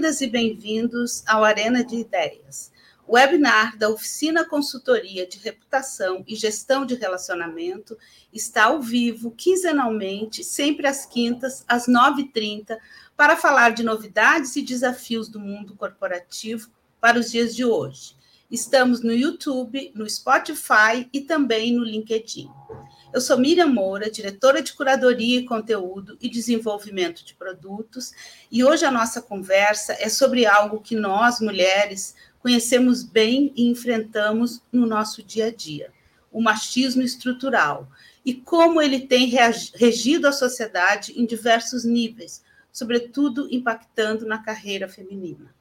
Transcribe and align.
Bem-vindas 0.00 0.22
e 0.22 0.26
bem-vindos 0.28 1.22
ao 1.26 1.44
Arena 1.44 1.84
de 1.84 1.96
Ideias, 1.96 2.72
webinar 3.06 3.76
da 3.76 3.90
Oficina 3.90 4.48
Consultoria 4.48 5.26
de 5.26 5.36
Reputação 5.36 6.24
e 6.26 6.34
Gestão 6.34 6.86
de 6.86 6.94
Relacionamento 6.94 7.98
está 8.32 8.64
ao 8.64 8.80
vivo, 8.80 9.30
quinzenalmente, 9.32 10.42
sempre 10.42 10.86
às 10.86 11.04
quintas, 11.04 11.66
às 11.68 11.86
9h30, 11.86 12.78
para 13.14 13.36
falar 13.36 13.74
de 13.74 13.82
novidades 13.82 14.56
e 14.56 14.62
desafios 14.62 15.28
do 15.28 15.38
mundo 15.38 15.76
corporativo 15.76 16.70
para 16.98 17.18
os 17.18 17.30
dias 17.30 17.54
de 17.54 17.66
hoje. 17.66 18.16
Estamos 18.50 19.00
no 19.00 19.12
YouTube, 19.12 19.92
no 19.94 20.10
Spotify 20.10 21.08
e 21.12 21.20
também 21.20 21.72
no 21.72 21.84
LinkedIn. 21.84 22.50
Eu 23.12 23.20
sou 23.20 23.38
Miriam 23.38 23.68
Moura, 23.68 24.10
diretora 24.10 24.60
de 24.60 24.72
curadoria 24.72 25.38
e 25.38 25.44
conteúdo 25.44 26.18
e 26.20 26.28
desenvolvimento 26.28 27.24
de 27.24 27.32
produtos, 27.34 28.12
e 28.50 28.64
hoje 28.64 28.84
a 28.84 28.90
nossa 28.90 29.22
conversa 29.22 29.96
é 30.00 30.08
sobre 30.08 30.46
algo 30.46 30.80
que 30.80 30.96
nós, 30.96 31.40
mulheres, 31.40 32.16
conhecemos 32.40 33.04
bem 33.04 33.52
e 33.54 33.68
enfrentamos 33.68 34.60
no 34.72 34.84
nosso 34.84 35.22
dia 35.22 35.46
a 35.46 35.50
dia: 35.52 35.92
o 36.32 36.42
machismo 36.42 37.02
estrutural 37.02 37.88
e 38.24 38.34
como 38.34 38.82
ele 38.82 39.06
tem 39.06 39.26
regido 39.74 40.26
a 40.26 40.32
sociedade 40.32 41.12
em 41.16 41.24
diversos 41.24 41.84
níveis, 41.84 42.42
sobretudo 42.72 43.46
impactando 43.48 44.26
na 44.26 44.38
carreira 44.38 44.88
feminina. 44.88 45.54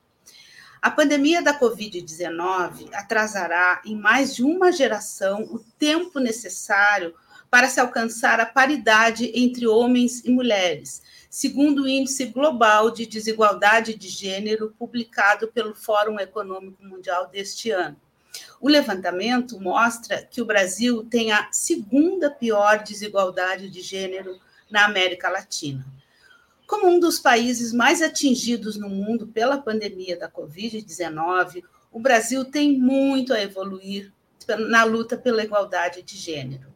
A 0.81 0.89
pandemia 0.89 1.41
da 1.41 1.59
Covid-19 1.59 2.89
atrasará 2.93 3.81
em 3.83 3.97
mais 3.97 4.33
de 4.33 4.43
uma 4.43 4.71
geração 4.71 5.43
o 5.52 5.59
tempo 5.77 6.19
necessário 6.19 7.13
para 7.49 7.67
se 7.67 7.81
alcançar 7.81 8.39
a 8.39 8.45
paridade 8.45 9.29
entre 9.35 9.67
homens 9.67 10.23
e 10.23 10.31
mulheres, 10.31 11.02
segundo 11.29 11.83
o 11.83 11.88
Índice 11.88 12.27
Global 12.27 12.91
de 12.91 13.05
Desigualdade 13.05 13.93
de 13.93 14.07
Gênero, 14.07 14.73
publicado 14.79 15.49
pelo 15.49 15.75
Fórum 15.75 16.17
Econômico 16.17 16.81
Mundial 16.81 17.27
deste 17.27 17.71
ano. 17.71 17.97
O 18.61 18.69
levantamento 18.69 19.59
mostra 19.59 20.23
que 20.23 20.41
o 20.41 20.45
Brasil 20.45 21.05
tem 21.09 21.33
a 21.33 21.50
segunda 21.52 22.31
pior 22.31 22.83
desigualdade 22.83 23.69
de 23.69 23.81
gênero 23.81 24.39
na 24.69 24.85
América 24.85 25.30
Latina. 25.30 25.85
Como 26.70 26.88
um 26.88 27.00
dos 27.00 27.20
países 27.20 27.73
mais 27.73 28.00
atingidos 28.00 28.78
no 28.78 28.88
mundo 28.88 29.25
pela 29.25 29.58
pandemia 29.58 30.16
da 30.16 30.30
Covid-19, 30.30 31.64
o 31.92 32.00
Brasil 32.00 32.45
tem 32.45 32.78
muito 32.78 33.34
a 33.34 33.42
evoluir 33.42 34.14
na 34.70 34.84
luta 34.84 35.17
pela 35.17 35.44
igualdade 35.44 36.03
de 36.03 36.16
gênero. 36.16 36.72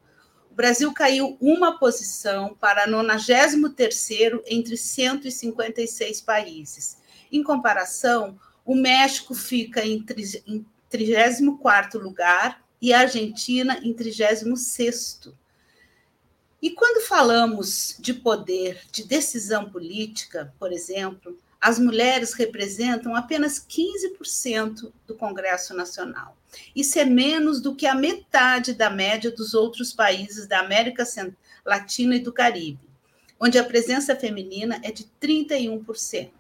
O 0.50 0.56
Brasil 0.56 0.92
caiu 0.94 1.38
uma 1.40 1.78
posição 1.78 2.56
para 2.60 2.88
93º 2.88 4.42
entre 4.48 4.78
156 4.78 6.22
países. 6.22 6.98
Em 7.32 7.44
comparação, 7.44 8.40
o 8.66 8.74
México 8.74 9.36
fica 9.36 9.86
em 9.86 10.04
34º 10.04 12.00
lugar 12.00 12.66
e 12.82 12.92
a 12.92 13.02
Argentina 13.02 13.78
em 13.84 13.94
36º. 13.94 15.36
E 16.64 16.70
quando 16.70 17.06
falamos 17.06 17.98
de 18.00 18.14
poder, 18.14 18.80
de 18.90 19.04
decisão 19.04 19.70
política, 19.70 20.54
por 20.58 20.72
exemplo, 20.72 21.38
as 21.60 21.78
mulheres 21.78 22.32
representam 22.32 23.18
apenas 23.18 23.60
15% 23.60 24.90
do 25.06 25.14
Congresso 25.14 25.74
Nacional. 25.74 26.38
Isso 26.74 26.98
é 26.98 27.04
menos 27.04 27.60
do 27.60 27.76
que 27.76 27.86
a 27.86 27.94
metade 27.94 28.74
da 28.74 28.90
média 28.90 29.30
dos 29.30 29.54
outros 29.54 29.92
países 29.92 30.48
da 30.48 30.62
América 30.62 31.04
Latina 31.66 32.16
e 32.16 32.22
do 32.22 32.32
Caribe, 32.32 32.80
onde 33.38 33.60
a 33.60 33.64
presença 33.66 34.16
feminina 34.16 34.80
é 34.84 34.90
de 34.90 35.06
31%. 35.22 36.32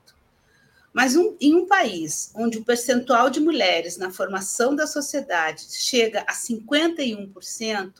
Mas 0.93 1.17
um, 1.17 1.35
em 1.41 1.53
um 1.53 1.67
país 1.67 2.31
onde 2.33 2.59
o 2.59 2.63
percentual 2.63 3.29
de 3.29 3.41
mulheres 3.41 3.97
na 3.97 4.09
formação 4.09 4.73
da 4.73 4.87
sociedade 4.87 5.65
chega 5.69 6.21
a 6.21 6.33
51%, 6.33 7.91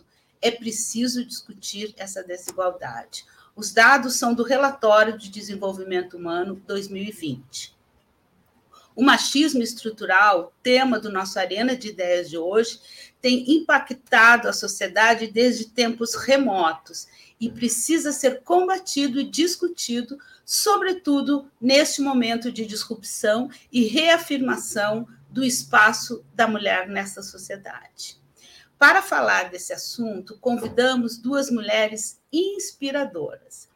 é 0.44 0.52
preciso 0.52 1.25
discutir 1.25 1.94
essa 1.97 2.22
desigualdade. 2.22 3.25
Os 3.56 3.72
dados 3.72 4.16
são 4.16 4.34
do 4.34 4.44
Relatório 4.44 5.18
de 5.18 5.29
Desenvolvimento 5.29 6.18
Humano 6.18 6.62
2020. 6.68 7.73
O 8.94 9.01
machismo 9.01 9.63
estrutural, 9.63 10.53
tema 10.62 11.00
do 11.00 11.09
nosso 11.09 11.40
Arena 11.40 11.75
de 11.78 11.88
Ideias 11.88 12.29
de 12.29 12.38
hoje, 12.38 12.79
tem 13.22 13.50
impactado 13.53 14.50
a 14.50 14.53
sociedade 14.53 15.28
desde 15.28 15.69
tempos 15.69 16.13
remotos 16.13 17.07
e 17.39 17.50
precisa 17.50 18.12
ser 18.12 18.41
combatido 18.41 19.19
e 19.19 19.23
discutido, 19.23 20.18
sobretudo 20.45 21.50
neste 21.59 22.01
momento 22.01 22.51
de 22.51 22.66
disrupção 22.66 23.50
e 23.72 23.85
reafirmação 23.85 25.07
do 25.29 25.44
espaço 25.44 26.23
da 26.35 26.47
mulher 26.47 26.88
nessa 26.88 27.23
sociedade. 27.23 28.22
Para 28.83 29.01
falar 29.01 29.49
desse 29.49 29.71
assunto, 29.71 30.38
convidamos 30.41 31.17
duas 31.17 31.49
mulheres 31.49 32.19
inspiradoras. 32.33 33.69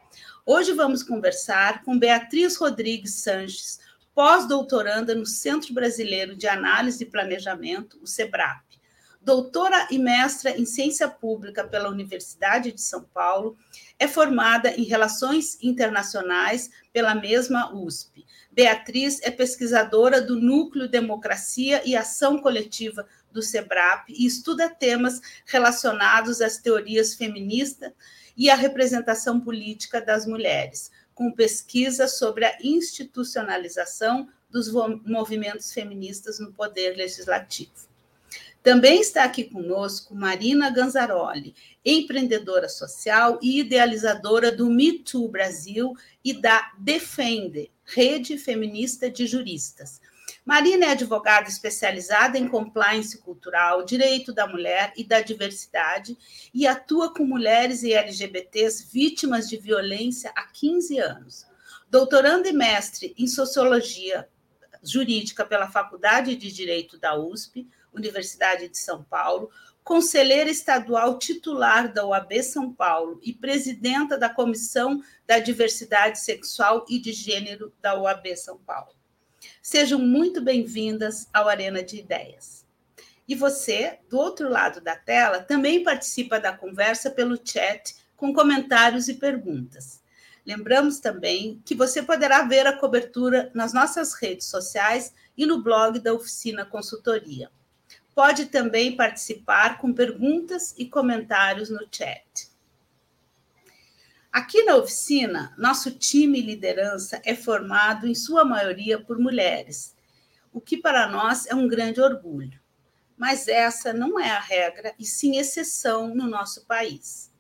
Hoje 0.46 0.74
vamos 0.74 1.02
conversar 1.02 1.82
com 1.86 1.98
Beatriz 1.98 2.58
Rodrigues 2.58 3.14
Sanches, 3.14 3.80
pós-doutoranda 4.14 5.16
no 5.16 5.26
Centro 5.26 5.74
Brasileiro 5.74 6.36
de 6.36 6.46
Análise 6.46 7.06
e 7.06 7.10
Planejamento, 7.10 7.98
o 8.02 8.06
SEBRAP, 8.06 8.66
doutora 9.22 9.88
e 9.90 9.98
mestra 9.98 10.52
em 10.58 10.66
Ciência 10.66 11.08
Pública 11.08 11.66
pela 11.66 11.90
Universidade 11.90 12.74
de 12.74 12.82
São 12.82 13.04
Paulo, 13.04 13.58
é 13.98 14.10
formada 14.10 14.72
em 14.72 14.84
Relações 14.84 15.58
Internacionais 15.62 16.70
pela 16.92 17.16
mesma 17.16 17.74
USP. 17.74 18.26
Beatriz 18.52 19.22
é 19.22 19.32
pesquisadora 19.32 20.22
do 20.22 20.36
Núcleo 20.36 20.90
Democracia 20.90 21.82
e 21.86 21.96
Ação 21.96 22.40
Coletiva 22.40 23.08
do 23.32 23.42
SEBRAP 23.42 24.10
e 24.10 24.26
estuda 24.26 24.70
temas 24.70 25.22
relacionados 25.46 26.42
às 26.42 26.58
teorias 26.58 27.14
feministas 27.14 27.92
e 28.36 28.50
à 28.50 28.56
representação 28.56 29.40
política 29.40 30.00
das 30.00 30.26
mulheres, 30.26 30.92
com 31.14 31.32
pesquisa 31.32 32.08
sobre 32.08 32.46
a 32.46 32.58
institucionalização 32.62 34.30
dos 34.50 34.72
movimentos 34.72 35.74
feministas 35.74 36.40
no 36.40 36.54
poder 36.54 36.96
legislativo. 36.96 37.88
Também 38.64 39.00
está 39.00 39.24
aqui 39.24 39.46
conosco 39.46 40.14
Marina 40.14 40.70
Ganzaroli, 40.70 41.56
empreendedora 41.86 42.68
social 42.68 43.40
e 43.42 43.62
idealizadora 43.62 44.52
do 44.52 44.70
Me 44.70 45.00
Too 45.00 45.30
Brasil 45.30 45.94
e 46.24 46.34
da 46.34 46.74
Defende, 46.78 47.72
Rede 47.86 48.38
Feminista 48.38 49.10
de 49.10 49.26
Juristas. 49.26 50.02
Marina 50.48 50.86
é 50.86 50.92
advogada 50.92 51.50
especializada 51.50 52.38
em 52.38 52.48
compliance 52.48 53.18
cultural, 53.18 53.84
direito 53.84 54.32
da 54.32 54.48
mulher 54.48 54.94
e 54.96 55.04
da 55.04 55.20
diversidade 55.20 56.18
e 56.54 56.66
atua 56.66 57.14
com 57.14 57.26
mulheres 57.26 57.84
e 57.84 57.92
LGBTs 57.92 58.88
vítimas 58.90 59.50
de 59.50 59.58
violência 59.58 60.32
há 60.34 60.44
15 60.44 61.00
anos. 61.00 61.46
Doutoranda 61.90 62.48
e 62.48 62.54
mestre 62.54 63.14
em 63.18 63.28
sociologia 63.28 64.26
jurídica 64.82 65.44
pela 65.44 65.70
Faculdade 65.70 66.34
de 66.38 66.50
Direito 66.50 66.98
da 66.98 67.20
USP, 67.20 67.68
Universidade 67.94 68.70
de 68.70 68.78
São 68.78 69.04
Paulo, 69.04 69.52
conselheira 69.84 70.50
estadual 70.50 71.20
titular 71.20 71.92
da 71.92 72.06
UAB 72.06 72.42
São 72.42 72.72
Paulo 72.72 73.20
e 73.22 73.34
presidenta 73.34 74.18
da 74.18 74.30
Comissão 74.30 75.04
da 75.26 75.40
Diversidade 75.40 76.22
Sexual 76.22 76.86
e 76.88 77.00
de 77.00 77.12
Gênero 77.12 77.74
da 77.82 78.00
UAB 78.00 78.34
São 78.38 78.58
Paulo. 78.60 78.97
Sejam 79.62 80.00
muito 80.00 80.42
bem-vindas 80.42 81.28
ao 81.34 81.48
Arena 81.48 81.84
de 81.84 81.98
Ideias. 81.98 82.66
E 83.28 83.36
você, 83.36 84.00
do 84.10 84.18
outro 84.18 84.50
lado 84.50 84.80
da 84.80 84.96
tela, 84.96 85.42
também 85.42 85.84
participa 85.84 86.40
da 86.40 86.56
conversa 86.56 87.12
pelo 87.12 87.40
chat 87.44 87.96
com 88.16 88.34
comentários 88.34 89.08
e 89.08 89.16
perguntas. 89.16 90.02
Lembramos 90.46 91.00
também 91.02 91.62
que 91.66 91.76
você 91.76 92.02
poderá 92.02 92.44
ver 92.44 92.66
a 92.66 92.78
cobertura 92.78 93.52
nas 93.54 93.74
nossas 93.74 94.14
redes 94.14 94.48
sociais 94.48 95.14
e 95.38 95.46
no 95.46 95.62
blog 95.62 96.00
da 96.00 96.14
Oficina 96.14 96.66
Consultoria. 96.66 97.52
Pode 98.16 98.46
também 98.46 98.96
participar 98.96 99.78
com 99.78 99.94
perguntas 99.94 100.74
e 100.78 100.86
comentários 100.86 101.70
no 101.70 101.86
chat. 101.92 102.47
Aqui 104.38 104.62
na 104.62 104.76
oficina, 104.76 105.52
nosso 105.58 105.90
time 105.90 106.40
liderança 106.40 107.20
é 107.26 107.34
formado, 107.34 108.06
em 108.06 108.14
sua 108.14 108.46
maioria, 108.46 109.02
por 109.02 109.18
mulheres, 109.18 109.96
o 110.54 110.62
que 110.62 110.78
para 110.78 111.08
nós 111.08 111.48
é 111.48 111.56
um 111.56 111.68
grande 111.68 112.00
orgulho. 112.00 112.62
Mas 113.18 113.48
essa 113.48 113.92
não 113.92 114.20
é 114.20 114.30
a 114.30 114.40
regra, 114.40 114.94
e 115.00 115.06
sim 115.06 115.40
exceção 115.40 116.14
no 116.14 116.28
nosso 116.28 116.68
país. 116.68 117.34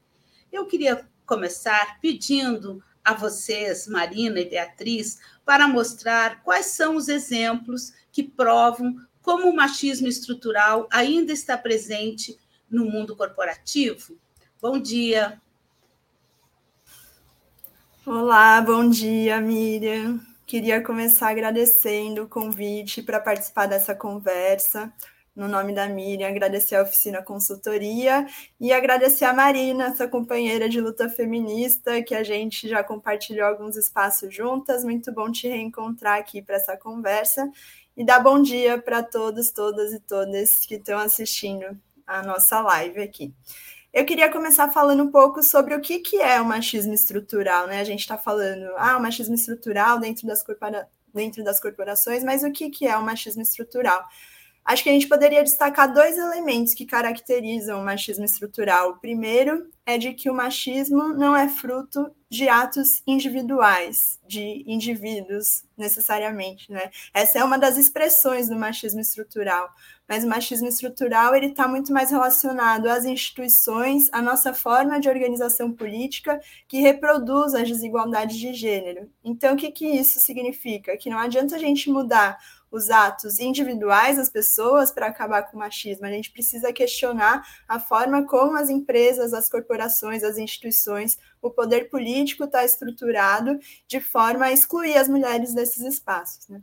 Eu 0.51 0.65
queria 0.65 1.07
começar 1.23 1.99
pedindo 2.01 2.83
a 3.05 3.13
vocês, 3.13 3.87
Marina 3.87 4.39
e 4.39 4.49
Beatriz, 4.49 5.19
para 5.45 5.67
mostrar 5.67 6.41
quais 6.41 6.65
são 6.65 6.95
os 6.95 7.09
exemplos 7.09 7.93
que 8.11 8.23
provam 8.23 8.95
como 9.21 9.47
o 9.47 9.55
machismo 9.55 10.07
estrutural 10.07 10.87
ainda 10.91 11.31
está 11.31 11.55
presente 11.55 12.35
no 12.67 12.85
mundo 12.85 13.15
corporativo. 13.15 14.17
Bom 14.59 14.79
dia, 14.79 15.39
Olá, 18.09 18.61
bom 18.61 18.87
dia, 18.89 19.41
Miriam. 19.41 20.17
Queria 20.45 20.81
começar 20.81 21.27
agradecendo 21.27 22.23
o 22.23 22.27
convite 22.29 23.03
para 23.03 23.19
participar 23.19 23.65
dessa 23.65 23.93
conversa. 23.93 24.93
No 25.35 25.45
nome 25.45 25.73
da 25.73 25.89
Miriam, 25.89 26.29
agradecer 26.29 26.75
a 26.75 26.83
Oficina 26.83 27.21
Consultoria 27.21 28.25
e 28.61 28.71
agradecer 28.71 29.25
a 29.25 29.33
Marina, 29.33 29.87
essa 29.87 30.07
companheira 30.07 30.69
de 30.69 30.79
luta 30.79 31.09
feminista, 31.09 32.01
que 32.01 32.15
a 32.15 32.23
gente 32.23 32.69
já 32.69 32.81
compartilhou 32.81 33.45
alguns 33.45 33.75
espaços 33.75 34.33
juntas. 34.33 34.85
Muito 34.85 35.11
bom 35.11 35.29
te 35.29 35.49
reencontrar 35.49 36.17
aqui 36.17 36.41
para 36.41 36.55
essa 36.55 36.77
conversa. 36.77 37.51
E 37.97 38.05
dar 38.05 38.21
bom 38.21 38.41
dia 38.41 38.81
para 38.81 39.03
todos, 39.03 39.51
todas 39.51 39.91
e 39.91 39.99
todas 39.99 40.65
que 40.65 40.75
estão 40.75 40.97
assistindo 40.97 41.77
a 42.07 42.23
nossa 42.23 42.61
live 42.61 43.01
aqui. 43.01 43.33
Eu 43.97 44.05
queria 44.05 44.31
começar 44.31 44.69
falando 44.69 45.01
um 45.01 45.09
pouco 45.09 45.41
sobre 45.41 45.73
o 45.73 45.81
que, 45.81 45.97
que 45.97 46.17
é 46.17 46.39
o 46.39 46.45
machismo 46.45 46.93
estrutural, 46.93 47.65
né? 47.65 47.79
A 47.79 47.83
gente 47.83 48.01
está 48.01 48.15
falando, 48.15 48.69
ah, 48.77 48.95
o 48.95 49.01
machismo 49.01 49.33
estrutural 49.33 49.99
dentro 49.99 50.27
das, 50.27 50.43
corpora... 50.43 50.87
dentro 51.11 51.43
das 51.43 51.59
corporações, 51.59 52.23
mas 52.23 52.43
o 52.43 52.51
que, 52.51 52.69
que 52.69 52.85
é 52.85 52.95
o 52.95 53.01
machismo 53.01 53.41
estrutural? 53.41 54.05
Acho 54.67 54.83
que 54.83 54.89
a 54.89 54.91
gente 54.91 55.07
poderia 55.07 55.45
destacar 55.45 55.93
dois 55.93 56.17
elementos 56.17 56.73
que 56.73 56.85
caracterizam 56.85 57.79
o 57.79 57.85
machismo 57.85 58.25
estrutural. 58.25 58.89
O 58.89 58.97
primeiro 58.97 59.71
é 59.85 59.97
de 59.97 60.13
que 60.13 60.29
o 60.29 60.33
machismo 60.33 61.13
não 61.13 61.33
é 61.33 61.47
fruto 61.47 62.11
de 62.29 62.49
atos 62.49 63.01
individuais, 63.07 64.19
de 64.27 64.65
indivíduos 64.67 65.63
necessariamente, 65.77 66.69
né? 66.69 66.91
Essa 67.13 67.39
é 67.39 67.43
uma 67.45 67.57
das 67.57 67.77
expressões 67.77 68.49
do 68.49 68.57
machismo 68.57 68.99
estrutural. 68.99 69.69
Mas 70.05 70.25
o 70.25 70.27
machismo 70.27 70.67
estrutural 70.67 71.33
ele 71.33 71.47
está 71.47 71.65
muito 71.65 71.93
mais 71.93 72.11
relacionado 72.11 72.87
às 72.87 73.05
instituições, 73.05 74.09
à 74.11 74.21
nossa 74.21 74.53
forma 74.53 74.99
de 74.99 75.07
organização 75.07 75.71
política 75.71 76.41
que 76.67 76.81
reproduz 76.81 77.53
as 77.53 77.69
desigualdades 77.69 78.37
de 78.37 78.53
gênero. 78.53 79.09
Então, 79.23 79.53
o 79.53 79.57
que, 79.57 79.71
que 79.71 79.85
isso 79.87 80.19
significa? 80.19 80.97
Que 80.97 81.09
não 81.09 81.19
adianta 81.19 81.55
a 81.55 81.59
gente 81.59 81.89
mudar 81.89 82.37
os 82.71 82.89
atos 82.89 83.39
individuais 83.39 84.17
das 84.17 84.29
pessoas 84.29 84.91
para 84.91 85.07
acabar 85.07 85.43
com 85.43 85.57
o 85.57 85.59
machismo. 85.59 86.05
A 86.05 86.11
gente 86.11 86.31
precisa 86.31 86.73
questionar 86.73 87.43
a 87.67 87.79
forma 87.79 88.25
como 88.25 88.57
as 88.57 88.69
empresas, 88.69 89.33
as 89.33 89.49
corporações, 89.49 90.23
as 90.23 90.37
instituições, 90.37 91.17
o 91.41 91.49
poder 91.49 91.89
político 91.89 92.43
está 92.43 92.63
estruturado 92.63 93.59
de 93.87 93.99
forma 93.99 94.45
a 94.45 94.51
excluir 94.51 94.97
as 94.97 95.07
mulheres 95.07 95.53
desses 95.53 95.83
espaços. 95.83 96.47
Né? 96.47 96.61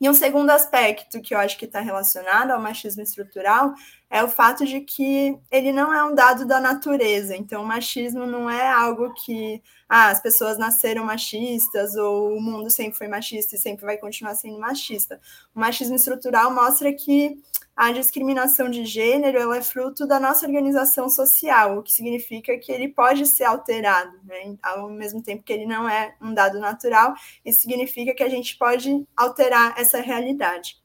E 0.00 0.08
um 0.08 0.14
segundo 0.14 0.48
aspecto 0.48 1.20
que 1.20 1.34
eu 1.34 1.38
acho 1.38 1.58
que 1.58 1.66
está 1.66 1.80
relacionado 1.80 2.52
ao 2.52 2.60
machismo 2.60 3.02
estrutural 3.02 3.74
é 4.08 4.24
o 4.24 4.28
fato 4.28 4.64
de 4.64 4.80
que 4.80 5.38
ele 5.52 5.72
não 5.72 5.92
é 5.92 6.02
um 6.02 6.14
dado 6.14 6.46
da 6.46 6.58
natureza. 6.58 7.36
Então, 7.36 7.62
o 7.62 7.66
machismo 7.66 8.24
não 8.24 8.48
é 8.48 8.66
algo 8.66 9.12
que 9.12 9.62
ah, 9.86 10.08
as 10.08 10.20
pessoas 10.22 10.56
nasceram 10.56 11.04
machistas 11.04 11.94
ou 11.96 12.34
o 12.34 12.40
mundo 12.40 12.70
sempre 12.70 12.96
foi 12.96 13.08
machista 13.08 13.54
e 13.54 13.58
sempre 13.58 13.84
vai 13.84 13.98
continuar 13.98 14.34
sendo 14.34 14.58
machista. 14.58 15.20
O 15.54 15.60
machismo 15.60 15.96
estrutural 15.96 16.50
mostra 16.50 16.92
que 16.94 17.38
a 17.80 17.92
discriminação 17.92 18.68
de 18.68 18.84
gênero 18.84 19.38
ela 19.38 19.56
é 19.56 19.62
fruto 19.62 20.06
da 20.06 20.20
nossa 20.20 20.44
organização 20.44 21.08
social, 21.08 21.78
o 21.78 21.82
que 21.82 21.90
significa 21.90 22.58
que 22.58 22.70
ele 22.70 22.88
pode 22.88 23.24
ser 23.24 23.44
alterado, 23.44 24.20
né? 24.22 24.54
ao 24.62 24.90
mesmo 24.90 25.22
tempo 25.22 25.42
que 25.42 25.50
ele 25.50 25.64
não 25.64 25.88
é 25.88 26.14
um 26.20 26.34
dado 26.34 26.60
natural, 26.60 27.14
isso 27.42 27.62
significa 27.62 28.12
que 28.12 28.22
a 28.22 28.28
gente 28.28 28.58
pode 28.58 29.06
alterar 29.16 29.72
essa 29.78 29.98
realidade. 29.98 30.76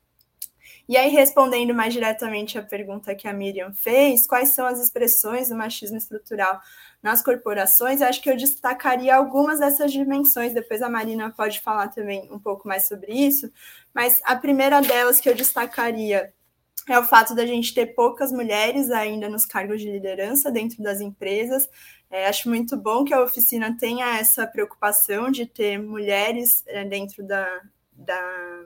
E 0.88 0.96
aí, 0.96 1.10
respondendo 1.10 1.74
mais 1.74 1.94
diretamente 1.94 2.58
à 2.58 2.64
pergunta 2.64 3.14
que 3.14 3.28
a 3.28 3.34
Miriam 3.34 3.74
fez, 3.74 4.26
quais 4.26 4.50
são 4.50 4.66
as 4.66 4.80
expressões 4.80 5.50
do 5.50 5.56
machismo 5.56 5.98
estrutural 5.98 6.62
nas 7.04 7.22
corporações? 7.22 8.02
Acho 8.02 8.22
que 8.22 8.30
eu 8.30 8.38
destacaria 8.38 9.14
algumas 9.14 9.60
dessas 9.60 9.92
dimensões, 9.92 10.54
depois 10.54 10.82
a 10.82 10.88
Marina 10.88 11.30
pode 11.30 11.60
falar 11.60 11.90
também 11.90 12.32
um 12.32 12.40
pouco 12.40 12.66
mais 12.66 12.88
sobre 12.88 13.12
isso, 13.12 13.52
mas 13.94 14.22
a 14.24 14.34
primeira 14.38 14.80
delas 14.80 15.20
que 15.20 15.28
eu 15.28 15.36
destacaria 15.36 16.34
é 16.88 17.00
o 17.00 17.04
fato 17.04 17.34
da 17.34 17.46
gente 17.46 17.74
ter 17.74 17.88
poucas 17.88 18.32
mulheres 18.32 18.92
ainda 18.92 19.28
nos 19.28 19.46
cargos 19.46 19.82
de 19.82 19.92
liderança 19.92 20.52
dentro 20.52 20.84
das 20.84 21.02
empresas. 21.02 21.68
É, 22.10 22.28
acho 22.28 22.48
muito 22.48 22.78
bom 22.78 23.04
que 23.04 23.14
a 23.14 23.24
oficina 23.24 23.76
tenha 23.78 24.18
essa 24.18 24.46
preocupação 24.46 25.32
de 25.32 25.46
ter 25.46 25.80
mulheres 25.80 26.64
é, 26.68 26.86
dentro 26.86 27.24
da, 27.24 27.62
da, 27.92 28.66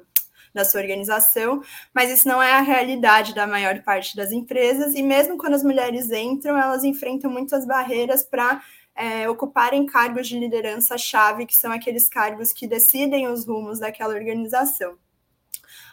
da 0.53 0.65
sua 0.65 0.81
organização, 0.81 1.63
mas 1.93 2.11
isso 2.11 2.27
não 2.27 2.43
é 2.43 2.53
a 2.53 2.61
realidade 2.61 3.33
da 3.33 3.47
maior 3.47 3.81
parte 3.83 4.15
das 4.15 4.31
empresas, 4.31 4.93
e 4.93 5.01
mesmo 5.01 5.37
quando 5.37 5.53
as 5.53 5.63
mulheres 5.63 6.11
entram, 6.11 6.57
elas 6.57 6.83
enfrentam 6.83 7.31
muitas 7.31 7.65
barreiras 7.65 8.23
para 8.23 8.61
é, 8.95 9.29
ocuparem 9.29 9.85
cargos 9.85 10.27
de 10.27 10.37
liderança-chave, 10.37 11.45
que 11.45 11.55
são 11.55 11.71
aqueles 11.71 12.09
cargos 12.09 12.51
que 12.51 12.67
decidem 12.67 13.27
os 13.29 13.47
rumos 13.47 13.79
daquela 13.79 14.13
organização. 14.13 14.97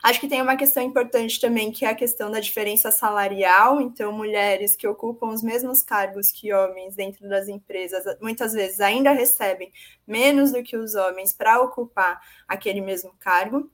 Acho 0.06 0.20
que 0.20 0.29
tem 0.29 0.41
uma 0.41 0.55
questão 0.55 0.85
importante 0.85 1.41
também, 1.41 1.73
que 1.73 1.85
é 1.85 1.88
a 1.88 1.94
questão 1.94 2.31
da 2.31 2.38
diferença 2.38 2.93
salarial. 2.93 3.81
Então, 3.81 4.12
mulheres 4.12 4.76
que 4.76 4.87
ocupam 4.87 5.32
os 5.32 5.43
mesmos 5.43 5.82
cargos 5.82 6.31
que 6.31 6.53
homens 6.53 6.94
dentro 6.94 7.29
das 7.29 7.49
empresas, 7.49 8.05
muitas 8.20 8.53
vezes 8.53 8.79
ainda 8.79 9.11
recebem 9.11 9.73
menos 10.06 10.53
do 10.53 10.62
que 10.62 10.76
os 10.76 10.94
homens 10.94 11.32
para 11.32 11.61
ocupar 11.61 12.20
aquele 12.47 12.81
mesmo 12.81 13.17
cargo. 13.19 13.69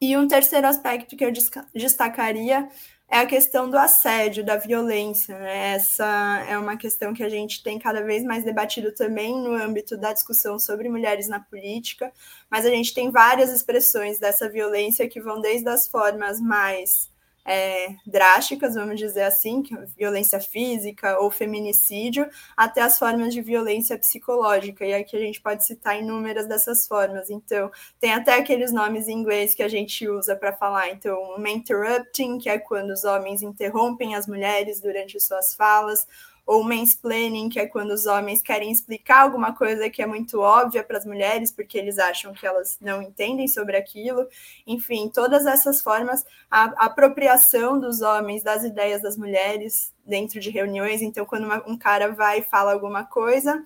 E 0.00 0.16
um 0.16 0.26
terceiro 0.26 0.66
aspecto 0.66 1.18
que 1.18 1.22
eu 1.22 1.30
destacaria 1.74 2.66
é 3.12 3.18
a 3.18 3.26
questão 3.26 3.68
do 3.68 3.76
assédio, 3.76 4.42
da 4.42 4.56
violência. 4.56 5.38
Né? 5.38 5.74
Essa 5.74 6.46
é 6.48 6.56
uma 6.56 6.78
questão 6.78 7.12
que 7.12 7.22
a 7.22 7.28
gente 7.28 7.62
tem 7.62 7.78
cada 7.78 8.02
vez 8.02 8.24
mais 8.24 8.42
debatido 8.42 8.90
também 8.90 9.38
no 9.38 9.52
âmbito 9.52 9.98
da 9.98 10.14
discussão 10.14 10.58
sobre 10.58 10.88
mulheres 10.88 11.28
na 11.28 11.38
política, 11.38 12.10
mas 12.50 12.64
a 12.64 12.70
gente 12.70 12.94
tem 12.94 13.10
várias 13.10 13.50
expressões 13.50 14.18
dessa 14.18 14.48
violência 14.48 15.06
que 15.06 15.20
vão 15.20 15.42
desde 15.42 15.68
as 15.68 15.86
formas 15.86 16.40
mais 16.40 17.11
é, 17.44 17.94
drásticas, 18.06 18.74
vamos 18.74 18.98
dizer 18.98 19.22
assim, 19.22 19.62
violência 19.96 20.40
física 20.40 21.18
ou 21.18 21.30
feminicídio, 21.30 22.28
até 22.56 22.82
as 22.82 22.98
formas 22.98 23.34
de 23.34 23.40
violência 23.40 23.98
psicológica. 23.98 24.84
E 24.84 24.94
aqui 24.94 25.16
a 25.16 25.20
gente 25.20 25.40
pode 25.40 25.66
citar 25.66 25.98
inúmeras 25.98 26.46
dessas 26.46 26.86
formas. 26.86 27.30
Então, 27.30 27.70
tem 28.00 28.12
até 28.12 28.34
aqueles 28.34 28.72
nomes 28.72 29.08
em 29.08 29.12
inglês 29.12 29.54
que 29.54 29.62
a 29.62 29.68
gente 29.68 30.08
usa 30.08 30.36
para 30.36 30.52
falar. 30.52 30.90
Então, 30.90 31.36
interrupting, 31.52 32.38
que 32.38 32.48
é 32.48 32.58
quando 32.58 32.90
os 32.90 33.04
homens 33.04 33.42
interrompem 33.42 34.14
as 34.14 34.26
mulheres 34.26 34.80
durante 34.80 35.20
suas 35.20 35.54
falas, 35.54 36.06
ou 36.44 36.64
mansplaining, 36.64 37.48
que 37.48 37.60
é 37.60 37.66
quando 37.66 37.92
os 37.92 38.06
homens 38.06 38.42
querem 38.42 38.70
explicar 38.70 39.20
alguma 39.20 39.54
coisa 39.54 39.88
que 39.88 40.02
é 40.02 40.06
muito 40.06 40.40
óbvia 40.40 40.82
para 40.82 40.98
as 40.98 41.06
mulheres, 41.06 41.50
porque 41.50 41.78
eles 41.78 41.98
acham 41.98 42.32
que 42.32 42.46
elas 42.46 42.78
não 42.80 43.00
entendem 43.00 43.46
sobre 43.46 43.76
aquilo. 43.76 44.26
Enfim, 44.66 45.08
todas 45.08 45.46
essas 45.46 45.80
formas, 45.80 46.24
a, 46.50 46.64
apropriação 46.86 47.78
dos 47.78 48.02
homens 48.02 48.42
das 48.42 48.64
ideias 48.64 49.00
das 49.00 49.16
mulheres 49.16 49.92
dentro 50.04 50.40
de 50.40 50.50
reuniões. 50.50 51.00
Então, 51.00 51.24
quando 51.24 51.44
uma, 51.44 51.62
um 51.66 51.78
cara 51.78 52.12
vai 52.12 52.40
e 52.40 52.42
fala 52.42 52.72
alguma 52.72 53.04
coisa, 53.04 53.62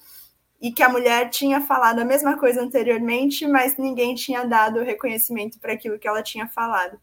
e 0.60 0.72
que 0.72 0.82
a 0.82 0.88
mulher 0.88 1.28
tinha 1.30 1.60
falado 1.60 1.98
a 2.00 2.04
mesma 2.04 2.38
coisa 2.38 2.62
anteriormente, 2.62 3.46
mas 3.46 3.76
ninguém 3.76 4.14
tinha 4.14 4.44
dado 4.44 4.82
reconhecimento 4.82 5.58
para 5.58 5.72
aquilo 5.72 5.98
que 5.98 6.08
ela 6.08 6.22
tinha 6.22 6.46
falado. 6.48 6.98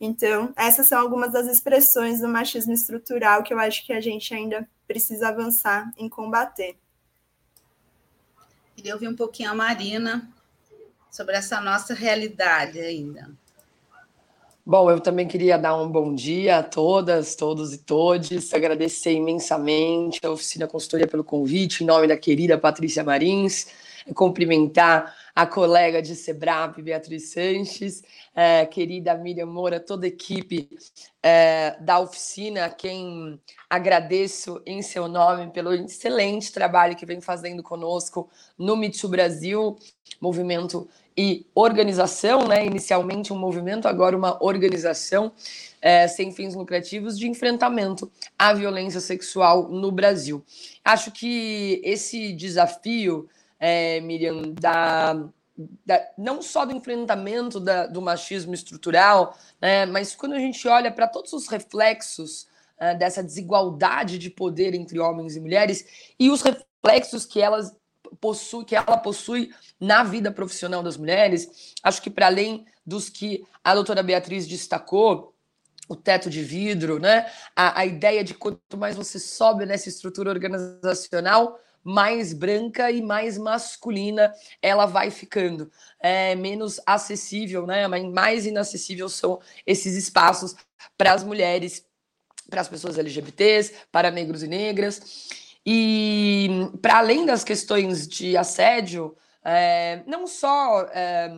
Então, 0.00 0.52
essas 0.56 0.86
são 0.86 1.00
algumas 1.00 1.32
das 1.32 1.46
expressões 1.46 2.20
do 2.20 2.28
machismo 2.28 2.72
estrutural 2.72 3.42
que 3.42 3.54
eu 3.54 3.58
acho 3.58 3.84
que 3.86 3.92
a 3.92 4.00
gente 4.00 4.34
ainda 4.34 4.68
precisa 4.86 5.28
avançar 5.28 5.90
em 5.96 6.08
combater. 6.08 6.76
Queria 8.76 8.94
ouvir 8.94 9.08
um 9.08 9.16
pouquinho 9.16 9.50
a 9.50 9.54
Marina 9.54 10.30
sobre 11.10 11.34
essa 11.34 11.60
nossa 11.60 11.94
realidade 11.94 12.78
ainda. 12.78 13.30
Bom, 14.68 14.90
eu 14.90 15.00
também 15.00 15.28
queria 15.28 15.56
dar 15.56 15.80
um 15.80 15.88
bom 15.88 16.12
dia 16.12 16.58
a 16.58 16.62
todas, 16.62 17.36
todos 17.36 17.72
e 17.72 17.78
todes, 17.78 18.52
agradecer 18.52 19.12
imensamente 19.12 20.18
a 20.24 20.30
Oficina 20.30 20.66
Consultoria 20.66 21.06
pelo 21.06 21.22
convite, 21.22 21.84
em 21.84 21.86
nome 21.86 22.08
da 22.08 22.16
querida 22.16 22.58
Patrícia 22.58 23.04
Marins, 23.04 23.68
cumprimentar 24.14 25.14
a 25.34 25.46
colega 25.46 26.00
de 26.00 26.14
Sebrap, 26.14 26.80
Beatriz 26.80 27.30
Sanches, 27.32 28.02
é, 28.34 28.64
querida 28.66 29.14
Miriam 29.14 29.46
Moura, 29.46 29.80
toda 29.80 30.06
a 30.06 30.08
equipe 30.08 30.68
é, 31.22 31.76
da 31.80 31.98
oficina, 31.98 32.66
a 32.66 32.70
quem 32.70 33.40
agradeço 33.68 34.62
em 34.64 34.80
seu 34.82 35.08
nome 35.08 35.50
pelo 35.50 35.72
excelente 35.72 36.52
trabalho 36.52 36.96
que 36.96 37.06
vem 37.06 37.20
fazendo 37.20 37.62
conosco 37.62 38.30
no 38.56 38.76
Mitsu 38.76 39.08
Brasil, 39.08 39.76
movimento 40.20 40.88
e 41.16 41.46
organização, 41.54 42.46
né? 42.46 42.64
Inicialmente 42.66 43.32
um 43.32 43.38
movimento, 43.38 43.88
agora 43.88 44.16
uma 44.16 44.42
organização 44.44 45.32
é, 45.80 46.06
sem 46.06 46.30
fins 46.30 46.54
lucrativos 46.54 47.18
de 47.18 47.26
enfrentamento 47.26 48.10
à 48.38 48.52
violência 48.52 49.00
sexual 49.00 49.68
no 49.68 49.90
Brasil. 49.90 50.44
Acho 50.84 51.10
que 51.10 51.80
esse 51.82 52.32
desafio 52.32 53.28
é, 53.58 54.00
Miriam, 54.00 54.42
da, 54.52 55.14
da, 55.84 56.08
não 56.16 56.42
só 56.42 56.64
do 56.64 56.74
enfrentamento 56.74 57.58
da, 57.58 57.86
do 57.86 58.02
machismo 58.02 58.54
estrutural, 58.54 59.36
né, 59.60 59.86
mas 59.86 60.14
quando 60.14 60.34
a 60.34 60.38
gente 60.38 60.66
olha 60.68 60.90
para 60.90 61.08
todos 61.08 61.32
os 61.32 61.48
reflexos 61.48 62.46
uh, 62.80 62.96
dessa 62.98 63.22
desigualdade 63.22 64.18
de 64.18 64.30
poder 64.30 64.74
entre 64.74 64.98
homens 64.98 65.36
e 65.36 65.40
mulheres 65.40 66.12
e 66.18 66.30
os 66.30 66.42
reflexos 66.42 67.24
que 67.24 67.40
elas 67.40 67.74
possui, 68.20 68.64
que 68.64 68.76
ela 68.76 68.96
possui 68.98 69.50
na 69.80 70.04
vida 70.04 70.30
profissional 70.30 70.82
das 70.82 70.96
mulheres, 70.96 71.74
acho 71.82 72.00
que 72.00 72.10
para 72.10 72.26
além 72.26 72.64
dos 72.84 73.08
que 73.08 73.44
a 73.64 73.74
doutora 73.74 74.02
Beatriz 74.02 74.46
destacou, 74.46 75.34
o 75.88 75.94
teto 75.94 76.28
de 76.28 76.42
vidro, 76.42 76.98
né? 76.98 77.30
A, 77.54 77.80
a 77.80 77.86
ideia 77.86 78.24
de 78.24 78.34
quanto 78.34 78.76
mais 78.76 78.96
você 78.96 79.18
sobe 79.18 79.64
nessa 79.64 79.88
estrutura 79.88 80.30
organizacional, 80.30 81.60
mais 81.86 82.32
branca 82.32 82.90
e 82.90 83.00
mais 83.00 83.38
masculina 83.38 84.34
ela 84.60 84.86
vai 84.86 85.08
ficando. 85.08 85.70
É 86.00 86.34
menos 86.34 86.80
acessível, 86.84 87.64
né? 87.64 87.86
Mais 87.86 88.44
inacessível 88.44 89.08
são 89.08 89.40
esses 89.64 89.94
espaços 89.94 90.56
para 90.98 91.12
as 91.12 91.22
mulheres, 91.22 91.86
para 92.50 92.60
as 92.60 92.68
pessoas 92.68 92.98
LGBTs, 92.98 93.72
para 93.92 94.10
negros 94.10 94.42
e 94.42 94.48
negras. 94.48 95.00
E 95.64 96.48
para 96.82 96.98
além 96.98 97.24
das 97.24 97.44
questões 97.44 98.08
de 98.08 98.36
assédio, 98.36 99.16
é, 99.48 100.02
não 100.08 100.26
só 100.26 100.82
é, 100.92 101.30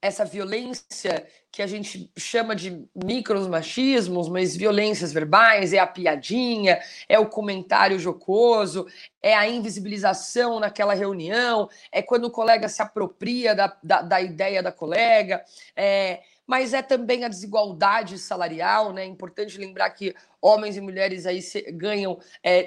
essa 0.00 0.24
violência 0.24 1.24
que 1.52 1.62
a 1.62 1.66
gente 1.66 2.10
chama 2.18 2.56
de 2.56 2.84
micromachismos, 2.92 4.28
mas 4.28 4.56
violências 4.56 5.12
verbais, 5.12 5.72
é 5.72 5.78
a 5.78 5.86
piadinha, 5.86 6.80
é 7.08 7.20
o 7.20 7.28
comentário 7.28 8.00
jocoso, 8.00 8.88
é 9.22 9.36
a 9.36 9.48
invisibilização 9.48 10.58
naquela 10.58 10.92
reunião, 10.92 11.68
é 11.92 12.02
quando 12.02 12.24
o 12.24 12.32
colega 12.32 12.68
se 12.68 12.82
apropria 12.82 13.54
da, 13.54 13.76
da, 13.80 14.02
da 14.02 14.20
ideia 14.20 14.60
da 14.60 14.72
colega, 14.72 15.44
é, 15.76 16.20
mas 16.44 16.74
é 16.74 16.82
também 16.82 17.24
a 17.24 17.28
desigualdade 17.28 18.18
salarial, 18.18 18.92
né? 18.92 19.02
É 19.02 19.06
importante 19.06 19.56
lembrar 19.56 19.88
que 19.90 20.12
homens 20.40 20.76
e 20.76 20.80
mulheres 20.80 21.26
aí 21.26 21.40
ganham, 21.74 22.18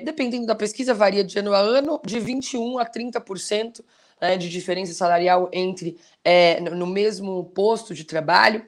dependendo 0.05 0.45
da 0.45 0.55
pesquisa, 0.55 0.93
varia 0.93 1.23
de 1.23 1.37
ano 1.37 1.53
a 1.53 1.59
ano, 1.59 1.99
de 2.05 2.17
21% 2.17 2.79
a 2.79 2.85
30% 2.85 3.83
né, 4.21 4.37
de 4.37 4.49
diferença 4.49 4.93
salarial 4.93 5.49
entre 5.51 5.97
é, 6.23 6.59
no 6.59 6.87
mesmo 6.87 7.45
posto 7.45 7.93
de 7.93 8.03
trabalho. 8.03 8.65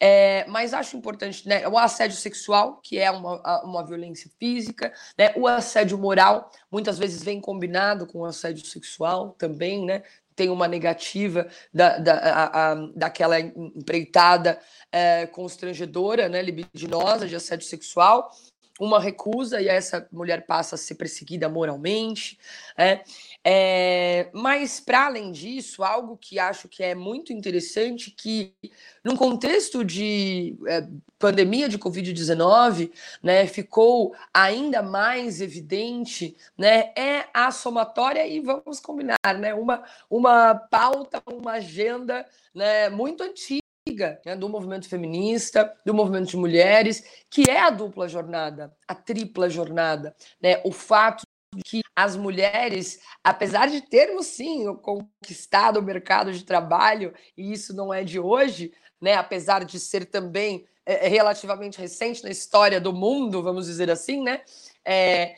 É, 0.00 0.44
mas 0.48 0.74
acho 0.74 0.96
importante 0.96 1.46
né, 1.48 1.66
o 1.66 1.78
assédio 1.78 2.16
sexual, 2.16 2.80
que 2.82 2.98
é 2.98 3.10
uma, 3.10 3.62
uma 3.62 3.84
violência 3.84 4.30
física, 4.38 4.92
né, 5.16 5.32
o 5.36 5.46
assédio 5.46 5.98
moral, 5.98 6.50
muitas 6.70 6.98
vezes 6.98 7.22
vem 7.22 7.40
combinado 7.40 8.06
com 8.06 8.20
o 8.20 8.24
assédio 8.24 8.66
sexual 8.66 9.34
também, 9.38 9.84
né? 9.84 10.02
Tem 10.36 10.50
uma 10.50 10.68
negativa 10.68 11.48
da, 11.74 11.98
da, 11.98 12.14
a, 12.14 12.70
a, 12.70 12.74
daquela 12.94 13.40
empreitada 13.40 14.60
é, 14.92 15.26
constrangedora, 15.26 16.28
né, 16.28 16.40
libidinosa 16.40 17.26
de 17.26 17.34
assédio 17.34 17.66
sexual, 17.66 18.30
uma 18.78 19.00
recusa 19.00 19.60
e 19.60 19.68
essa 19.68 20.06
mulher 20.12 20.46
passa 20.46 20.76
a 20.76 20.78
ser 20.78 20.94
perseguida 20.94 21.48
moralmente. 21.48 22.38
É. 22.76 23.02
É, 23.44 24.28
mas, 24.32 24.78
para 24.78 25.06
além 25.06 25.32
disso, 25.32 25.82
algo 25.82 26.16
que 26.16 26.38
acho 26.38 26.68
que 26.68 26.82
é 26.82 26.94
muito 26.94 27.32
interessante, 27.32 28.10
que 28.10 28.54
num 29.02 29.16
contexto 29.16 29.84
de 29.84 30.56
é, 30.66 30.86
pandemia 31.18 31.68
de 31.68 31.78
Covid-19, 31.78 32.92
né, 33.22 33.46
ficou 33.46 34.14
ainda 34.32 34.82
mais 34.82 35.40
evidente, 35.40 36.36
né, 36.56 36.92
é 36.96 37.26
a 37.32 37.50
somatória, 37.50 38.26
e 38.26 38.40
vamos 38.40 38.80
combinar, 38.80 39.16
né, 39.38 39.54
uma, 39.54 39.82
uma 40.10 40.54
pauta, 40.54 41.22
uma 41.26 41.52
agenda 41.52 42.26
né, 42.54 42.88
muito 42.90 43.22
antiga 43.22 43.67
né, 43.94 44.36
do 44.36 44.48
movimento 44.48 44.88
feminista, 44.88 45.72
do 45.84 45.94
movimento 45.94 46.28
de 46.28 46.36
mulheres, 46.36 47.02
que 47.30 47.50
é 47.50 47.60
a 47.60 47.70
dupla 47.70 48.08
jornada, 48.08 48.74
a 48.86 48.94
tripla 48.94 49.48
jornada, 49.48 50.14
né? 50.40 50.60
O 50.64 50.72
fato 50.72 51.22
de 51.54 51.62
que 51.62 51.80
as 51.96 52.16
mulheres, 52.16 53.00
apesar 53.24 53.68
de 53.68 53.80
termos 53.80 54.26
sim 54.26 54.72
conquistado 54.76 55.78
o 55.78 55.82
mercado 55.82 56.32
de 56.32 56.44
trabalho, 56.44 57.14
e 57.36 57.52
isso 57.52 57.74
não 57.74 57.92
é 57.92 58.04
de 58.04 58.20
hoje, 58.20 58.72
né? 59.00 59.14
Apesar 59.14 59.64
de 59.64 59.78
ser 59.78 60.06
também 60.06 60.66
é, 60.84 61.06
é 61.06 61.08
relativamente 61.08 61.78
recente 61.78 62.22
na 62.22 62.30
história 62.30 62.80
do 62.80 62.92
mundo, 62.92 63.42
vamos 63.42 63.66
dizer 63.66 63.90
assim, 63.90 64.22
né? 64.22 64.42
É, 64.84 65.34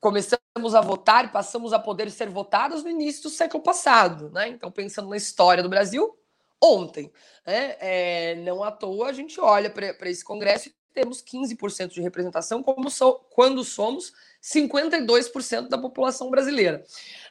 começamos 0.00 0.74
a 0.74 0.80
votar 0.80 1.30
passamos 1.32 1.72
a 1.72 1.78
poder 1.78 2.10
ser 2.10 2.28
votadas 2.28 2.82
no 2.82 2.90
início 2.90 3.24
do 3.24 3.30
século 3.30 3.62
passado, 3.62 4.30
né? 4.30 4.48
Então, 4.48 4.70
pensando 4.70 5.08
na 5.08 5.16
história 5.16 5.62
do 5.62 5.68
Brasil, 5.68 6.16
ontem. 6.62 7.12
Né? 7.46 7.76
É, 7.80 8.34
não 8.36 8.62
à 8.62 8.70
toa 8.70 9.08
a 9.08 9.12
gente 9.12 9.40
olha 9.40 9.70
para 9.70 10.10
esse 10.10 10.24
Congresso 10.24 10.68
e 10.68 10.74
temos 10.98 11.22
15% 11.22 11.92
de 11.92 12.00
representação, 12.00 12.62
como 12.62 12.90
so, 12.90 13.20
quando 13.30 13.62
somos 13.62 14.12
52% 14.42 15.68
da 15.68 15.78
população 15.78 16.30
brasileira. 16.30 16.84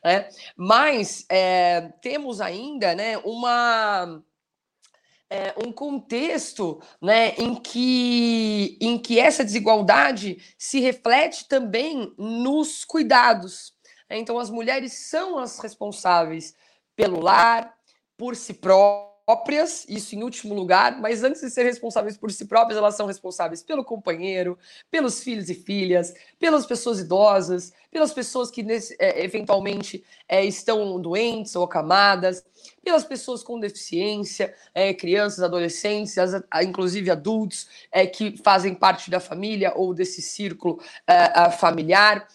Né? 0.04 0.30
Mas 0.56 1.26
é, 1.30 1.94
temos 2.02 2.40
ainda 2.40 2.96
né, 2.96 3.18
uma. 3.20 4.24
É, 5.30 5.54
um 5.62 5.74
contexto 5.74 6.82
né, 7.02 7.36
em, 7.36 7.54
que, 7.54 8.78
em 8.80 8.98
que 8.98 9.20
essa 9.20 9.44
desigualdade 9.44 10.42
se 10.58 10.80
reflete 10.80 11.50
também 11.50 12.14
nos 12.18 12.86
cuidados. 12.86 13.74
Então, 14.10 14.40
as 14.40 14.50
mulheres 14.50 14.94
são 14.94 15.38
as 15.38 15.60
responsáveis 15.60 16.56
pelo 16.96 17.20
lar, 17.20 17.78
por 18.16 18.38
si 18.38 18.54
próprias 18.54 19.17
próprias, 19.28 19.86
isso 19.90 20.16
em 20.16 20.24
último 20.24 20.56
lugar, 20.56 21.02
mas 21.02 21.22
antes 21.22 21.42
de 21.42 21.50
ser 21.50 21.64
responsáveis 21.64 22.18
por 22.18 22.32
si 22.32 22.46
próprias, 22.46 22.78
elas 22.78 22.96
são 22.96 23.06
responsáveis 23.06 23.62
pelo 23.62 23.84
companheiro, 23.84 24.58
pelos 24.90 25.22
filhos 25.22 25.50
e 25.50 25.54
filhas, 25.54 26.14
pelas 26.40 26.66
pessoas 26.66 27.02
idosas, 27.02 27.74
pelas 27.92 28.14
pessoas 28.14 28.50
que 28.50 28.66
é, 28.98 29.26
eventualmente 29.26 30.02
é, 30.30 30.46
estão 30.46 30.98
doentes 30.98 31.58
ou 31.58 31.66
acamadas, 31.66 32.42
pelas 32.82 33.04
pessoas 33.04 33.44
com 33.44 33.60
deficiência, 33.60 34.56
é, 34.74 34.94
crianças, 34.94 35.44
adolescentes, 35.44 36.16
inclusive 36.64 37.12
adultos 37.12 37.68
que 38.16 38.38
fazem 38.42 38.74
parte 38.74 39.12
da 39.12 39.20
família 39.20 39.74
ou 39.76 39.94
desse 39.94 40.22
círculo 40.22 40.80
familiar. 41.52 42.26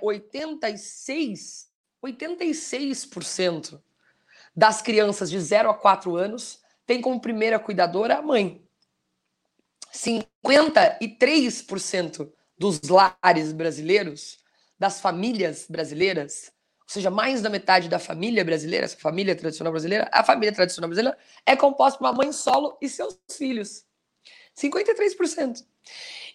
86, 0.00 1.68
86% 2.04 3.80
das 4.54 4.80
crianças 4.80 5.28
de 5.30 5.40
0 5.40 5.70
a 5.70 5.74
4 5.74 6.14
anos 6.16 6.60
tem 6.86 7.00
como 7.00 7.20
primeira 7.20 7.58
cuidadora 7.58 8.18
a 8.18 8.22
mãe. 8.22 8.62
53% 9.92 12.30
dos 12.58 12.80
lares 12.82 13.52
brasileiros, 13.52 14.38
das 14.78 15.00
famílias 15.00 15.66
brasileiras, 15.68 16.52
ou 16.80 16.88
seja, 16.88 17.10
mais 17.10 17.40
da 17.40 17.48
metade 17.48 17.88
da 17.88 17.98
família 17.98 18.44
brasileira, 18.44 18.84
essa 18.84 18.98
família 18.98 19.34
tradicional 19.34 19.72
brasileira, 19.72 20.10
a 20.12 20.22
família 20.22 20.52
tradicional 20.52 20.88
brasileira 20.88 21.16
é 21.46 21.56
composta 21.56 21.98
por 21.98 22.04
uma 22.04 22.12
mãe 22.12 22.30
solo 22.32 22.76
e 22.80 22.88
seus 22.88 23.18
filhos. 23.30 23.84
53%. 24.56 25.64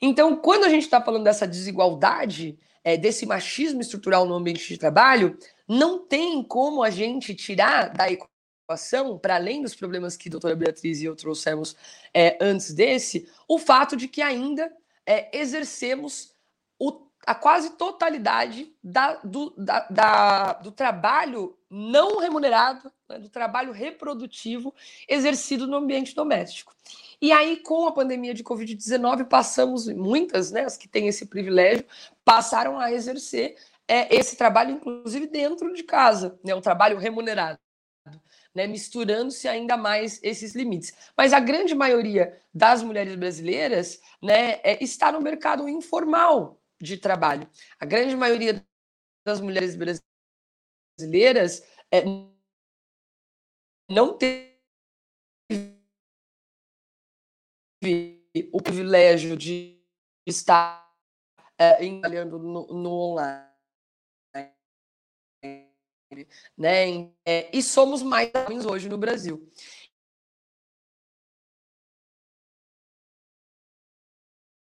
Então, 0.01 0.35
quando 0.35 0.65
a 0.65 0.69
gente 0.69 0.83
está 0.83 1.01
falando 1.01 1.23
dessa 1.23 1.47
desigualdade, 1.47 2.59
é, 2.83 2.97
desse 2.97 3.25
machismo 3.25 3.81
estrutural 3.81 4.25
no 4.25 4.33
ambiente 4.33 4.67
de 4.67 4.77
trabalho, 4.77 5.37
não 5.69 5.99
tem 5.99 6.41
como 6.41 6.81
a 6.81 6.89
gente 6.89 7.35
tirar 7.35 7.89
da 7.89 8.07
equação, 8.09 9.19
para 9.19 9.35
além 9.35 9.61
dos 9.61 9.75
problemas 9.75 10.17
que 10.17 10.27
a 10.27 10.31
doutora 10.31 10.55
Beatriz 10.55 10.99
e 10.99 11.05
eu 11.05 11.15
trouxemos 11.15 11.75
é, 12.11 12.37
antes 12.41 12.73
desse, 12.73 13.29
o 13.47 13.59
fato 13.59 13.95
de 13.95 14.07
que 14.07 14.21
ainda 14.21 14.71
é, 15.05 15.37
exercemos 15.37 16.33
o, 16.79 17.07
a 17.25 17.35
quase 17.35 17.71
totalidade 17.77 18.73
da, 18.83 19.15
do, 19.17 19.53
da, 19.55 19.87
da, 19.89 20.53
do 20.53 20.71
trabalho 20.71 21.55
não 21.69 22.19
remunerado, 22.19 22.91
né, 23.07 23.19
do 23.19 23.29
trabalho 23.29 23.71
reprodutivo 23.71 24.73
exercido 25.07 25.67
no 25.67 25.77
ambiente 25.77 26.15
doméstico. 26.15 26.73
E 27.21 27.31
aí, 27.31 27.57
com 27.57 27.85
a 27.85 27.91
pandemia 27.91 28.33
de 28.33 28.43
Covid-19, 28.43 29.27
passamos, 29.27 29.87
muitas, 29.87 30.51
né, 30.51 30.63
as 30.63 30.77
que 30.77 30.87
têm 30.87 31.07
esse 31.07 31.25
privilégio, 31.25 31.85
passaram 32.23 32.79
a 32.79 32.91
exercer 32.91 33.55
é, 33.89 34.15
esse 34.15 34.37
trabalho, 34.37 34.75
inclusive 34.75 35.25
dentro 35.25 35.73
de 35.73 35.81
casa, 35.81 36.39
né, 36.45 36.53
um 36.53 36.61
trabalho 36.61 36.99
remunerado. 36.99 37.59
Né, 38.53 38.65
misturando-se 38.65 39.47
ainda 39.47 39.77
mais 39.77 40.19
esses 40.23 40.55
limites. 40.55 40.93
Mas 41.15 41.33
a 41.33 41.39
grande 41.39 41.75
maioria 41.75 42.41
das 42.51 42.81
mulheres 42.81 43.15
brasileiras 43.15 44.01
né, 44.21 44.59
é, 44.63 44.83
está 44.83 45.11
no 45.11 45.21
mercado 45.21 45.69
informal 45.69 46.59
de 46.81 46.97
trabalho. 46.97 47.47
A 47.79 47.85
grande 47.85 48.15
maioria 48.15 48.65
das 49.23 49.39
mulheres 49.39 49.75
brasileiras 50.97 51.63
é, 51.91 52.03
não 53.87 54.17
teve 54.17 54.57
o 58.51 58.61
privilégio 58.61 59.37
de 59.37 59.79
estar 60.25 60.91
é, 61.57 61.75
trabalhando 61.87 62.39
no, 62.39 62.67
no 62.67 62.91
online 62.91 63.48
né? 66.57 67.09
É, 67.25 67.49
e 67.55 67.61
somos 67.61 68.01
mais 68.01 68.31
homens 68.33 68.65
hoje 68.65 68.89
no 68.89 68.97
Brasil. 68.97 69.47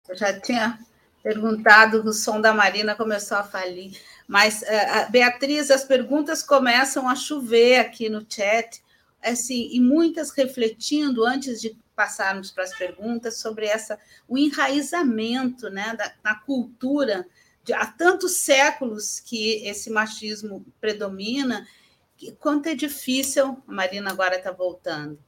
Eu 0.09 0.17
já 0.17 0.39
tinha 0.41 0.79
perguntado, 1.23 2.03
o 2.03 2.13
som 2.13 2.41
da 2.41 2.53
Marina 2.53 2.95
começou 2.95 3.39
a 3.39 3.45
falir, 3.45 3.97
Mas, 4.27 4.63
uh, 4.63 5.11
Beatriz, 5.11 5.71
as 5.71 5.85
perguntas 5.85 6.43
começam 6.43 7.09
a 7.09 7.15
chover 7.15 7.79
aqui 7.79 8.09
no 8.09 8.27
chat, 8.29 8.83
assim, 9.23 9.69
e 9.73 9.81
muitas 9.81 10.31
refletindo 10.31 11.25
antes 11.25 11.61
de 11.61 11.77
passarmos 11.95 12.51
para 12.51 12.65
as 12.65 12.77
perguntas 12.77 13.39
sobre 13.39 13.67
essa 13.67 13.99
o 14.27 14.37
enraizamento, 14.37 15.71
né, 15.71 15.95
da, 15.97 16.13
na 16.25 16.35
cultura 16.35 17.27
há 17.71 17.87
tantos 17.87 18.39
séculos 18.39 19.21
que 19.21 19.67
esse 19.67 19.91
machismo 19.91 20.65
predomina, 20.81 21.67
que, 22.17 22.33
quanto 22.33 22.69
é 22.69 22.75
difícil. 22.75 23.63
A 23.69 23.73
Marina 23.73 24.11
agora 24.11 24.37
está 24.37 24.51
voltando. 24.51 25.19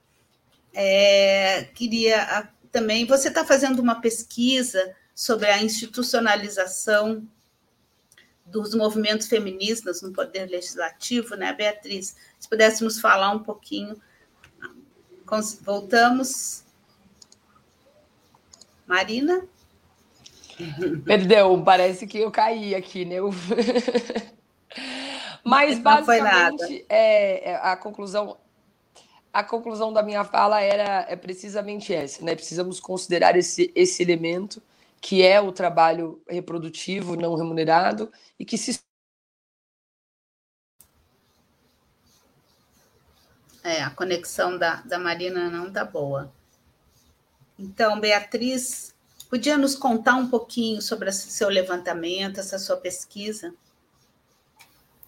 É, 0.73 1.65
queria 1.75 2.51
também. 2.73 3.07
Você 3.07 3.29
está 3.29 3.45
fazendo 3.45 3.81
uma 3.81 4.01
pesquisa 4.01 4.97
sobre 5.15 5.47
a 5.47 5.63
institucionalização 5.63 7.27
dos 8.45 8.75
movimentos 8.75 9.29
feministas 9.29 10.03
no 10.03 10.13
poder 10.13 10.47
legislativo, 10.47 11.37
né, 11.37 11.53
Beatriz? 11.53 12.17
Se 12.39 12.49
pudéssemos 12.49 13.01
falar 13.01 13.31
um 13.31 13.43
pouquinho. 13.43 14.01
Voltamos. 15.63 16.65
Marina? 18.87 19.47
Perdão, 21.05 21.63
parece 21.63 22.07
que 22.07 22.19
eu 22.19 22.31
caí 22.31 22.75
aqui, 22.75 23.05
né? 23.05 23.17
Mas 25.45 25.79
basicamente 25.79 26.85
é, 26.89 27.51
é, 27.51 27.57
a 27.57 27.77
conclusão 27.77 28.39
a 29.33 29.43
conclusão 29.43 29.93
da 29.93 30.03
minha 30.03 30.25
fala 30.25 30.61
era 30.61 31.07
é 31.09 31.17
precisamente 31.17 31.93
essa, 31.93 32.25
né? 32.25 32.35
Precisamos 32.35 32.79
considerar 32.79 33.37
esse, 33.37 33.73
esse 33.75 34.03
elemento 34.03 34.63
que 35.01 35.23
é 35.23 35.41
o 35.41 35.53
trabalho 35.53 36.23
reprodutivo 36.29 37.17
não 37.17 37.35
remunerado 37.35 38.11
e 38.39 38.45
que 38.45 38.57
se 38.57 38.81
É, 43.63 43.83
a 43.83 43.89
conexão 43.89 44.59
da, 44.59 44.83
da 44.83 44.99
Marina 44.99 45.49
não 45.49 45.73
tá 45.73 45.87
boa. 45.87 46.31
Então, 47.59 47.99
Beatriz, 47.99 48.94
podia 49.35 49.59
nos 49.59 49.75
contar 49.75 50.15
um 50.15 50.29
pouquinho 50.29 50.81
sobre 50.81 51.09
esse 51.09 51.29
seu 51.29 51.49
levantamento, 51.49 52.39
essa 52.39 52.57
sua 52.57 52.77
pesquisa? 52.77 53.53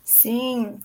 Sim. 0.03 0.81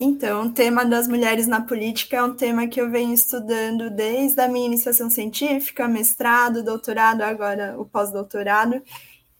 Então, 0.00 0.46
o 0.46 0.52
tema 0.52 0.86
das 0.86 1.06
mulheres 1.06 1.46
na 1.46 1.60
política 1.60 2.16
é 2.16 2.22
um 2.22 2.32
tema 2.32 2.66
que 2.66 2.80
eu 2.80 2.90
venho 2.90 3.12
estudando 3.12 3.90
desde 3.90 4.40
a 4.40 4.48
minha 4.48 4.64
iniciação 4.64 5.10
científica, 5.10 5.86
mestrado, 5.86 6.64
doutorado, 6.64 7.20
agora 7.20 7.78
o 7.78 7.84
pós-doutorado. 7.84 8.82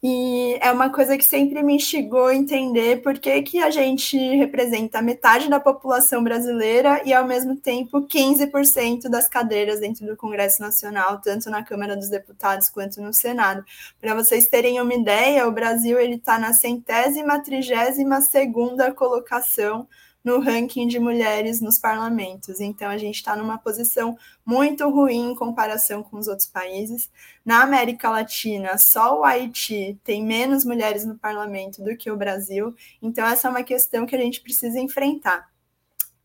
E 0.01 0.57
é 0.61 0.71
uma 0.71 0.91
coisa 0.91 1.19
que 1.19 1.25
sempre 1.25 1.61
me 1.61 1.75
instigou 1.75 2.27
a 2.27 2.35
entender 2.35 3.03
por 3.03 3.19
que, 3.19 3.43
que 3.43 3.61
a 3.61 3.69
gente 3.69 4.17
representa 4.37 5.03
metade 5.03 5.49
da 5.49 5.59
população 5.59 6.23
brasileira 6.23 7.03
e, 7.05 7.13
ao 7.13 7.27
mesmo 7.27 7.57
tempo, 7.57 8.03
15% 8.03 9.09
das 9.09 9.29
cadeiras 9.29 9.81
dentro 9.81 10.07
do 10.07 10.17
Congresso 10.17 10.63
Nacional, 10.63 11.21
tanto 11.21 11.51
na 11.51 11.65
Câmara 11.65 11.97
dos 11.97 12.09
Deputados 12.09 12.69
quanto 12.69 13.03
no 13.03 13.13
Senado. 13.13 13.65
Para 14.01 14.15
vocês 14.15 14.47
terem 14.47 14.81
uma 14.81 14.95
ideia, 14.95 15.49
o 15.49 15.53
Brasil 15.53 15.99
está 15.99 16.39
na 16.39 16.53
centésima, 16.53 17.43
trigésima 17.43 18.21
segunda 18.21 18.93
colocação 18.93 19.89
no 20.29 20.41
ranking 20.41 20.87
de 20.87 20.99
mulheres 20.99 21.59
nos 21.59 21.79
parlamentos. 21.79 22.61
Então, 22.61 22.91
a 22.91 22.99
gente 22.99 23.15
está 23.15 23.35
numa 23.35 23.57
posição 23.57 24.15
muito 24.45 24.87
ruim 24.91 25.31
em 25.31 25.35
comparação 25.35 26.03
com 26.03 26.19
os 26.19 26.29
outros 26.29 26.47
países. 26.47 27.11
Na 27.43 27.63
América 27.63 28.11
Latina, 28.11 28.77
só 28.77 29.19
o 29.19 29.25
Haiti 29.25 29.99
tem 30.05 30.23
menos 30.23 30.67
mulheres 30.67 31.07
no 31.07 31.17
parlamento 31.17 31.83
do 31.83 31.97
que 31.97 32.11
o 32.11 32.17
Brasil. 32.17 32.75
Então, 33.01 33.27
essa 33.27 33.49
é 33.49 33.51
uma 33.51 33.63
questão 33.63 34.05
que 34.05 34.15
a 34.15 34.21
gente 34.21 34.43
precisa 34.43 34.79
enfrentar. 34.79 35.49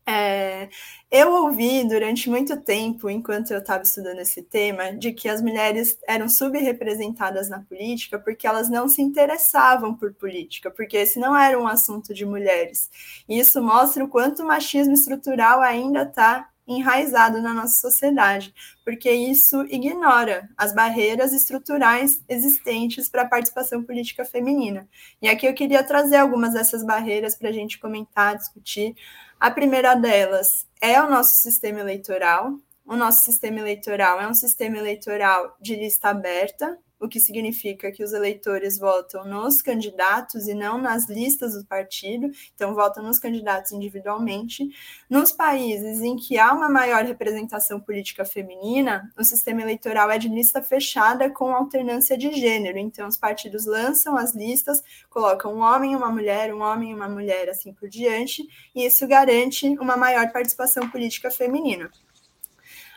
É, 0.06 0.68
eu 1.10 1.32
ouvi 1.32 1.82
durante 1.88 2.28
muito 2.28 2.60
tempo, 2.60 3.08
enquanto 3.08 3.52
eu 3.52 3.58
estava 3.58 3.82
estudando 3.82 4.18
esse 4.18 4.42
tema, 4.42 4.92
de 4.92 5.12
que 5.12 5.28
as 5.28 5.40
mulheres 5.40 5.98
eram 6.06 6.28
subrepresentadas 6.28 7.48
na 7.48 7.60
política 7.60 8.18
porque 8.18 8.46
elas 8.46 8.68
não 8.68 8.86
se 8.88 9.00
interessavam 9.00 9.94
por 9.94 10.12
política, 10.12 10.70
porque 10.70 10.98
esse 10.98 11.18
não 11.18 11.36
era 11.36 11.58
um 11.58 11.66
assunto 11.66 12.12
de 12.12 12.26
mulheres. 12.26 12.90
E 13.28 13.38
isso 13.38 13.62
mostra 13.62 14.04
o 14.04 14.08
quanto 14.08 14.42
o 14.42 14.46
machismo 14.46 14.92
estrutural 14.92 15.62
ainda 15.62 16.02
está 16.02 16.50
enraizado 16.66 17.40
na 17.40 17.52
nossa 17.52 17.80
sociedade, 17.80 18.54
porque 18.84 19.10
isso 19.10 19.62
ignora 19.64 20.48
as 20.56 20.74
barreiras 20.74 21.32
estruturais 21.32 22.22
existentes 22.28 23.08
para 23.08 23.22
a 23.22 23.28
participação 23.28 23.82
política 23.82 24.24
feminina. 24.24 24.88
E 25.20 25.28
aqui 25.28 25.46
eu 25.46 25.54
queria 25.54 25.84
trazer 25.84 26.16
algumas 26.16 26.54
dessas 26.54 26.84
barreiras 26.84 27.36
para 27.36 27.50
a 27.50 27.52
gente 27.52 27.78
comentar, 27.78 28.36
discutir. 28.36 28.94
A 29.38 29.50
primeira 29.50 29.94
delas 29.94 30.66
é 30.80 31.00
o 31.02 31.10
nosso 31.10 31.34
sistema 31.36 31.80
eleitoral. 31.80 32.58
O 32.86 32.96
nosso 32.96 33.24
sistema 33.24 33.58
eleitoral 33.58 34.20
é 34.20 34.28
um 34.28 34.34
sistema 34.34 34.76
eleitoral 34.76 35.56
de 35.60 35.74
lista 35.74 36.08
aberta, 36.08 36.78
o 37.04 37.08
que 37.08 37.20
significa 37.20 37.92
que 37.92 38.02
os 38.02 38.12
eleitores 38.12 38.78
votam 38.78 39.24
nos 39.24 39.60
candidatos 39.60 40.48
e 40.48 40.54
não 40.54 40.78
nas 40.78 41.08
listas 41.08 41.54
do 41.54 41.64
partido, 41.66 42.30
então 42.54 42.74
votam 42.74 43.02
nos 43.02 43.18
candidatos 43.18 43.72
individualmente. 43.72 44.68
Nos 45.08 45.30
países 45.30 46.00
em 46.00 46.16
que 46.16 46.38
há 46.38 46.52
uma 46.52 46.68
maior 46.68 47.04
representação 47.04 47.78
política 47.78 48.24
feminina, 48.24 49.12
o 49.18 49.24
sistema 49.24 49.60
eleitoral 49.60 50.10
é 50.10 50.18
de 50.18 50.28
lista 50.28 50.62
fechada 50.62 51.30
com 51.30 51.54
alternância 51.54 52.16
de 52.16 52.32
gênero, 52.32 52.78
então 52.78 53.06
os 53.06 53.18
partidos 53.18 53.66
lançam 53.66 54.16
as 54.16 54.34
listas, 54.34 54.82
colocam 55.10 55.54
um 55.54 55.60
homem 55.60 55.92
e 55.92 55.96
uma 55.96 56.10
mulher, 56.10 56.54
um 56.54 56.62
homem 56.62 56.90
e 56.90 56.94
uma 56.94 57.08
mulher, 57.08 57.50
assim 57.50 57.72
por 57.72 57.88
diante, 57.88 58.42
e 58.74 58.86
isso 58.86 59.06
garante 59.06 59.66
uma 59.78 59.96
maior 59.96 60.32
participação 60.32 60.88
política 60.90 61.30
feminina. 61.30 61.90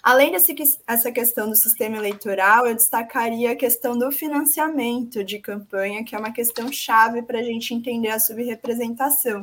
Além 0.08 0.32
dessa 0.32 1.12
questão 1.12 1.50
do 1.50 1.56
sistema 1.58 1.98
eleitoral, 1.98 2.66
eu 2.66 2.74
destacaria 2.74 3.52
a 3.52 3.56
questão 3.58 3.98
do 3.98 4.10
financiamento 4.10 5.22
de 5.22 5.38
campanha, 5.38 6.02
que 6.02 6.16
é 6.16 6.18
uma 6.18 6.32
questão 6.32 6.72
chave 6.72 7.24
para 7.24 7.40
a 7.40 7.44
gente 7.44 7.74
entender 7.74 8.08
a 8.12 8.18
subrepresentação, 8.18 9.42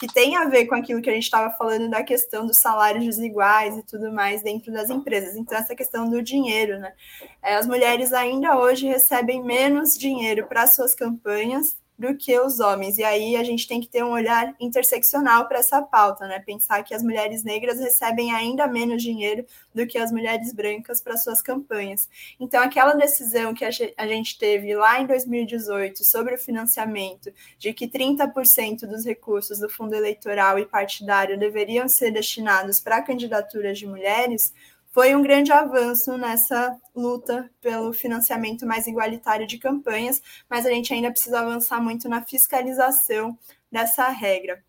que 0.00 0.06
tem 0.06 0.34
a 0.34 0.46
ver 0.46 0.64
com 0.64 0.74
aquilo 0.74 1.02
que 1.02 1.10
a 1.10 1.12
gente 1.12 1.24
estava 1.24 1.54
falando 1.58 1.90
da 1.90 2.02
questão 2.02 2.46
dos 2.46 2.58
salários 2.58 3.04
desiguais 3.04 3.76
e 3.76 3.82
tudo 3.82 4.10
mais 4.10 4.40
dentro 4.40 4.72
das 4.72 4.88
empresas. 4.88 5.36
Então, 5.36 5.58
essa 5.58 5.76
questão 5.76 6.08
do 6.08 6.22
dinheiro, 6.22 6.78
né? 6.78 6.94
É, 7.42 7.56
as 7.56 7.66
mulheres 7.66 8.14
ainda 8.14 8.58
hoje 8.58 8.86
recebem 8.86 9.44
menos 9.44 9.92
dinheiro 9.92 10.46
para 10.46 10.66
suas 10.66 10.94
campanhas 10.94 11.76
do 11.98 12.16
que 12.16 12.38
os 12.38 12.60
homens. 12.60 12.96
E 12.96 13.02
aí 13.02 13.34
a 13.34 13.42
gente 13.42 13.66
tem 13.66 13.80
que 13.80 13.88
ter 13.88 14.04
um 14.04 14.12
olhar 14.12 14.54
interseccional 14.60 15.48
para 15.48 15.58
essa 15.58 15.82
pauta, 15.82 16.28
né? 16.28 16.38
Pensar 16.38 16.84
que 16.84 16.94
as 16.94 17.02
mulheres 17.02 17.42
negras 17.42 17.80
recebem 17.80 18.32
ainda 18.32 18.68
menos 18.68 19.02
dinheiro 19.02 19.44
do 19.74 19.84
que 19.86 19.98
as 19.98 20.12
mulheres 20.12 20.52
brancas 20.52 21.00
para 21.00 21.16
suas 21.16 21.42
campanhas. 21.42 22.08
Então, 22.38 22.62
aquela 22.62 22.94
decisão 22.94 23.52
que 23.52 23.64
a 23.64 24.06
gente 24.06 24.38
teve 24.38 24.76
lá 24.76 25.00
em 25.00 25.06
2018 25.06 26.04
sobre 26.04 26.34
o 26.34 26.38
financiamento, 26.38 27.32
de 27.58 27.72
que 27.72 27.88
30% 27.88 28.86
dos 28.86 29.04
recursos 29.04 29.58
do 29.58 29.68
fundo 29.68 29.94
eleitoral 29.94 30.58
e 30.58 30.66
partidário 30.66 31.38
deveriam 31.38 31.88
ser 31.88 32.12
destinados 32.12 32.78
para 32.78 33.02
candidaturas 33.02 33.76
de 33.76 33.86
mulheres, 33.86 34.52
foi 34.98 35.14
um 35.14 35.22
grande 35.22 35.52
avanço 35.52 36.18
nessa 36.18 36.76
luta 36.92 37.48
pelo 37.60 37.92
financiamento 37.92 38.66
mais 38.66 38.88
igualitário 38.88 39.46
de 39.46 39.56
campanhas, 39.56 40.20
mas 40.50 40.66
a 40.66 40.70
gente 40.70 40.92
ainda 40.92 41.08
precisa 41.08 41.38
avançar 41.38 41.80
muito 41.80 42.08
na 42.08 42.24
fiscalização 42.24 43.38
dessa 43.70 44.08
regra. 44.08 44.60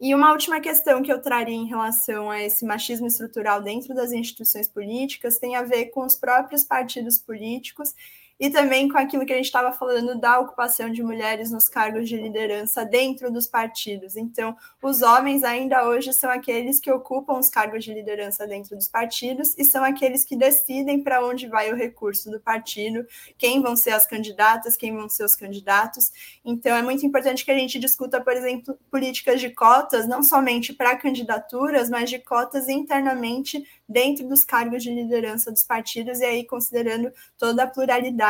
E 0.00 0.12
uma 0.16 0.32
última 0.32 0.58
questão 0.58 1.00
que 1.00 1.12
eu 1.12 1.22
traria 1.22 1.54
em 1.54 1.68
relação 1.68 2.28
a 2.28 2.42
esse 2.42 2.64
machismo 2.64 3.06
estrutural 3.06 3.62
dentro 3.62 3.94
das 3.94 4.10
instituições 4.10 4.66
políticas 4.66 5.38
tem 5.38 5.54
a 5.54 5.62
ver 5.62 5.90
com 5.90 6.04
os 6.04 6.16
próprios 6.16 6.64
partidos 6.64 7.16
políticos 7.16 7.94
e 8.38 8.50
também 8.50 8.88
com 8.88 8.98
aquilo 8.98 9.24
que 9.24 9.32
a 9.32 9.36
gente 9.36 9.46
estava 9.46 9.72
falando 9.72 10.18
da 10.18 10.38
ocupação 10.38 10.90
de 10.90 11.02
mulheres 11.02 11.50
nos 11.50 11.68
cargos 11.68 12.08
de 12.08 12.16
liderança 12.16 12.84
dentro 12.84 13.30
dos 13.32 13.46
partidos. 13.46 14.16
Então, 14.16 14.54
os 14.82 15.00
homens 15.02 15.42
ainda 15.42 15.88
hoje 15.88 16.12
são 16.12 16.30
aqueles 16.30 16.78
que 16.78 16.90
ocupam 16.90 17.38
os 17.38 17.48
cargos 17.48 17.84
de 17.84 17.94
liderança 17.94 18.46
dentro 18.46 18.76
dos 18.76 18.88
partidos 18.88 19.54
e 19.56 19.64
são 19.64 19.82
aqueles 19.82 20.24
que 20.24 20.36
decidem 20.36 21.02
para 21.02 21.24
onde 21.24 21.48
vai 21.48 21.72
o 21.72 21.76
recurso 21.76 22.30
do 22.30 22.38
partido, 22.38 23.06
quem 23.38 23.62
vão 23.62 23.74
ser 23.74 23.90
as 23.90 24.06
candidatas, 24.06 24.76
quem 24.76 24.94
vão 24.94 25.08
ser 25.08 25.24
os 25.24 25.34
candidatos. 25.34 26.12
Então, 26.44 26.76
é 26.76 26.82
muito 26.82 27.06
importante 27.06 27.44
que 27.44 27.50
a 27.50 27.58
gente 27.58 27.78
discuta, 27.78 28.20
por 28.20 28.34
exemplo, 28.34 28.78
políticas 28.90 29.40
de 29.40 29.50
cotas, 29.50 30.06
não 30.06 30.22
somente 30.22 30.74
para 30.74 30.96
candidaturas, 30.96 31.88
mas 31.88 32.10
de 32.10 32.18
cotas 32.18 32.68
internamente 32.68 33.66
dentro 33.88 34.28
dos 34.28 34.44
cargos 34.44 34.82
de 34.82 34.92
liderança 34.92 35.50
dos 35.50 35.64
partidos, 35.64 36.20
e 36.20 36.24
aí 36.24 36.44
considerando 36.44 37.10
toda 37.38 37.62
a 37.62 37.66
pluralidade 37.66 38.25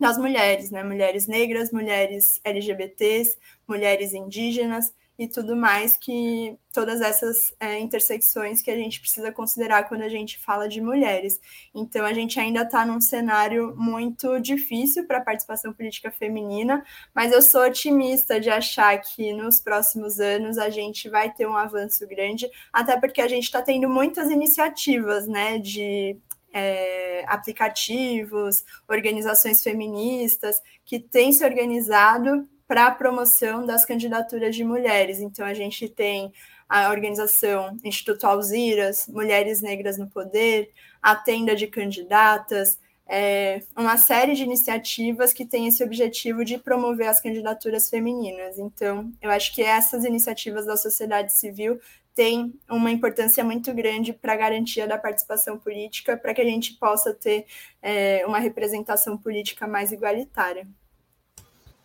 das 0.00 0.18
mulheres, 0.18 0.70
né? 0.70 0.82
Mulheres 0.82 1.26
negras, 1.26 1.70
mulheres 1.70 2.40
LGBTs, 2.44 3.38
mulheres 3.66 4.12
indígenas 4.12 4.92
e 5.16 5.28
tudo 5.28 5.54
mais 5.54 5.96
que 5.96 6.58
todas 6.72 7.00
essas 7.00 7.54
é, 7.60 7.78
intersecções 7.78 8.60
que 8.60 8.70
a 8.70 8.76
gente 8.76 8.98
precisa 9.00 9.30
considerar 9.30 9.88
quando 9.88 10.02
a 10.02 10.08
gente 10.08 10.38
fala 10.38 10.68
de 10.68 10.80
mulheres. 10.80 11.40
Então 11.72 12.04
a 12.04 12.12
gente 12.12 12.40
ainda 12.40 12.62
está 12.62 12.84
num 12.84 13.00
cenário 13.00 13.74
muito 13.76 14.40
difícil 14.40 15.06
para 15.06 15.18
a 15.18 15.24
participação 15.24 15.72
política 15.72 16.10
feminina, 16.10 16.84
mas 17.14 17.30
eu 17.30 17.40
sou 17.40 17.62
otimista 17.62 18.40
de 18.40 18.50
achar 18.50 19.00
que 19.00 19.32
nos 19.32 19.60
próximos 19.60 20.18
anos 20.18 20.58
a 20.58 20.68
gente 20.68 21.08
vai 21.08 21.32
ter 21.32 21.46
um 21.46 21.56
avanço 21.56 22.06
grande, 22.08 22.50
até 22.72 22.98
porque 22.98 23.20
a 23.20 23.28
gente 23.28 23.44
está 23.44 23.62
tendo 23.62 23.88
muitas 23.88 24.28
iniciativas, 24.30 25.28
né, 25.28 25.58
de 25.58 26.18
é, 26.54 27.24
aplicativos, 27.26 28.64
organizações 28.88 29.60
feministas 29.60 30.62
que 30.84 31.00
têm 31.00 31.32
se 31.32 31.44
organizado 31.44 32.48
para 32.66 32.86
a 32.86 32.90
promoção 32.92 33.66
das 33.66 33.84
candidaturas 33.84 34.54
de 34.54 34.62
mulheres. 34.62 35.18
Então, 35.18 35.44
a 35.44 35.52
gente 35.52 35.88
tem 35.88 36.32
a 36.68 36.90
organização 36.90 37.76
Instituto 37.82 38.24
Alziras, 38.24 39.06
Mulheres 39.08 39.60
Negras 39.60 39.98
no 39.98 40.08
Poder, 40.08 40.70
a 41.02 41.14
Tenda 41.16 41.54
de 41.56 41.66
Candidatas, 41.66 42.78
é, 43.06 43.60
uma 43.76 43.98
série 43.98 44.34
de 44.34 44.44
iniciativas 44.44 45.32
que 45.32 45.44
tem 45.44 45.66
esse 45.66 45.84
objetivo 45.84 46.44
de 46.44 46.56
promover 46.56 47.08
as 47.08 47.20
candidaturas 47.20 47.90
femininas. 47.90 48.58
Então, 48.58 49.12
eu 49.20 49.30
acho 49.30 49.54
que 49.54 49.62
essas 49.62 50.04
iniciativas 50.04 50.64
da 50.64 50.76
sociedade 50.76 51.32
civil 51.34 51.78
têm 52.14 52.54
uma 52.70 52.90
importância 52.90 53.44
muito 53.44 53.72
grande 53.74 54.12
para 54.12 54.32
a 54.32 54.36
garantia 54.36 54.86
da 54.86 54.96
participação 54.96 55.58
política, 55.58 56.16
para 56.16 56.32
que 56.32 56.40
a 56.40 56.44
gente 56.44 56.74
possa 56.74 57.12
ter 57.12 57.46
é, 57.82 58.24
uma 58.26 58.38
representação 58.38 59.18
política 59.18 59.66
mais 59.66 59.90
igualitária. 59.90 60.66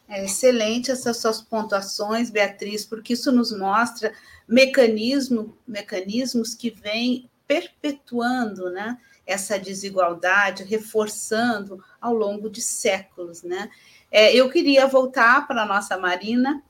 É 0.07 0.25
excelente 0.25 0.89
essas 0.91 1.17
suas 1.17 1.41
pontuações, 1.41 2.29
Beatriz, 2.29 2.85
porque 2.85 3.13
isso 3.13 3.31
nos 3.31 3.55
mostra 3.55 4.11
mecanismo, 4.47 5.55
mecanismos 5.67 6.55
que 6.55 6.71
vêm 6.71 7.29
perpetuando 7.47 8.69
né, 8.69 8.97
essa 9.25 9.57
desigualdade, 9.59 10.63
reforçando 10.63 11.83
ao 12.01 12.13
longo 12.13 12.49
de 12.49 12.61
séculos. 12.61 13.43
Né? 13.43 13.69
É, 14.11 14.35
eu 14.35 14.49
queria 14.49 14.87
voltar 14.87 15.47
para 15.47 15.63
a 15.63 15.65
nossa 15.67 15.97
Marina, 15.97 16.63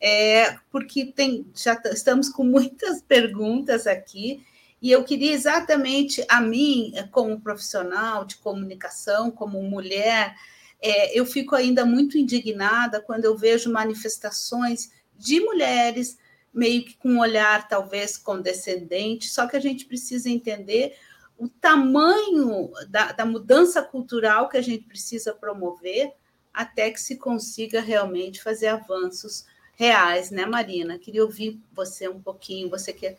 é, 0.00 0.56
porque 0.70 1.06
tem, 1.06 1.46
já 1.54 1.80
estamos 1.86 2.28
com 2.28 2.44
muitas 2.44 3.02
perguntas 3.02 3.86
aqui, 3.86 4.44
e 4.80 4.92
eu 4.92 5.02
queria 5.02 5.32
exatamente 5.32 6.24
a 6.28 6.40
mim, 6.40 6.92
como 7.10 7.40
profissional 7.40 8.24
de 8.24 8.36
comunicação, 8.36 9.30
como 9.30 9.60
mulher, 9.62 10.34
é, 10.80 11.18
eu 11.18 11.26
fico 11.26 11.56
ainda 11.56 11.84
muito 11.84 12.16
indignada 12.16 13.00
quando 13.00 13.24
eu 13.24 13.36
vejo 13.36 13.72
manifestações 13.72 14.92
de 15.16 15.40
mulheres, 15.40 16.16
meio 16.54 16.84
que 16.84 16.96
com 16.96 17.10
um 17.10 17.20
olhar 17.20 17.66
talvez 17.68 18.16
condescendente, 18.16 19.28
só 19.28 19.48
que 19.48 19.56
a 19.56 19.60
gente 19.60 19.84
precisa 19.84 20.30
entender 20.30 20.96
o 21.36 21.48
tamanho 21.48 22.70
da, 22.88 23.12
da 23.12 23.24
mudança 23.24 23.82
cultural 23.82 24.48
que 24.48 24.56
a 24.56 24.62
gente 24.62 24.84
precisa 24.84 25.32
promover 25.34 26.12
até 26.52 26.90
que 26.90 27.00
se 27.00 27.16
consiga 27.16 27.80
realmente 27.80 28.42
fazer 28.42 28.68
avanços 28.68 29.44
reais, 29.78 30.30
né, 30.30 30.44
Marina? 30.44 30.98
Queria 30.98 31.22
ouvir 31.22 31.62
você 31.72 32.08
um 32.08 32.20
pouquinho, 32.20 32.68
você 32.68 32.92
que 32.92 33.16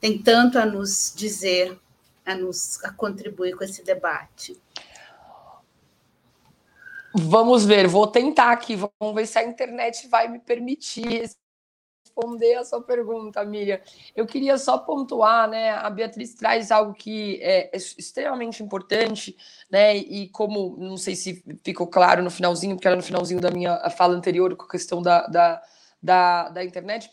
tem 0.00 0.16
tanto 0.16 0.58
a 0.58 0.64
nos 0.64 1.12
dizer, 1.14 1.76
a 2.24 2.34
nos 2.34 2.82
a 2.84 2.92
contribuir 2.92 3.56
com 3.56 3.64
esse 3.64 3.82
debate. 3.84 4.56
Vamos 7.12 7.64
ver, 7.64 7.88
vou 7.88 8.06
tentar 8.06 8.52
aqui, 8.52 8.76
vamos 8.76 9.14
ver 9.14 9.26
se 9.26 9.38
a 9.38 9.44
internet 9.44 10.06
vai 10.06 10.28
me 10.28 10.38
permitir 10.38 11.28
responder 12.04 12.54
a 12.54 12.64
sua 12.64 12.80
pergunta, 12.80 13.44
Miriam. 13.44 13.80
Eu 14.14 14.24
queria 14.24 14.56
só 14.56 14.78
pontuar, 14.78 15.48
né? 15.48 15.70
A 15.70 15.90
Beatriz 15.90 16.34
traz 16.34 16.70
algo 16.70 16.92
que 16.94 17.40
é 17.42 17.70
extremamente 17.76 18.62
importante, 18.62 19.36
né? 19.68 19.96
E 19.96 20.28
como 20.28 20.76
não 20.78 20.96
sei 20.96 21.16
se 21.16 21.42
ficou 21.64 21.88
claro 21.88 22.22
no 22.22 22.30
finalzinho, 22.30 22.76
porque 22.76 22.86
era 22.86 22.96
no 22.96 23.02
finalzinho 23.02 23.40
da 23.40 23.50
minha 23.50 23.90
fala 23.90 24.14
anterior 24.14 24.54
com 24.54 24.64
a 24.64 24.70
questão 24.70 25.02
da, 25.02 25.26
da, 25.26 25.62
da, 26.02 26.48
da 26.48 26.64
internet 26.64 27.10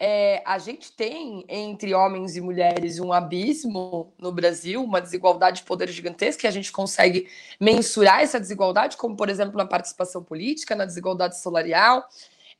é, 0.00 0.42
a 0.46 0.58
gente 0.58 0.92
tem 0.92 1.44
entre 1.48 1.92
homens 1.92 2.36
e 2.36 2.40
mulheres 2.40 3.00
um 3.00 3.12
abismo 3.12 4.12
no 4.16 4.30
Brasil, 4.30 4.82
uma 4.82 5.00
desigualdade 5.00 5.58
de 5.58 5.66
poder 5.66 5.88
gigantesca, 5.88 6.46
e 6.46 6.48
a 6.48 6.52
gente 6.52 6.70
consegue 6.70 7.28
mensurar 7.60 8.20
essa 8.22 8.38
desigualdade, 8.38 8.96
como, 8.96 9.16
por 9.16 9.28
exemplo, 9.28 9.56
na 9.56 9.66
participação 9.66 10.22
política, 10.22 10.76
na 10.76 10.84
desigualdade 10.84 11.36
salarial. 11.38 12.08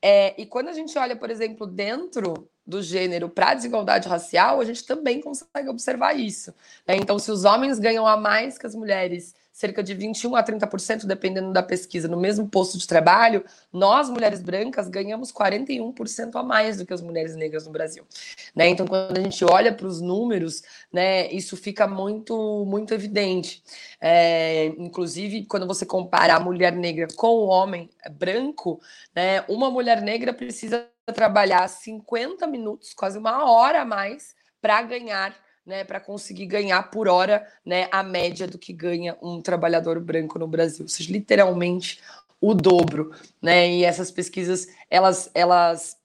É, 0.03 0.35
e 0.41 0.47
quando 0.47 0.69
a 0.69 0.73
gente 0.73 0.99
olha, 0.99 1.14
por 1.14 1.31
exemplo, 1.31 1.64
dentro 1.67 2.49
do 2.67 2.83
gênero 2.83 3.29
para 3.29 3.51
a 3.51 3.55
desigualdade 3.55 4.09
racial, 4.09 4.61
a 4.61 4.64
gente 4.64 4.85
também 4.85 5.21
consegue 5.21 5.69
observar 5.69 6.19
isso. 6.19 6.53
Né? 6.87 6.97
Então, 6.97 7.19
se 7.19 7.31
os 7.31 7.45
homens 7.45 7.79
ganham 7.79 8.07
a 8.07 8.17
mais 8.17 8.59
que 8.59 8.67
as 8.67 8.75
mulheres 8.75 9.35
cerca 9.59 9.83
de 9.83 9.92
21 9.92 10.37
a 10.37 10.44
30%, 10.44 11.05
dependendo 11.05 11.53
da 11.53 11.64
pesquisa, 11.64 12.07
no 12.07 12.16
mesmo 12.16 12.49
posto 12.49 12.79
de 12.79 12.87
trabalho, 12.87 13.44
nós, 13.73 14.09
mulheres 14.09 14.40
brancas, 14.40 14.87
ganhamos 14.88 15.33
41% 15.33 16.37
a 16.37 16.44
mais 16.44 16.77
do 16.77 16.87
que 16.87 16.94
as 16.94 17.03
mulheres 17.03 17.35
negras 17.35 17.66
no 17.66 17.73
Brasil. 17.73 18.07
Né? 18.55 18.68
Então, 18.68 18.87
quando 18.87 19.18
a 19.18 19.21
gente 19.21 19.44
olha 19.44 19.75
para 19.75 19.88
os 19.88 20.01
números, 20.01 20.62
né, 20.92 21.27
isso 21.33 21.57
fica 21.57 21.88
muito, 21.88 22.64
muito 22.68 22.94
evidente. 22.94 23.61
É, 24.01 24.66
inclusive, 24.79 25.44
quando 25.47 25.66
você 25.66 25.85
compara 25.85 26.37
a 26.37 26.40
mulher 26.40 26.73
negra 26.73 27.09
com 27.16 27.27
o 27.27 27.47
homem 27.49 27.90
branco, 28.12 28.81
né, 29.12 29.40
uma 29.49 29.68
mulher 29.73 30.01
negra 30.01 30.33
precisa 30.33 30.87
trabalhar 31.12 31.66
50 31.66 32.47
minutos, 32.47 32.94
quase 32.94 33.18
uma 33.18 33.51
hora 33.51 33.83
a 33.83 33.85
mais, 33.85 34.37
para 34.62 34.81
ganhar 34.83 35.35
né, 35.69 35.85
para 35.85 36.01
conseguir 36.01 36.47
ganhar 36.47 36.83
por 36.85 37.07
hora 37.07 37.47
né, 37.65 37.89
a 37.93 38.03
média 38.03 38.47
do 38.47 38.59
que 38.59 38.73
ganha 38.73 39.19
um 39.21 39.43
trabalhador 39.43 40.01
branco 40.01 40.39
no 40.39 40.49
Brasil, 40.49 40.85
ou 40.85 40.89
seja, 40.89 41.13
literalmente 41.13 42.01
o 42.41 42.55
dobro, 42.55 43.15
né? 43.43 43.69
E 43.71 43.85
essas 43.85 44.11
pesquisas 44.11 44.67
elas 44.89 45.31
elas 45.35 45.99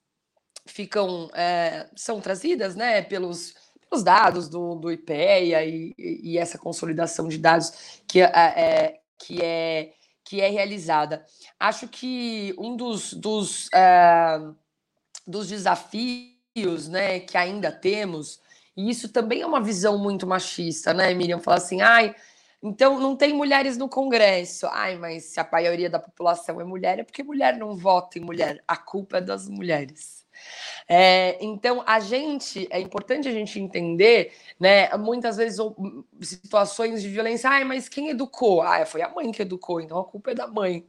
ficam 0.65 1.30
é, 1.34 1.88
são 1.95 2.19
trazidas, 2.19 2.76
né, 2.76 3.02
pelos 3.02 3.56
pelos 3.89 4.04
dados 4.04 4.49
do, 4.49 4.76
do 4.76 4.91
IPEA 4.91 5.63
e, 5.65 5.95
e 5.97 6.38
essa 6.38 6.58
consolidação 6.58 7.30
de 7.30 7.38
dados 7.38 8.02
que 8.06 8.19
é, 8.19 8.26
é, 8.26 8.99
que 9.17 9.41
é 9.41 9.93
que 10.26 10.41
é 10.41 10.49
realizada. 10.49 11.26
Acho 11.60 11.88
que 11.88 12.56
um 12.58 12.76
dos, 12.76 13.13
dos, 13.13 13.69
é, 13.73 14.39
dos 15.28 15.49
desafios 15.49 16.88
né, 16.89 17.19
que 17.19 17.38
ainda 17.38 17.71
temos 17.71 18.41
e 18.75 18.89
isso 18.89 19.09
também 19.09 19.41
é 19.41 19.45
uma 19.45 19.62
visão 19.62 19.97
muito 19.97 20.25
machista, 20.27 20.93
né, 20.93 21.13
Miriam? 21.13 21.39
Falar 21.39 21.57
assim, 21.57 21.81
ai, 21.81 22.15
então 22.62 22.99
não 22.99 23.15
tem 23.15 23.33
mulheres 23.33 23.77
no 23.77 23.89
Congresso. 23.89 24.67
Ai, 24.67 24.95
mas 24.97 25.25
se 25.25 25.39
a 25.39 25.47
maioria 25.51 25.89
da 25.89 25.99
população 25.99 26.62
é 26.62 26.63
mulher, 26.63 26.99
é 26.99 27.03
porque 27.03 27.21
mulher 27.21 27.57
não 27.57 27.75
vota 27.75 28.17
em 28.17 28.21
mulher. 28.21 28.63
A 28.67 28.77
culpa 28.77 29.17
é 29.17 29.21
das 29.21 29.49
mulheres. 29.49 30.23
É, 30.88 31.38
então, 31.43 31.83
a 31.86 31.99
gente, 31.99 32.67
é 32.71 32.79
importante 32.79 33.27
a 33.27 33.31
gente 33.31 33.59
entender, 33.59 34.33
né? 34.59 34.89
Muitas 34.97 35.38
vezes 35.38 35.59
situações 36.21 37.01
de 37.01 37.09
violência, 37.09 37.49
ai, 37.49 37.63
mas 37.63 37.88
quem 37.88 38.09
educou? 38.09 38.62
Ah, 38.62 38.86
foi 38.86 39.01
a 39.01 39.09
mãe 39.09 39.31
que 39.31 39.41
educou, 39.41 39.79
então 39.81 39.99
a 39.99 40.05
culpa 40.05 40.31
é 40.31 40.36
da 40.36 40.47
mãe. 40.47 40.86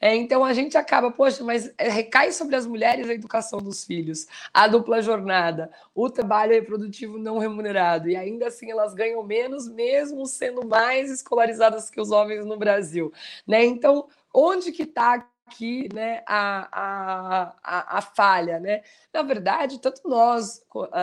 É, 0.00 0.16
então 0.16 0.42
a 0.42 0.54
gente 0.54 0.78
acaba, 0.78 1.10
poxa, 1.10 1.44
mas 1.44 1.72
é, 1.76 1.88
recai 1.88 2.32
sobre 2.32 2.56
as 2.56 2.66
mulheres 2.66 3.08
a 3.08 3.14
educação 3.14 3.60
dos 3.60 3.84
filhos, 3.84 4.26
a 4.52 4.66
dupla 4.66 5.02
jornada, 5.02 5.70
o 5.94 6.08
trabalho 6.08 6.54
reprodutivo 6.54 7.18
não 7.18 7.38
remunerado, 7.38 8.08
e 8.08 8.16
ainda 8.16 8.46
assim 8.46 8.70
elas 8.70 8.94
ganham 8.94 9.22
menos, 9.22 9.68
mesmo 9.68 10.24
sendo 10.24 10.66
mais 10.66 11.10
escolarizadas 11.10 11.90
que 11.90 12.00
os 12.00 12.10
homens 12.10 12.46
no 12.46 12.56
Brasil. 12.56 13.12
Né? 13.46 13.64
Então, 13.64 14.08
onde 14.32 14.72
que 14.72 14.84
está 14.84 15.22
aqui 15.50 15.88
né, 15.92 16.22
a, 16.26 17.52
a, 17.62 17.98
a, 17.98 18.00
falha. 18.00 18.60
Né? 18.60 18.82
Na 19.12 19.22
verdade, 19.22 19.80
tanto 19.80 20.08
nós, 20.08 20.62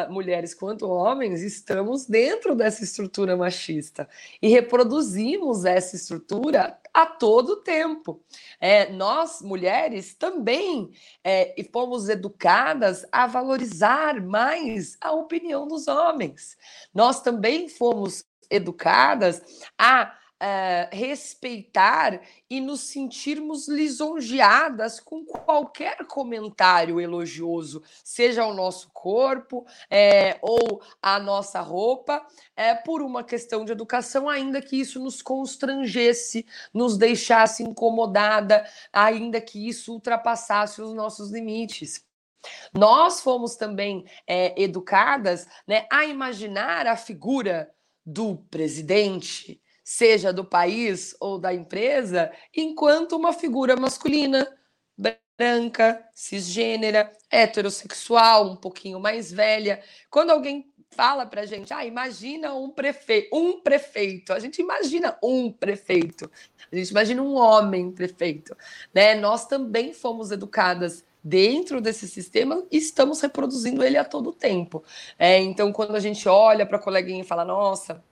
mulheres, 0.09 0.53
quanto 0.53 0.89
homens, 0.89 1.41
estamos 1.41 2.05
dentro 2.05 2.55
dessa 2.55 2.83
estrutura 2.83 3.35
machista 3.35 4.07
e 4.41 4.47
reproduzimos 4.47 5.65
essa 5.65 5.97
estrutura 5.97 6.79
a 6.97 7.05
todo 7.05 7.57
tempo. 7.57 8.23
É, 8.59 8.91
nós, 8.91 9.39
mulheres, 9.43 10.15
também 10.15 10.89
é, 11.23 11.53
fomos 11.71 12.09
educadas 12.09 13.05
a 13.11 13.27
valorizar 13.27 14.19
mais 14.19 14.97
a 14.99 15.11
opinião 15.11 15.67
dos 15.67 15.87
homens. 15.87 16.57
Nós 16.91 17.21
também 17.21 17.69
fomos 17.69 18.25
educadas 18.49 19.43
a 19.77 20.11
uh, 20.41 20.95
respeitar 20.95 22.21
e 22.49 22.61
nos 22.61 22.81
sentirmos 22.81 23.67
lisonjeadas 23.67 24.99
com 24.99 25.25
qualquer 25.25 26.05
comentário 26.05 26.99
elogioso, 26.99 27.83
seja 28.03 28.45
o 28.45 28.53
nosso 28.53 28.89
corpo 28.93 29.65
é, 29.89 30.37
ou 30.41 30.81
a 31.01 31.19
nossa 31.19 31.61
roupa, 31.61 32.25
é, 32.55 32.73
por 32.75 33.01
uma 33.01 33.23
questão 33.23 33.65
de 33.65 33.71
educação, 33.71 34.29
ainda 34.29 34.61
que 34.61 34.79
isso 34.79 34.99
nos 34.99 35.21
constrangesse, 35.21 36.45
nos 36.73 36.97
deixasse 36.97 37.63
incomodada, 37.63 38.65
ainda 38.91 39.41
que 39.41 39.67
isso 39.67 39.93
ultrapassasse 39.93 40.81
os 40.81 40.93
nossos 40.93 41.31
limites. 41.31 42.05
Nós 42.73 43.21
fomos 43.21 43.55
também 43.55 44.05
é, 44.25 44.61
educadas 44.61 45.47
né, 45.67 45.85
a 45.91 46.05
imaginar 46.05 46.87
a 46.87 46.95
figura 46.95 47.69
do 48.05 48.37
presidente, 48.49 49.61
seja 49.87 50.33
do 50.33 50.43
país 50.43 51.15
ou 51.17 51.39
da 51.39 51.53
empresa, 51.53 52.29
enquanto 52.53 53.15
uma 53.15 53.31
figura 53.31 53.73
masculina, 53.77 54.45
branca, 55.37 56.05
cisgênera, 56.13 57.09
heterossexual, 57.31 58.51
um 58.51 58.55
pouquinho 58.57 58.99
mais 58.99 59.31
velha. 59.31 59.81
Quando 60.09 60.31
alguém 60.31 60.69
fala 60.91 61.25
para 61.25 61.39
a 61.39 61.45
gente, 61.45 61.73
ah, 61.73 61.85
imagina 61.85 62.53
um 62.53 62.69
prefeito, 62.69 63.33
um 63.33 63.61
prefeito. 63.61 64.33
A 64.33 64.39
gente 64.39 64.61
imagina 64.61 65.17
um 65.23 65.49
prefeito. 65.49 66.29
A 66.69 66.75
gente 66.75 66.89
imagina 66.89 67.23
um 67.23 67.37
homem 67.37 67.89
prefeito, 67.89 68.57
né? 68.93 69.15
Nós 69.15 69.45
também 69.45 69.93
fomos 69.93 70.31
educadas 70.31 71.05
dentro 71.23 71.79
desse 71.79 72.09
sistema 72.09 72.61
e 72.69 72.75
estamos 72.75 73.21
reproduzindo 73.21 73.81
ele 73.81 73.95
a 73.95 74.03
todo 74.03 74.33
tempo. 74.33 74.83
É, 75.17 75.37
então, 75.37 75.71
quando 75.71 75.95
a 75.95 76.01
gente 76.01 76.27
olha 76.27 76.65
para 76.65 76.75
a 76.75 76.81
coleguinha 76.81 77.21
e 77.21 77.25
fala, 77.25 77.45
nossa, 77.45 78.03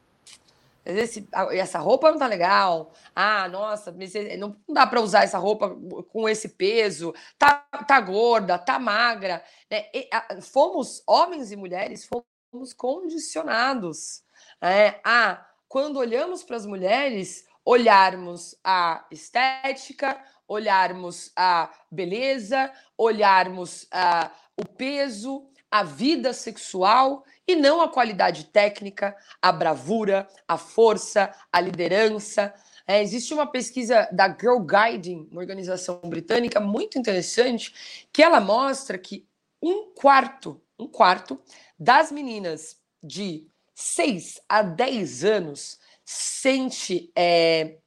esse, 0.85 1.27
essa 1.51 1.79
roupa 1.79 2.11
não 2.11 2.19
tá 2.19 2.27
legal. 2.27 2.93
Ah, 3.15 3.47
nossa, 3.49 3.95
não 4.37 4.55
dá 4.69 4.85
para 4.85 5.01
usar 5.01 5.23
essa 5.23 5.37
roupa 5.37 5.75
com 6.09 6.29
esse 6.29 6.49
peso. 6.49 7.13
Tá, 7.37 7.65
tá 7.87 7.99
gorda, 7.99 8.57
tá 8.59 8.77
magra. 8.77 9.43
Né? 9.69 9.85
E, 9.93 10.07
a, 10.13 10.41
fomos, 10.41 11.01
homens 11.07 11.51
e 11.51 11.55
mulheres, 11.55 12.05
fomos 12.05 12.73
condicionados 12.73 14.23
é, 14.61 14.99
a, 15.03 15.45
quando 15.67 15.97
olhamos 15.97 16.43
para 16.43 16.55
as 16.55 16.65
mulheres, 16.65 17.45
olharmos 17.63 18.55
a 18.63 19.05
estética, 19.11 20.23
olharmos 20.47 21.31
a 21.35 21.71
beleza, 21.91 22.71
olharmos 22.97 23.87
a, 23.91 24.31
o 24.55 24.65
peso, 24.65 25.49
a 25.69 25.83
vida 25.83 26.31
sexual 26.31 27.25
e 27.47 27.55
não 27.55 27.81
a 27.81 27.89
qualidade 27.89 28.45
técnica, 28.45 29.15
a 29.41 29.51
bravura, 29.51 30.27
a 30.47 30.57
força, 30.57 31.33
a 31.51 31.61
liderança. 31.61 32.53
É, 32.87 33.01
existe 33.01 33.33
uma 33.33 33.47
pesquisa 33.47 34.07
da 34.11 34.27
Girl 34.27 34.59
Guiding, 34.59 35.27
uma 35.31 35.41
organização 35.41 35.99
britânica 36.03 36.59
muito 36.59 36.97
interessante, 36.97 38.07
que 38.11 38.23
ela 38.23 38.39
mostra 38.39 38.97
que 38.97 39.27
um 39.61 39.91
quarto, 39.93 40.61
um 40.77 40.87
quarto 40.87 41.39
das 41.77 42.11
meninas 42.11 42.77
de 43.01 43.47
6 43.73 44.41
a 44.47 44.61
10 44.61 45.23
anos 45.23 45.79
sente 46.03 47.11
é, 47.15 47.77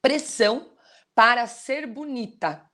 pressão 0.00 0.72
para 1.14 1.46
ser 1.46 1.86
bonita. 1.86 2.68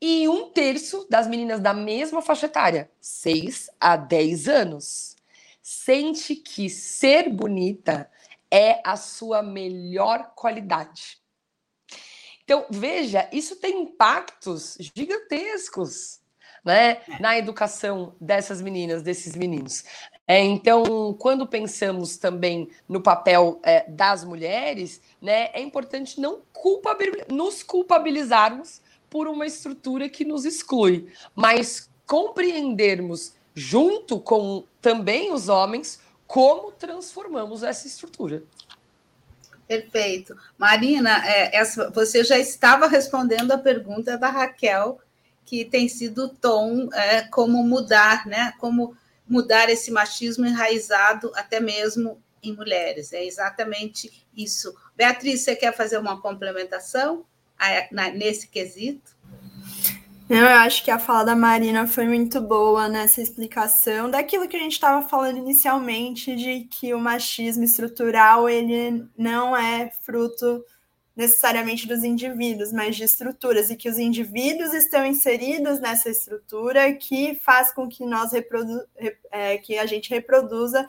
E 0.00 0.26
um 0.28 0.50
terço 0.50 1.06
das 1.10 1.28
meninas 1.28 1.60
da 1.60 1.74
mesma 1.74 2.22
faixa 2.22 2.46
etária, 2.46 2.90
6 3.00 3.70
a 3.78 3.96
10 3.96 4.48
anos, 4.48 5.16
sente 5.62 6.34
que 6.34 6.70
ser 6.70 7.28
bonita 7.28 8.10
é 8.50 8.80
a 8.82 8.96
sua 8.96 9.42
melhor 9.42 10.32
qualidade. 10.34 11.18
Então, 12.42 12.66
veja, 12.70 13.28
isso 13.30 13.56
tem 13.56 13.82
impactos 13.82 14.76
gigantescos 14.96 16.20
né, 16.64 17.00
na 17.20 17.38
educação 17.38 18.16
dessas 18.20 18.60
meninas, 18.60 19.02
desses 19.02 19.36
meninos. 19.36 19.84
É, 20.26 20.40
então, 20.40 21.14
quando 21.18 21.46
pensamos 21.46 22.16
também 22.16 22.68
no 22.88 23.00
papel 23.02 23.60
é, 23.62 23.88
das 23.88 24.24
mulheres, 24.24 25.00
né, 25.20 25.50
é 25.52 25.60
importante 25.60 26.20
não 26.20 26.40
culpabil 26.52 27.12
nos 27.28 27.62
culpabilizarmos 27.62 28.80
por 29.10 29.26
uma 29.26 29.44
estrutura 29.44 30.08
que 30.08 30.24
nos 30.24 30.44
exclui, 30.44 31.12
mas 31.34 31.90
compreendermos 32.06 33.34
junto 33.54 34.20
com 34.20 34.64
também 34.80 35.32
os 35.32 35.48
homens 35.48 36.00
como 36.26 36.70
transformamos 36.70 37.64
essa 37.64 37.86
estrutura. 37.88 38.42
Perfeito. 39.66 40.36
Marina, 40.56 41.24
é, 41.24 41.56
essa, 41.56 41.90
você 41.90 42.24
já 42.24 42.38
estava 42.38 42.86
respondendo 42.86 43.52
a 43.52 43.58
pergunta 43.58 44.16
da 44.16 44.28
Raquel, 44.28 45.00
que 45.44 45.64
tem 45.64 45.88
sido 45.88 46.24
o 46.24 46.28
tom, 46.28 46.88
é, 46.92 47.22
como 47.22 47.62
mudar, 47.62 48.26
né? 48.26 48.52
Como 48.58 48.96
mudar 49.28 49.70
esse 49.70 49.90
machismo 49.90 50.46
enraizado 50.46 51.30
até 51.34 51.60
mesmo 51.60 52.20
em 52.42 52.54
mulheres. 52.54 53.12
É 53.12 53.24
exatamente 53.24 54.26
isso. 54.36 54.74
Beatriz, 54.96 55.42
você 55.42 55.54
quer 55.54 55.76
fazer 55.76 55.98
uma 55.98 56.20
complementação? 56.20 57.24
Nesse 58.14 58.48
quesito? 58.48 59.18
Eu 60.28 60.46
acho 60.46 60.84
que 60.84 60.92
a 60.92 60.98
fala 60.98 61.24
da 61.24 61.34
Marina 61.34 61.88
foi 61.88 62.06
muito 62.06 62.40
boa 62.40 62.88
nessa 62.88 63.20
explicação 63.20 64.08
daquilo 64.08 64.46
que 64.46 64.56
a 64.56 64.60
gente 64.60 64.74
estava 64.74 65.06
falando 65.08 65.38
inicialmente, 65.38 66.36
de 66.36 66.68
que 66.70 66.94
o 66.94 67.00
machismo 67.00 67.64
estrutural 67.64 68.48
ele 68.48 69.08
não 69.18 69.56
é 69.56 69.90
fruto 70.02 70.64
necessariamente 71.16 71.86
dos 71.86 72.04
indivíduos, 72.04 72.72
mas 72.72 72.94
de 72.94 73.02
estruturas, 73.02 73.70
e 73.70 73.76
que 73.76 73.88
os 73.88 73.98
indivíduos 73.98 74.72
estão 74.72 75.04
inseridos 75.04 75.80
nessa 75.80 76.08
estrutura 76.08 76.92
que 76.94 77.34
faz 77.34 77.74
com 77.74 77.88
que 77.88 78.06
nós 78.06 78.32
reprodu 78.32 78.80
é, 79.32 79.58
que 79.58 79.76
a 79.78 79.84
gente 79.84 80.10
reproduza 80.10 80.86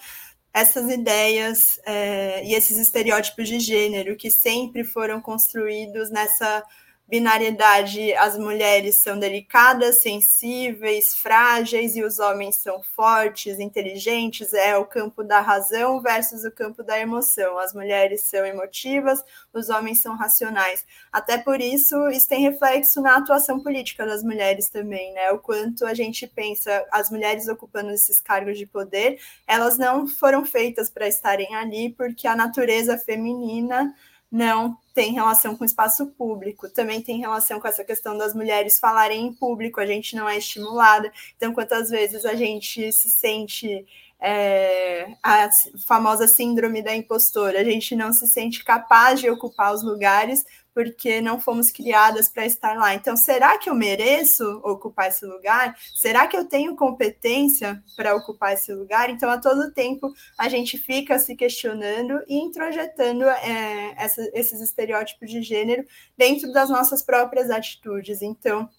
essas 0.53 0.89
ideias 0.91 1.79
é, 1.85 2.45
e 2.45 2.53
esses 2.53 2.77
estereótipos 2.77 3.47
de 3.47 3.59
gênero 3.59 4.17
que 4.17 4.29
sempre 4.29 4.83
foram 4.83 5.21
construídos 5.21 6.09
nessa 6.11 6.63
binariedade, 7.11 8.13
as 8.13 8.37
mulheres 8.37 8.95
são 8.95 9.19
delicadas, 9.19 9.97
sensíveis, 9.97 11.13
frágeis 11.13 11.97
e 11.97 12.03
os 12.05 12.19
homens 12.19 12.55
são 12.55 12.81
fortes, 12.81 13.59
inteligentes, 13.59 14.53
é 14.53 14.77
o 14.77 14.85
campo 14.85 15.21
da 15.21 15.41
razão 15.41 16.01
versus 16.01 16.45
o 16.45 16.51
campo 16.51 16.81
da 16.81 16.97
emoção. 16.97 17.59
As 17.59 17.73
mulheres 17.73 18.21
são 18.21 18.45
emotivas, 18.45 19.21
os 19.51 19.67
homens 19.67 20.01
são 20.01 20.15
racionais. 20.15 20.85
Até 21.11 21.37
por 21.37 21.59
isso, 21.59 22.09
isso 22.11 22.29
tem 22.29 22.43
reflexo 22.43 23.01
na 23.01 23.17
atuação 23.17 23.59
política 23.59 24.05
das 24.05 24.23
mulheres 24.23 24.69
também, 24.69 25.11
né? 25.11 25.31
O 25.31 25.39
quanto 25.39 25.85
a 25.85 25.93
gente 25.93 26.25
pensa 26.25 26.87
as 26.89 27.11
mulheres 27.11 27.49
ocupando 27.49 27.91
esses 27.91 28.21
cargos 28.21 28.57
de 28.57 28.65
poder, 28.65 29.19
elas 29.45 29.77
não 29.77 30.07
foram 30.07 30.45
feitas 30.45 30.89
para 30.89 31.09
estarem 31.09 31.53
ali 31.55 31.89
porque 31.89 32.25
a 32.25 32.37
natureza 32.37 32.97
feminina 32.97 33.93
não 34.31 34.77
tem 34.93 35.13
relação 35.13 35.55
com 35.55 35.63
o 35.63 35.65
espaço 35.65 36.07
público, 36.07 36.69
também 36.69 37.01
tem 37.01 37.19
relação 37.19 37.59
com 37.59 37.67
essa 37.67 37.83
questão 37.83 38.17
das 38.17 38.33
mulheres 38.33 38.79
falarem 38.79 39.27
em 39.27 39.33
público, 39.33 39.79
a 39.79 39.85
gente 39.85 40.15
não 40.15 40.27
é 40.27 40.37
estimulada. 40.37 41.11
Então, 41.37 41.53
quantas 41.53 41.89
vezes 41.89 42.25
a 42.25 42.35
gente 42.35 42.91
se 42.91 43.09
sente 43.09 43.85
é, 44.19 45.13
a 45.23 45.49
famosa 45.85 46.27
síndrome 46.27 46.81
da 46.81 46.95
impostora, 46.95 47.59
a 47.59 47.63
gente 47.63 47.95
não 47.95 48.13
se 48.13 48.27
sente 48.27 48.63
capaz 48.63 49.19
de 49.19 49.29
ocupar 49.29 49.73
os 49.73 49.83
lugares 49.83 50.45
porque 50.73 51.21
não 51.21 51.39
fomos 51.39 51.71
criadas 51.71 52.29
para 52.29 52.45
estar 52.45 52.75
lá. 52.75 52.93
Então, 52.93 53.15
será 53.17 53.57
que 53.57 53.69
eu 53.69 53.75
mereço 53.75 54.43
ocupar 54.63 55.09
esse 55.09 55.25
lugar? 55.25 55.75
Será 55.95 56.27
que 56.27 56.37
eu 56.37 56.45
tenho 56.45 56.75
competência 56.75 57.83
para 57.95 58.15
ocupar 58.15 58.53
esse 58.53 58.73
lugar? 58.73 59.09
Então, 59.09 59.29
a 59.29 59.37
todo 59.37 59.71
tempo, 59.71 60.11
a 60.37 60.47
gente 60.47 60.77
fica 60.77 61.19
se 61.19 61.35
questionando 61.35 62.23
e 62.27 62.37
introjetando 62.37 63.23
é, 63.23 63.93
essa, 63.97 64.21
esses 64.33 64.61
estereótipos 64.61 65.29
de 65.29 65.41
gênero 65.41 65.85
dentro 66.17 66.51
das 66.51 66.69
nossas 66.69 67.03
próprias 67.03 67.49
atitudes. 67.49 68.21
Então, 68.21 68.69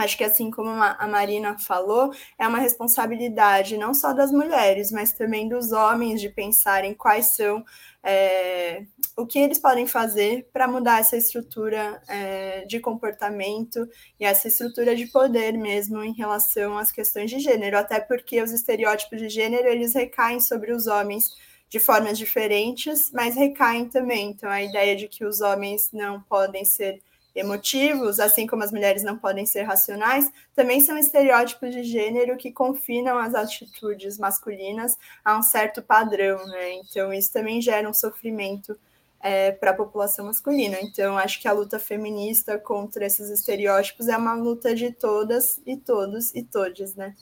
Acho 0.00 0.16
que 0.16 0.24
assim 0.24 0.50
como 0.50 0.70
a 0.70 1.06
Marina 1.06 1.58
falou, 1.58 2.12
é 2.38 2.46
uma 2.46 2.58
responsabilidade 2.58 3.76
não 3.76 3.94
só 3.94 4.12
das 4.12 4.32
mulheres, 4.32 4.90
mas 4.90 5.12
também 5.12 5.48
dos 5.48 5.72
homens 5.72 6.20
de 6.20 6.28
pensarem 6.28 6.94
quais 6.94 7.26
são 7.26 7.64
é, 8.02 8.84
o 9.16 9.26
que 9.26 9.38
eles 9.38 9.58
podem 9.58 9.86
fazer 9.86 10.48
para 10.52 10.66
mudar 10.66 11.00
essa 11.00 11.16
estrutura 11.16 12.00
é, 12.08 12.64
de 12.64 12.80
comportamento 12.80 13.86
e 14.18 14.24
essa 14.24 14.48
estrutura 14.48 14.96
de 14.96 15.06
poder 15.06 15.52
mesmo 15.52 16.02
em 16.02 16.12
relação 16.12 16.78
às 16.78 16.90
questões 16.90 17.30
de 17.30 17.38
gênero, 17.38 17.76
até 17.76 18.00
porque 18.00 18.42
os 18.42 18.52
estereótipos 18.52 19.18
de 19.18 19.28
gênero 19.28 19.68
eles 19.68 19.94
recaem 19.94 20.40
sobre 20.40 20.72
os 20.72 20.86
homens 20.86 21.36
de 21.68 21.78
formas 21.78 22.18
diferentes, 22.18 23.12
mas 23.12 23.36
recaem 23.36 23.88
também. 23.88 24.30
Então 24.30 24.50
a 24.50 24.62
ideia 24.62 24.96
de 24.96 25.06
que 25.06 25.24
os 25.24 25.40
homens 25.40 25.90
não 25.92 26.20
podem 26.22 26.64
ser 26.64 27.00
emotivos, 27.34 28.18
assim 28.18 28.46
como 28.46 28.62
as 28.62 28.72
mulheres 28.72 29.02
não 29.02 29.16
podem 29.16 29.46
ser 29.46 29.62
racionais, 29.62 30.30
também 30.54 30.80
são 30.80 30.98
estereótipos 30.98 31.70
de 31.72 31.82
gênero 31.82 32.36
que 32.36 32.50
confinam 32.50 33.18
as 33.18 33.34
atitudes 33.34 34.18
masculinas 34.18 34.98
a 35.24 35.38
um 35.38 35.42
certo 35.42 35.82
padrão, 35.82 36.44
né? 36.46 36.74
Então, 36.74 37.12
isso 37.12 37.32
também 37.32 37.60
gera 37.60 37.88
um 37.88 37.94
sofrimento 37.94 38.78
é, 39.20 39.52
para 39.52 39.70
a 39.70 39.74
população 39.74 40.26
masculina. 40.26 40.78
Então, 40.80 41.16
acho 41.18 41.40
que 41.40 41.46
a 41.46 41.52
luta 41.52 41.78
feminista 41.78 42.58
contra 42.58 43.04
esses 43.04 43.30
estereótipos 43.30 44.08
é 44.08 44.16
uma 44.16 44.34
luta 44.34 44.74
de 44.74 44.90
todas 44.90 45.60
e 45.66 45.76
todos 45.76 46.34
e 46.34 46.42
todes, 46.42 46.94
né? 46.94 47.14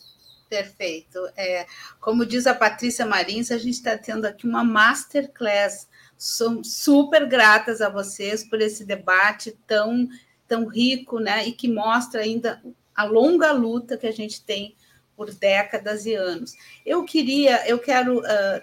Perfeito. 0.49 1.19
É, 1.37 1.67
como 2.01 2.25
diz 2.25 2.47
a 2.47 2.55
Patrícia 2.55 3.05
Marins, 3.05 3.51
a 3.51 3.59
gente 3.59 3.75
está 3.75 3.99
tendo 3.99 4.25
aqui 4.25 4.47
uma 4.47 4.65
masterclass 4.65 5.87
Somos 6.19 6.75
super 6.75 7.27
gratas 7.27 7.81
a 7.81 7.89
vocês 7.89 8.43
por 8.43 8.61
esse 8.61 8.85
debate 8.85 9.57
tão, 9.67 10.09
tão 10.49 10.67
rico, 10.67 11.21
né? 11.21 11.47
E 11.47 11.53
que 11.53 11.73
mostra 11.73 12.23
ainda 12.23 12.61
a 12.95 13.05
longa 13.05 13.53
luta 13.53 13.97
que 13.97 14.07
a 14.07 14.13
gente 14.13 14.45
tem 14.45 14.75
por 15.17 15.33
décadas 15.33 16.05
e 16.07 16.15
anos. 16.15 16.55
Eu 16.85 17.05
queria, 17.05 17.69
eu 17.69 17.79
quero 17.79 18.19
uh, 18.19 18.61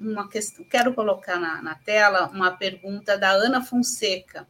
uma 0.00 0.28
questão, 0.28 0.64
quero 0.64 0.92
colocar 0.92 1.38
na, 1.38 1.62
na, 1.62 1.74
tela 1.76 2.28
uma 2.28 2.50
pergunta 2.50 3.16
da 3.16 3.30
Ana 3.30 3.62
Fonseca. 3.62 4.46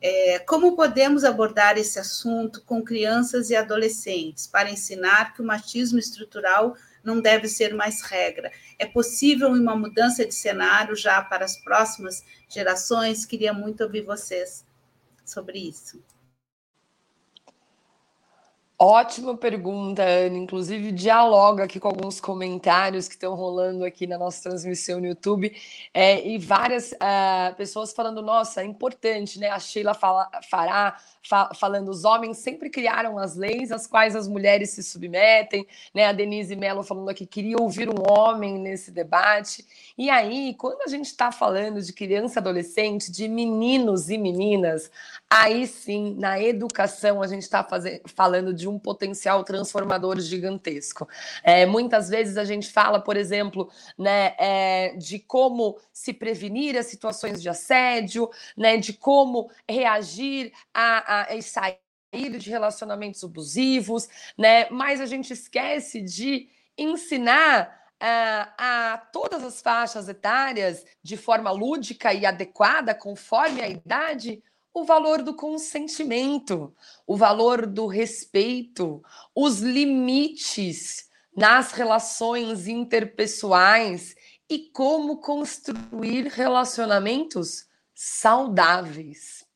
É, 0.00 0.38
como 0.40 0.76
podemos 0.76 1.24
abordar 1.24 1.78
esse 1.78 1.98
assunto 1.98 2.62
com 2.62 2.82
crianças 2.82 3.48
e 3.48 3.56
adolescentes 3.56 4.46
para 4.46 4.70
ensinar 4.70 5.32
que 5.32 5.40
o 5.40 5.46
machismo 5.46 5.98
estrutural 5.98 6.76
não 7.04 7.20
deve 7.20 7.46
ser 7.48 7.74
mais 7.74 8.00
regra? 8.02 8.50
É 8.78 8.86
possível 8.86 9.48
uma 9.50 9.76
mudança 9.76 10.24
de 10.24 10.34
cenário 10.34 10.96
já 10.96 11.22
para 11.22 11.44
as 11.44 11.56
próximas 11.56 12.24
gerações? 12.48 13.26
Queria 13.26 13.52
muito 13.52 13.84
ouvir 13.84 14.02
vocês 14.02 14.64
sobre 15.24 15.58
isso. 15.58 16.02
Ótima 18.76 19.36
pergunta, 19.36 20.02
Ana. 20.02 20.36
Inclusive, 20.36 20.90
dialoga 20.90 21.62
aqui 21.62 21.78
com 21.78 21.86
alguns 21.86 22.20
comentários 22.20 23.06
que 23.06 23.14
estão 23.14 23.36
rolando 23.36 23.84
aqui 23.84 24.04
na 24.04 24.18
nossa 24.18 24.42
transmissão 24.42 25.00
no 25.00 25.06
YouTube. 25.06 25.54
É, 25.92 26.26
e 26.26 26.38
várias 26.38 26.90
uh, 26.92 27.54
pessoas 27.56 27.92
falando: 27.92 28.20
nossa, 28.20 28.62
é 28.62 28.64
importante, 28.64 29.38
né? 29.38 29.48
A 29.48 29.60
Sheila 29.60 29.94
fala, 29.94 30.28
Fará 30.50 30.96
fa 31.22 31.54
falando: 31.54 31.88
os 31.88 32.04
homens 32.04 32.38
sempre 32.38 32.68
criaram 32.68 33.16
as 33.16 33.36
leis 33.36 33.70
às 33.70 33.86
quais 33.86 34.16
as 34.16 34.26
mulheres 34.26 34.70
se 34.70 34.82
submetem, 34.82 35.64
né? 35.94 36.06
A 36.06 36.12
Denise 36.12 36.56
Mello 36.56 36.82
falando 36.82 37.08
aqui: 37.08 37.26
queria 37.26 37.56
ouvir 37.60 37.88
um 37.88 38.02
homem 38.10 38.58
nesse 38.58 38.90
debate. 38.90 39.64
E 39.96 40.10
aí, 40.10 40.52
quando 40.58 40.82
a 40.82 40.88
gente 40.88 41.06
está 41.06 41.30
falando 41.30 41.80
de 41.80 41.92
criança 41.92 42.40
adolescente, 42.40 43.10
de 43.12 43.28
meninos 43.28 44.10
e 44.10 44.18
meninas, 44.18 44.90
aí 45.30 45.66
sim, 45.66 46.16
na 46.18 46.40
educação, 46.40 47.22
a 47.22 47.26
gente 47.28 47.42
está 47.42 47.66
falando 48.14 48.52
de 48.52 48.63
um 48.68 48.78
potencial 48.78 49.44
transformador 49.44 50.20
gigantesco. 50.20 51.08
É, 51.42 51.66
muitas 51.66 52.08
vezes 52.08 52.36
a 52.36 52.44
gente 52.44 52.70
fala, 52.70 53.00
por 53.00 53.16
exemplo, 53.16 53.70
né, 53.98 54.34
é, 54.38 54.96
de 54.96 55.18
como 55.18 55.78
se 55.92 56.12
prevenir 56.12 56.76
as 56.76 56.86
situações 56.86 57.40
de 57.40 57.48
assédio, 57.48 58.30
né, 58.56 58.76
de 58.76 58.92
como 58.92 59.50
reagir 59.68 60.52
a, 60.72 61.20
a, 61.20 61.34
a 61.34 61.42
sair 61.42 61.78
de 62.12 62.48
relacionamentos 62.48 63.24
abusivos, 63.24 64.08
né? 64.38 64.68
Mas 64.70 65.00
a 65.00 65.06
gente 65.06 65.32
esquece 65.32 66.00
de 66.00 66.48
ensinar 66.76 67.82
Uh, 67.94 68.50
a 68.58 69.08
todas 69.12 69.42
as 69.42 69.62
faixas 69.62 70.08
etárias 70.08 70.84
de 71.02 71.16
forma 71.16 71.50
lúdica 71.50 72.12
e 72.12 72.26
adequada, 72.26 72.92
conforme 72.92 73.62
a 73.62 73.68
idade, 73.68 74.42
o 74.74 74.84
valor 74.84 75.22
do 75.22 75.32
consentimento, 75.32 76.74
o 77.06 77.16
valor 77.16 77.64
do 77.64 77.86
respeito, 77.86 79.00
os 79.32 79.60
limites 79.60 81.08
nas 81.34 81.70
relações 81.70 82.66
interpessoais 82.66 84.16
e 84.50 84.70
como 84.70 85.18
construir 85.18 86.26
relacionamentos 86.26 87.66
saudáveis. 87.94 89.46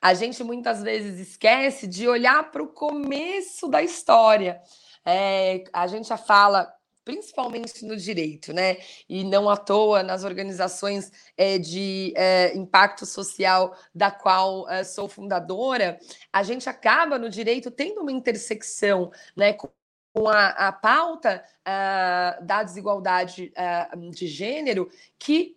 A 0.00 0.12
gente 0.12 0.44
muitas 0.44 0.82
vezes 0.82 1.28
esquece 1.28 1.86
de 1.86 2.06
olhar 2.06 2.50
para 2.50 2.62
o 2.62 2.68
começo 2.68 3.68
da 3.68 3.82
história. 3.82 4.60
É, 5.04 5.64
a 5.72 5.86
gente 5.86 6.08
já 6.08 6.18
fala 6.18 6.72
principalmente 7.04 7.84
no 7.84 7.96
direito, 7.96 8.52
né? 8.52 8.76
E 9.08 9.24
não 9.24 9.48
à 9.48 9.56
toa 9.56 10.02
nas 10.02 10.24
organizações 10.24 11.10
é, 11.36 11.58
de 11.58 12.12
é, 12.16 12.56
impacto 12.56 13.04
social 13.06 13.76
da 13.94 14.10
qual 14.10 14.68
é, 14.68 14.84
sou 14.84 15.08
fundadora, 15.08 15.98
a 16.32 16.42
gente 16.42 16.68
acaba 16.68 17.18
no 17.18 17.28
direito 17.28 17.70
tendo 17.70 18.00
uma 18.00 18.12
intersecção, 18.12 19.10
né? 19.36 19.52
Com 19.54 20.28
a, 20.28 20.68
a 20.68 20.72
pauta 20.72 21.42
uh, 21.62 22.44
da 22.44 22.62
desigualdade 22.62 23.50
uh, 23.56 24.10
de 24.10 24.26
gênero, 24.26 24.90
que 25.18 25.56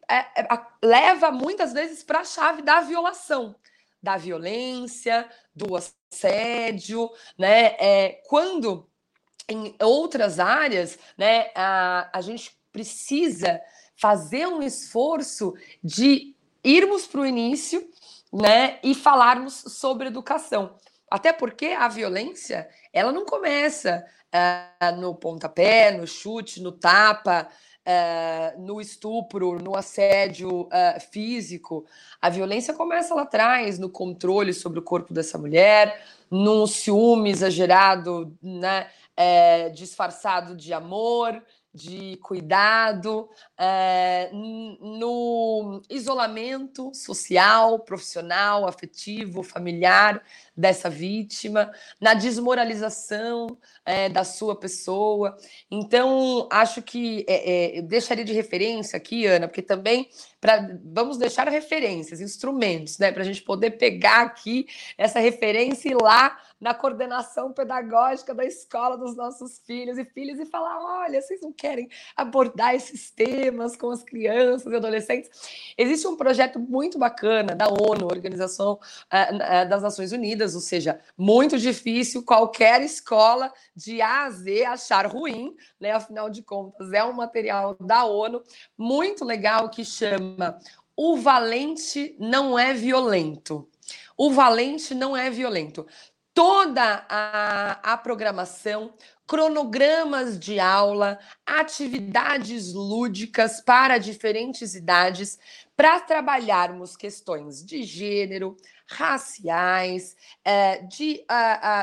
leva 0.81 1.29
muitas 1.29 1.73
vezes 1.73 2.03
para 2.03 2.21
a 2.21 2.23
chave 2.23 2.61
da 2.61 2.79
violação, 2.79 3.53
da 4.01 4.15
violência, 4.15 5.29
do 5.53 5.75
assédio, 5.75 7.09
né? 7.37 7.75
É, 7.77 8.21
quando 8.27 8.89
em 9.49 9.75
outras 9.81 10.39
áreas, 10.39 10.97
né, 11.17 11.49
a, 11.55 12.09
a 12.13 12.21
gente 12.21 12.51
precisa 12.71 13.61
fazer 13.95 14.47
um 14.47 14.61
esforço 14.61 15.53
de 15.83 16.35
irmos 16.63 17.05
para 17.05 17.21
o 17.21 17.25
início 17.25 17.87
né, 18.33 18.79
e 18.83 18.93
falarmos 18.93 19.53
sobre 19.53 20.07
educação. 20.07 20.75
Até 21.09 21.31
porque 21.31 21.67
a 21.67 21.87
violência 21.87 22.67
ela 22.91 23.11
não 23.11 23.25
começa 23.25 24.03
uh, 24.33 24.95
no 24.99 25.15
pontapé, 25.15 25.91
no 25.91 26.07
chute, 26.07 26.61
no 26.61 26.71
tapa, 26.71 27.47
uh, 27.85 28.61
no 28.61 28.81
estupro, 28.81 29.59
no 29.59 29.75
assédio 29.75 30.63
uh, 30.63 30.99
físico. 31.11 31.85
A 32.21 32.29
violência 32.29 32.73
começa 32.73 33.13
lá 33.13 33.21
atrás, 33.21 33.79
no 33.79 33.89
controle 33.89 34.53
sobre 34.53 34.79
o 34.79 34.83
corpo 34.83 35.13
dessa 35.13 35.37
mulher, 35.37 36.03
no 36.29 36.67
ciúme 36.67 37.29
exagerado, 37.29 38.35
né? 38.41 38.87
É, 39.15 39.69
disfarçado 39.69 40.55
de 40.55 40.73
amor, 40.73 41.41
de 41.75 42.17
cuidado, 42.21 43.29
é, 43.57 44.29
no 44.31 45.81
isolamento 45.89 46.93
social, 46.93 47.79
profissional, 47.79 48.65
afetivo, 48.65 49.43
familiar 49.43 50.23
dessa 50.55 50.89
vítima, 50.89 51.69
na 51.99 52.13
desmoralização 52.13 53.57
é, 53.85 54.07
da 54.07 54.23
sua 54.23 54.55
pessoa. 54.55 55.35
Então, 55.69 56.47
acho 56.49 56.81
que 56.81 57.25
é, 57.27 57.79
é, 57.79 57.81
deixaria 57.81 58.23
de 58.23 58.31
referência 58.31 58.95
aqui, 58.95 59.25
Ana, 59.25 59.45
porque 59.45 59.61
também 59.61 60.07
pra, 60.39 60.65
vamos 60.81 61.17
deixar 61.17 61.49
referências, 61.49 62.21
instrumentos, 62.21 62.97
né, 62.99 63.11
para 63.11 63.21
a 63.21 63.25
gente 63.25 63.41
poder 63.41 63.71
pegar 63.71 64.21
aqui 64.21 64.65
essa 64.97 65.19
referência 65.19 65.89
e 65.89 65.91
ir 65.91 66.01
lá 66.01 66.39
na 66.65 66.73
coordenação 66.73 67.53
pedagógica 67.53 68.33
da 68.33 68.43
escola 68.43 68.97
dos 68.97 69.15
nossos 69.15 69.59
filhos 69.59 69.99
e 69.99 70.03
filhas 70.03 70.39
e 70.39 70.47
falar: 70.47 70.79
olha, 71.03 71.21
vocês 71.21 71.39
não 71.39 71.53
querem 71.53 71.87
abordar 72.17 72.73
esses 72.73 73.11
temas 73.11 73.77
com 73.77 73.91
as 73.91 74.01
crianças 74.01 74.73
e 74.73 74.75
adolescentes? 74.75 75.29
Existe 75.77 76.07
um 76.07 76.17
projeto 76.17 76.59
muito 76.59 76.97
bacana 76.97 77.53
da 77.53 77.67
ONU, 77.67 78.05
Organização 78.05 78.79
uh, 79.13 79.69
das 79.69 79.83
Nações 79.83 80.11
Unidas, 80.11 80.55
ou 80.55 80.61
seja, 80.61 80.99
muito 81.15 81.55
difícil 81.59 82.23
qualquer 82.23 82.81
escola 82.81 83.53
de 83.75 84.01
A 84.01 84.23
a 84.23 84.31
Z 84.31 84.65
achar 84.65 85.05
ruim, 85.05 85.55
né? 85.79 85.91
Afinal 85.91 86.31
de 86.31 86.41
contas, 86.41 86.91
é 86.91 87.03
um 87.03 87.13
material 87.13 87.75
da 87.79 88.05
ONU 88.05 88.41
muito 88.75 89.23
legal 89.23 89.69
que 89.69 89.85
chama 89.85 90.57
O 90.97 91.15
Valente 91.15 92.15
Não 92.17 92.57
É 92.57 92.73
Violento. 92.73 93.69
O 94.17 94.31
valente 94.31 94.95
não 94.95 95.15
é 95.15 95.29
violento 95.29 95.85
toda 96.35 97.05
a, 97.07 97.93
a 97.93 97.97
programação, 97.97 98.93
cronogramas 99.25 100.37
de 100.37 100.59
aula, 100.59 101.17
atividades 101.45 102.73
lúdicas 102.73 103.61
para 103.61 103.97
diferentes 103.97 104.75
idades, 104.75 105.39
para 105.77 105.99
trabalharmos 106.01 106.97
questões 106.97 107.65
de 107.65 107.83
gênero, 107.83 108.57
raciais, 108.85 110.15
é, 110.43 110.79
de 110.79 111.25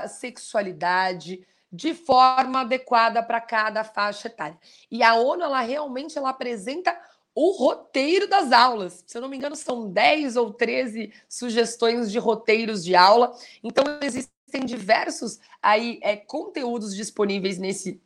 sexualidade, 0.08 1.44
de 1.72 1.94
forma 1.94 2.60
adequada 2.60 3.22
para 3.22 3.40
cada 3.40 3.82
faixa 3.82 4.28
etária. 4.28 4.58
E 4.90 5.02
a 5.02 5.14
ONU, 5.14 5.42
ela 5.42 5.62
realmente 5.62 6.18
ela 6.18 6.28
apresenta 6.28 6.94
o 7.34 7.52
roteiro 7.52 8.28
das 8.28 8.52
aulas. 8.52 9.02
Se 9.06 9.16
eu 9.16 9.22
não 9.22 9.28
me 9.30 9.38
engano, 9.38 9.56
são 9.56 9.90
10 9.90 10.36
ou 10.36 10.52
13 10.52 11.10
sugestões 11.26 12.12
de 12.12 12.18
roteiros 12.18 12.84
de 12.84 12.94
aula. 12.94 13.34
Então, 13.64 13.84
existe 14.02 14.30
tem 14.52 14.64
diversos 14.64 15.40
aí 15.60 15.98
é, 16.02 16.16
conteúdos 16.16 16.94
disponíveis 16.94 17.58
nesse 17.58 18.00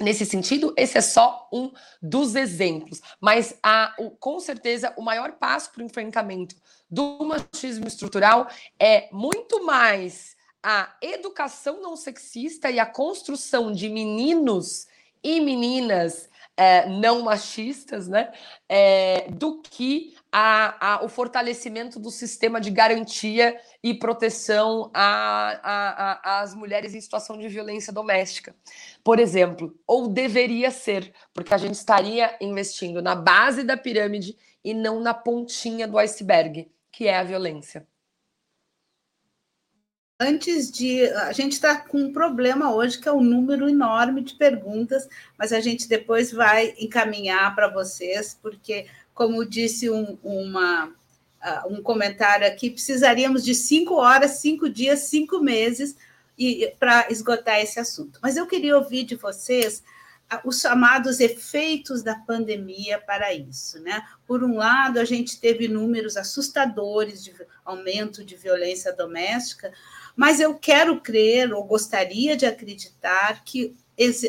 Nesse 0.00 0.26
sentido, 0.26 0.74
esse 0.76 0.98
é 0.98 1.00
só 1.00 1.48
um 1.52 1.70
dos 2.02 2.34
exemplos, 2.34 3.00
mas 3.20 3.56
o, 3.96 4.10
com 4.10 4.40
certeza 4.40 4.92
o 4.96 5.02
maior 5.02 5.34
passo 5.34 5.70
para 5.70 5.84
o 5.84 5.86
enfrentamento 5.86 6.56
do 6.90 7.24
machismo 7.24 7.86
estrutural 7.86 8.48
é 8.76 9.08
muito 9.12 9.64
mais 9.64 10.36
a 10.60 10.92
educação 11.00 11.80
não 11.80 11.94
sexista 11.94 12.72
e 12.72 12.80
a 12.80 12.86
construção 12.86 13.70
de 13.70 13.88
meninos 13.88 14.88
e 15.22 15.40
meninas 15.40 16.28
é, 16.56 16.88
não 16.88 17.22
machistas, 17.22 18.08
né, 18.08 18.32
é, 18.68 19.28
do 19.30 19.60
que 19.60 20.16
a, 20.36 20.94
a, 20.94 21.04
o 21.04 21.08
fortalecimento 21.08 22.00
do 22.00 22.10
sistema 22.10 22.60
de 22.60 22.68
garantia 22.68 23.56
e 23.80 23.94
proteção 23.94 24.90
às 24.92 26.56
mulheres 26.56 26.92
em 26.92 27.00
situação 27.00 27.38
de 27.38 27.46
violência 27.46 27.92
doméstica, 27.92 28.52
por 29.04 29.20
exemplo, 29.20 29.78
ou 29.86 30.08
deveria 30.08 30.72
ser, 30.72 31.14
porque 31.32 31.54
a 31.54 31.56
gente 31.56 31.74
estaria 31.74 32.36
investindo 32.40 33.00
na 33.00 33.14
base 33.14 33.62
da 33.62 33.76
pirâmide 33.76 34.36
e 34.64 34.74
não 34.74 34.98
na 34.98 35.14
pontinha 35.14 35.86
do 35.86 35.98
iceberg, 35.98 36.68
que 36.90 37.06
é 37.06 37.16
a 37.16 37.22
violência. 37.22 37.86
antes 40.18 40.70
de. 40.70 41.06
A 41.10 41.32
gente 41.32 41.52
está 41.52 41.76
com 41.76 41.98
um 41.98 42.12
problema 42.12 42.74
hoje, 42.74 42.98
que 42.98 43.08
é 43.08 43.12
um 43.12 43.22
número 43.22 43.68
enorme 43.68 44.22
de 44.22 44.34
perguntas, 44.34 45.08
mas 45.38 45.52
a 45.52 45.60
gente 45.60 45.88
depois 45.88 46.32
vai 46.32 46.74
encaminhar 46.78 47.54
para 47.54 47.68
vocês, 47.68 48.38
porque, 48.40 48.86
como 49.14 49.44
disse 49.44 49.88
um, 49.88 50.18
uma, 50.22 50.92
um 51.68 51.80
comentário 51.82 52.46
aqui, 52.46 52.68
precisaríamos 52.68 53.44
de 53.44 53.54
cinco 53.54 53.94
horas, 53.94 54.32
cinco 54.32 54.68
dias, 54.68 55.00
cinco 55.00 55.40
meses 55.40 55.96
para 56.78 57.06
esgotar 57.10 57.60
esse 57.60 57.78
assunto. 57.78 58.18
Mas 58.20 58.36
eu 58.36 58.46
queria 58.46 58.76
ouvir 58.76 59.04
de 59.04 59.14
vocês 59.14 59.82
os 60.44 60.60
chamados 60.60 61.20
efeitos 61.20 62.02
da 62.02 62.16
pandemia 62.16 62.98
para 62.98 63.32
isso. 63.32 63.78
Né? 63.80 64.02
Por 64.26 64.42
um 64.42 64.56
lado, 64.56 64.98
a 64.98 65.04
gente 65.04 65.38
teve 65.38 65.68
números 65.68 66.16
assustadores 66.16 67.22
de 67.22 67.32
aumento 67.64 68.24
de 68.24 68.34
violência 68.34 68.92
doméstica, 68.92 69.72
mas 70.16 70.40
eu 70.40 70.54
quero 70.54 71.00
crer, 71.00 71.52
ou 71.52 71.64
gostaria 71.64 72.36
de 72.36 72.46
acreditar, 72.46 73.44
que 73.44 73.76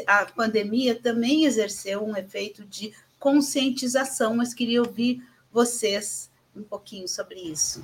a 0.06 0.26
pandemia 0.26 0.94
também 0.96 1.46
exerceu 1.46 2.06
um 2.06 2.16
efeito 2.16 2.64
de 2.66 2.94
conscientização, 3.26 4.36
mas 4.36 4.54
queria 4.54 4.84
ouvir 4.84 5.20
vocês 5.52 6.30
um 6.56 6.62
pouquinho 6.62 7.08
sobre 7.08 7.40
isso. 7.40 7.84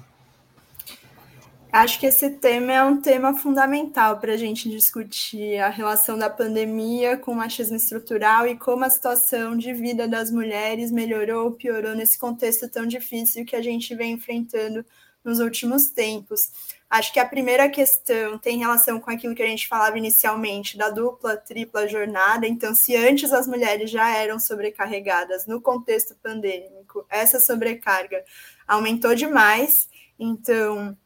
Acho 1.72 2.00
que 2.00 2.06
esse 2.06 2.30
tema 2.30 2.72
é 2.72 2.84
um 2.84 3.02
tema 3.02 3.34
fundamental 3.34 4.20
para 4.20 4.34
a 4.34 4.38
gente 4.38 4.70
discutir 4.70 5.58
a 5.58 5.70
relação 5.70 6.16
da 6.16 6.30
pandemia 6.30 7.18
com 7.18 7.32
o 7.32 7.36
machismo 7.36 7.76
estrutural 7.76 8.46
e 8.46 8.56
como 8.56 8.86
a 8.86 8.90
situação 8.92 9.58
de 9.58 9.74
vida 9.74 10.08
das 10.08 10.30
mulheres 10.30 10.92
melhorou 10.92 11.46
ou 11.46 11.52
piorou 11.54 11.96
nesse 11.96 12.20
contexto 12.20 12.70
tão 12.70 12.86
difícil 12.86 13.44
que 13.44 13.56
a 13.56 13.64
gente 13.64 13.96
vem 13.96 14.12
enfrentando 14.12 14.86
nos 15.24 15.40
últimos 15.40 15.90
tempos. 15.90 16.52
Acho 16.92 17.14
que 17.14 17.22
a 17.22 17.26
primeira 17.26 17.70
questão 17.70 18.38
tem 18.38 18.60
relação 18.60 19.00
com 19.00 19.10
aquilo 19.10 19.34
que 19.34 19.42
a 19.42 19.48
gente 19.48 19.66
falava 19.66 19.98
inicialmente, 19.98 20.78
da 20.78 20.90
dupla, 20.90 21.38
tripla 21.38 21.88
jornada. 21.88 22.46
Então, 22.46 22.76
se 22.76 22.98
antes 22.98 23.32
as 23.32 23.48
mulheres 23.48 23.90
já 23.90 24.10
eram 24.10 24.38
sobrecarregadas 24.38 25.48
no 25.48 25.62
contexto 25.62 26.18
pandêmico, 26.22 27.06
essa 27.10 27.40
sobrecarga 27.40 28.22
aumentou 28.68 29.16
demais. 29.16 29.90
Então, 30.20 30.98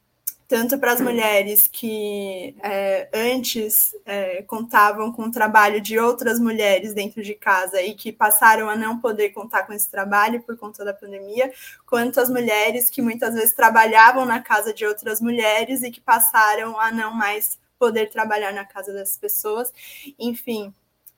tanto 0.47 0.77
para 0.77 0.91
as 0.93 1.01
mulheres 1.01 1.67
que 1.71 2.55
é, 2.61 3.09
antes 3.13 3.95
é, 4.05 4.43
contavam 4.43 5.11
com 5.11 5.23
o 5.23 5.31
trabalho 5.31 5.81
de 5.81 5.97
outras 5.97 6.39
mulheres 6.39 6.93
dentro 6.93 7.23
de 7.23 7.33
casa 7.33 7.81
e 7.81 7.95
que 7.95 8.11
passaram 8.11 8.69
a 8.69 8.75
não 8.75 8.99
poder 8.99 9.29
contar 9.29 9.63
com 9.63 9.73
esse 9.73 9.89
trabalho 9.89 10.41
por 10.43 10.55
conta 10.57 10.85
da 10.85 10.93
pandemia, 10.93 11.51
quanto 11.85 12.19
as 12.19 12.29
mulheres 12.29 12.89
que 12.89 13.01
muitas 13.01 13.33
vezes 13.33 13.53
trabalhavam 13.53 14.25
na 14.25 14.39
casa 14.39 14.73
de 14.73 14.85
outras 14.85 15.19
mulheres 15.19 15.81
e 15.81 15.89
que 15.89 16.01
passaram 16.01 16.79
a 16.79 16.91
não 16.91 17.13
mais 17.13 17.57
poder 17.79 18.09
trabalhar 18.09 18.53
na 18.53 18.65
casa 18.65 18.93
dessas 18.93 19.17
pessoas. 19.17 19.73
Enfim, 20.19 20.73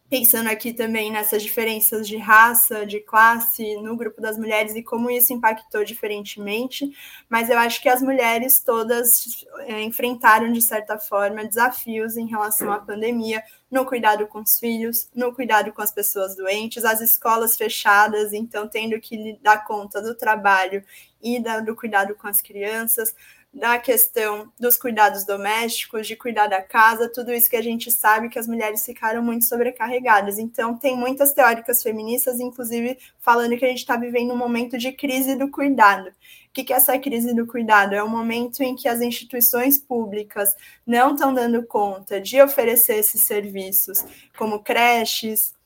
pensando 0.10 0.47
aqui 0.49 0.72
também 0.74 1.12
nessas 1.12 1.43
diferenças 1.43 2.08
de 2.08 2.18
raça, 2.18 2.86
de 2.86 2.99
classe 3.01 3.76
no 3.78 3.95
grupo 3.97 4.22
das 4.22 4.38
mulheres 4.38 4.74
e 4.74 4.82
como 4.82 5.10
isso 5.10 5.34
impactou 5.34 5.84
diferentemente, 5.84 6.89
mas 7.30 7.49
eu 7.49 7.58
acho 7.58 7.82
que 7.82 7.89
as 7.89 8.01
mulheres 8.01 8.60
todas 8.60 9.45
é, 9.60 9.82
enfrentaram, 9.84 10.51
de 10.51 10.62
certa 10.62 10.97
forma, 10.97 11.43
desafios 11.43 12.16
em 12.16 12.26
relação 12.26 12.72
à 12.72 12.80
pandemia, 12.80 13.43
no 13.70 13.86
cuidado 13.86 14.26
com 14.28 14.39
os 14.39 14.58
filhos, 14.58 15.10
no 15.14 15.34
cuidado 15.34 15.74
com 15.74 15.82
as 15.82 15.91
pessoas 15.91 16.38
doentes, 16.38 16.86
as 16.86 17.01
escolas 17.01 17.58
fechadas, 17.58 18.32
então 18.32 18.66
tendo 18.68 18.97
que 19.01 19.38
dar 19.41 19.66
conta 19.66 20.01
do 20.01 20.16
trabalho 20.16 20.84
e 21.22 21.38
do 21.66 21.76
cuidado 21.76 22.16
com 22.16 22.28
as 22.28 22.41
crianças, 22.41 23.14
da 23.58 23.80
questão 23.80 24.51
dos 24.60 24.78
cuidados 24.78 25.26
domésticos, 25.26 26.05
de 26.05 26.16
cuidar 26.16 26.45
da 26.45 26.62
casa, 26.62 27.12
tudo 27.12 27.34
isso 27.34 27.49
que 27.49 27.55
a 27.55 27.62
gente 27.62 27.91
sabe 27.91 28.30
que 28.30 28.38
as 28.38 28.47
mulheres 28.47 28.86
ficaram 28.86 29.24
muito 29.24 29.45
sobrecarregadas. 29.45 30.38
Então, 30.38 30.78
tem 30.78 30.95
muitas 30.95 31.34
teóricas 31.34 31.82
feministas, 31.82 32.39
inclusive, 32.39 32.99
falando 33.20 33.58
que 33.58 33.66
a 33.66 33.68
gente 33.68 33.80
está 33.80 33.97
vivendo 33.97 34.32
um 34.32 34.38
momento 34.38 34.78
de 34.78 34.91
crise 34.91 35.36
do 35.36 35.49
cuidado. 35.49 36.10
O 36.10 36.14
que 36.53 36.72
é 36.72 36.76
essa 36.76 36.97
crise 36.99 37.34
do 37.34 37.47
cuidado? 37.47 37.95
É 37.95 38.03
um 38.03 38.10
momento 38.10 38.62
em 38.62 38.76
que 38.76 38.88
as 38.88 39.01
instituições 39.01 39.80
públicas 39.80 40.55
não 40.86 41.14
estão 41.14 41.34
dando 41.34 41.66
conta 41.66 42.22
de 42.22 42.39
oferecer 42.39 42.97
esses 42.97 43.22
serviços, 43.22 44.05
como 44.38 44.60
creches, 44.60 45.57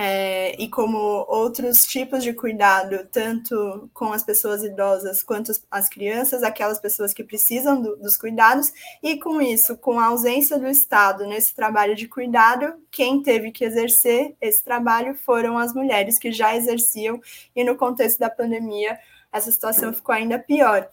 é, 0.00 0.54
e 0.62 0.68
como 0.68 0.96
outros 1.28 1.82
tipos 1.82 2.22
de 2.22 2.32
cuidado, 2.32 3.04
tanto 3.10 3.90
com 3.92 4.12
as 4.12 4.22
pessoas 4.22 4.62
idosas 4.62 5.24
quanto 5.24 5.50
as 5.68 5.88
crianças, 5.88 6.44
aquelas 6.44 6.78
pessoas 6.78 7.12
que 7.12 7.24
precisam 7.24 7.82
do, 7.82 7.96
dos 7.96 8.16
cuidados, 8.16 8.72
e 9.02 9.18
com 9.18 9.42
isso, 9.42 9.76
com 9.76 9.98
a 9.98 10.06
ausência 10.06 10.56
do 10.56 10.68
Estado 10.68 11.26
nesse 11.26 11.52
trabalho 11.52 11.96
de 11.96 12.06
cuidado, 12.06 12.74
quem 12.92 13.20
teve 13.20 13.50
que 13.50 13.64
exercer 13.64 14.36
esse 14.40 14.62
trabalho 14.62 15.16
foram 15.16 15.58
as 15.58 15.74
mulheres 15.74 16.16
que 16.16 16.30
já 16.30 16.54
exerciam, 16.54 17.20
e 17.56 17.64
no 17.64 17.76
contexto 17.76 18.20
da 18.20 18.30
pandemia, 18.30 18.96
essa 19.32 19.50
situação 19.50 19.92
ficou 19.92 20.14
ainda 20.14 20.38
pior. 20.38 20.88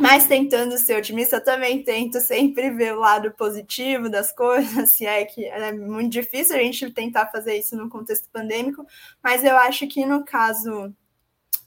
Mas 0.00 0.26
tentando 0.26 0.78
ser 0.78 0.96
otimista, 0.96 1.36
eu 1.36 1.44
também 1.44 1.82
tento 1.82 2.20
sempre 2.20 2.70
ver 2.70 2.94
o 2.94 2.98
lado 2.98 3.30
positivo 3.32 4.08
das 4.08 4.32
coisas, 4.32 4.92
se 4.92 5.04
é 5.06 5.24
que 5.26 5.44
é 5.44 5.72
muito 5.72 6.10
difícil 6.10 6.56
a 6.56 6.58
gente 6.58 6.90
tentar 6.90 7.26
fazer 7.26 7.56
isso 7.56 7.76
no 7.76 7.90
contexto 7.90 8.26
pandêmico, 8.32 8.86
mas 9.22 9.44
eu 9.44 9.54
acho 9.58 9.86
que 9.86 10.06
no 10.06 10.24
caso 10.24 10.94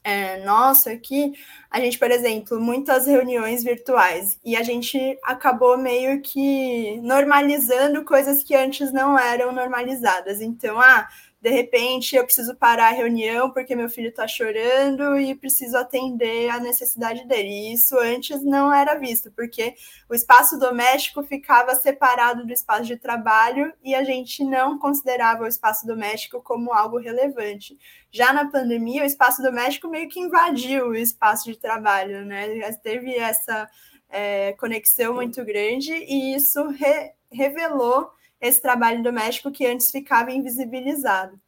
é, 0.03 0.43
nosso 0.43 0.89
aqui, 0.89 1.34
a 1.69 1.79
gente, 1.79 1.99
por 1.99 2.09
exemplo, 2.09 2.59
muitas 2.59 3.05
reuniões 3.05 3.63
virtuais, 3.63 4.39
e 4.43 4.55
a 4.55 4.63
gente 4.63 4.97
acabou 5.23 5.77
meio 5.77 6.19
que 6.21 6.99
normalizando 7.01 8.03
coisas 8.03 8.43
que 8.43 8.55
antes 8.55 8.91
não 8.91 9.17
eram 9.17 9.51
normalizadas. 9.53 10.41
Então, 10.41 10.81
ah, 10.81 11.07
de 11.43 11.49
repente 11.49 12.15
eu 12.15 12.23
preciso 12.23 12.55
parar 12.55 12.87
a 12.87 12.93
reunião 12.93 13.51
porque 13.51 13.75
meu 13.75 13.89
filho 13.89 14.07
está 14.07 14.25
chorando 14.25 15.19
e 15.19 15.35
preciso 15.35 15.75
atender 15.75 16.49
a 16.49 16.57
necessidade 16.57 17.27
dele. 17.27 17.49
E 17.49 17.73
isso 17.73 17.99
antes 17.99 18.41
não 18.41 18.73
era 18.73 18.95
visto, 18.95 19.29
porque 19.29 19.75
o 20.09 20.15
espaço 20.15 20.57
doméstico 20.57 21.21
ficava 21.21 21.75
separado 21.75 22.45
do 22.45 22.53
espaço 22.53 22.85
de 22.85 22.95
trabalho 22.95 23.73
e 23.83 23.93
a 23.93 24.05
gente 24.05 24.41
não 24.41 24.79
considerava 24.79 25.43
o 25.43 25.47
espaço 25.47 25.85
doméstico 25.85 26.41
como 26.41 26.71
algo 26.71 26.97
relevante. 26.97 27.77
Já 28.09 28.31
na 28.31 28.49
pandemia, 28.49 29.03
o 29.03 29.05
espaço 29.05 29.41
doméstico 29.41 29.89
meio 29.89 30.07
que 30.07 30.21
invadiu 30.21 30.87
o 30.87 30.95
espaço 30.95 31.51
de 31.51 31.59
trabalho, 31.59 32.23
né? 32.23 32.71
Teve 32.81 33.17
essa 33.17 33.69
é, 34.07 34.53
conexão 34.53 35.15
muito 35.15 35.43
grande 35.43 35.91
e 35.91 36.35
isso 36.35 36.69
re 36.69 37.11
revelou 37.29 38.09
esse 38.43 38.61
trabalho 38.61 39.01
doméstico 39.01 39.51
que 39.51 39.65
antes 39.65 39.89
ficava 39.89 40.31
invisibilizado. 40.31 41.39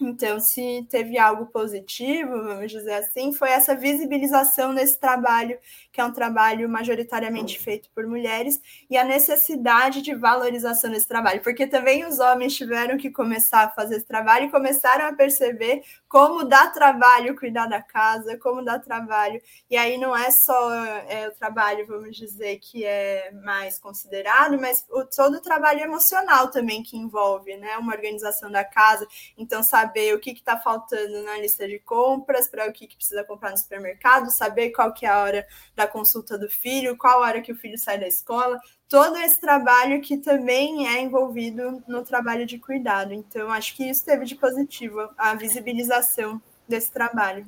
Então, 0.00 0.40
se 0.40 0.84
teve 0.90 1.16
algo 1.16 1.46
positivo, 1.46 2.42
vamos 2.42 2.72
dizer 2.72 2.94
assim, 2.94 3.32
foi 3.32 3.50
essa 3.50 3.76
visibilização 3.76 4.74
desse 4.74 4.98
trabalho, 4.98 5.56
que 5.92 6.00
é 6.00 6.04
um 6.04 6.12
trabalho 6.12 6.68
majoritariamente 6.68 7.60
feito 7.60 7.88
por 7.94 8.04
mulheres, 8.04 8.60
e 8.90 8.96
a 8.96 9.04
necessidade 9.04 10.02
de 10.02 10.12
valorização 10.12 10.90
desse 10.90 11.06
trabalho, 11.06 11.42
porque 11.42 11.64
também 11.68 12.04
os 12.04 12.18
homens 12.18 12.56
tiveram 12.56 12.96
que 12.96 13.08
começar 13.08 13.64
a 13.64 13.70
fazer 13.70 13.96
esse 13.96 14.06
trabalho 14.06 14.46
e 14.46 14.50
começaram 14.50 15.06
a 15.06 15.12
perceber 15.12 15.82
como 16.08 16.44
dá 16.44 16.68
trabalho 16.68 17.36
cuidar 17.36 17.66
da 17.66 17.80
casa, 17.80 18.36
como 18.38 18.64
dá 18.64 18.78
trabalho. 18.78 19.40
E 19.70 19.76
aí 19.76 19.96
não 19.96 20.16
é 20.16 20.30
só 20.30 20.74
é, 21.08 21.28
o 21.28 21.32
trabalho, 21.32 21.86
vamos 21.86 22.16
dizer, 22.16 22.58
que 22.58 22.84
é 22.84 23.30
mais 23.44 23.78
considerado, 23.78 24.60
mas 24.60 24.84
o, 24.90 25.04
todo 25.04 25.36
o 25.36 25.40
trabalho 25.40 25.80
emocional 25.80 26.50
também 26.50 26.82
que 26.82 26.96
envolve, 26.96 27.56
né? 27.56 27.76
Uma 27.78 27.92
organização 27.92 28.50
da 28.50 28.64
casa. 28.64 29.06
Então, 29.36 29.62
saber 29.84 30.14
o 30.14 30.18
que 30.18 30.30
está 30.30 30.58
faltando 30.58 31.22
na 31.22 31.38
lista 31.38 31.68
de 31.68 31.78
compras, 31.78 32.48
para 32.48 32.68
o 32.68 32.72
que, 32.72 32.86
que 32.86 32.96
precisa 32.96 33.24
comprar 33.24 33.50
no 33.50 33.58
supermercado, 33.58 34.30
saber 34.30 34.70
qual 34.70 34.92
que 34.92 35.06
é 35.06 35.08
a 35.10 35.22
hora 35.22 35.46
da 35.76 35.86
consulta 35.86 36.38
do 36.38 36.48
filho, 36.48 36.96
qual 36.96 37.20
hora 37.20 37.40
que 37.40 37.52
o 37.52 37.56
filho 37.56 37.78
sai 37.78 37.98
da 37.98 38.08
escola 38.08 38.60
todo 38.88 39.16
esse 39.16 39.40
trabalho 39.40 40.00
que 40.00 40.18
também 40.18 40.86
é 40.86 41.02
envolvido 41.02 41.82
no 41.88 42.04
trabalho 42.04 42.46
de 42.46 42.58
cuidado. 42.58 43.12
Então, 43.12 43.50
acho 43.50 43.74
que 43.74 43.82
isso 43.82 44.04
teve 44.04 44.24
de 44.24 44.36
positivo, 44.36 45.08
a 45.18 45.34
visibilização 45.34 46.40
desse 46.68 46.92
trabalho. 46.92 47.44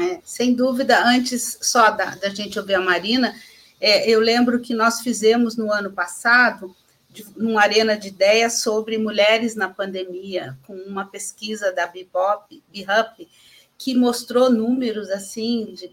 É, 0.00 0.20
sem 0.24 0.54
dúvida, 0.54 1.04
antes 1.04 1.58
só 1.60 1.90
da, 1.90 2.14
da 2.14 2.30
gente 2.30 2.58
ouvir 2.58 2.74
a 2.74 2.80
Marina, 2.80 3.34
é, 3.78 4.08
eu 4.08 4.18
lembro 4.18 4.60
que 4.60 4.72
nós 4.72 5.02
fizemos 5.02 5.58
no 5.58 5.70
ano 5.70 5.92
passado, 5.92 6.74
numa 7.36 7.62
arena 7.62 7.96
de 7.96 8.08
ideias 8.08 8.60
sobre 8.60 8.98
mulheres 8.98 9.54
na 9.54 9.68
pandemia, 9.68 10.58
com 10.66 10.74
uma 10.74 11.04
pesquisa 11.04 11.72
da 11.72 11.86
Bibop, 11.86 12.62
Bihup, 12.72 13.28
que 13.76 13.94
mostrou 13.94 14.50
números 14.50 15.10
assim 15.10 15.74
de, 15.74 15.90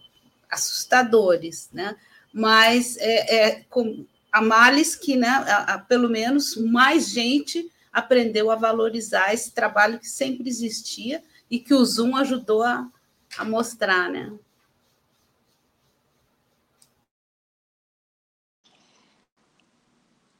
assustadores, 0.49 1.69
né? 1.71 1.95
Mas 2.33 2.97
é, 2.97 3.35
é 3.35 3.65
com, 3.69 4.05
a 4.31 4.41
males 4.41 4.95
que, 4.95 5.15
né, 5.15 5.27
a, 5.27 5.73
a, 5.75 5.79
pelo 5.79 6.09
menos, 6.09 6.55
mais 6.55 7.09
gente 7.09 7.71
aprendeu 7.91 8.51
a 8.51 8.55
valorizar 8.55 9.33
esse 9.33 9.51
trabalho 9.51 9.99
que 9.99 10.07
sempre 10.07 10.47
existia 10.47 11.23
e 11.49 11.59
que 11.59 11.73
o 11.73 11.83
Zoom 11.83 12.15
ajudou 12.15 12.63
a, 12.63 12.87
a 13.37 13.43
mostrar, 13.43 14.09
né? 14.09 14.31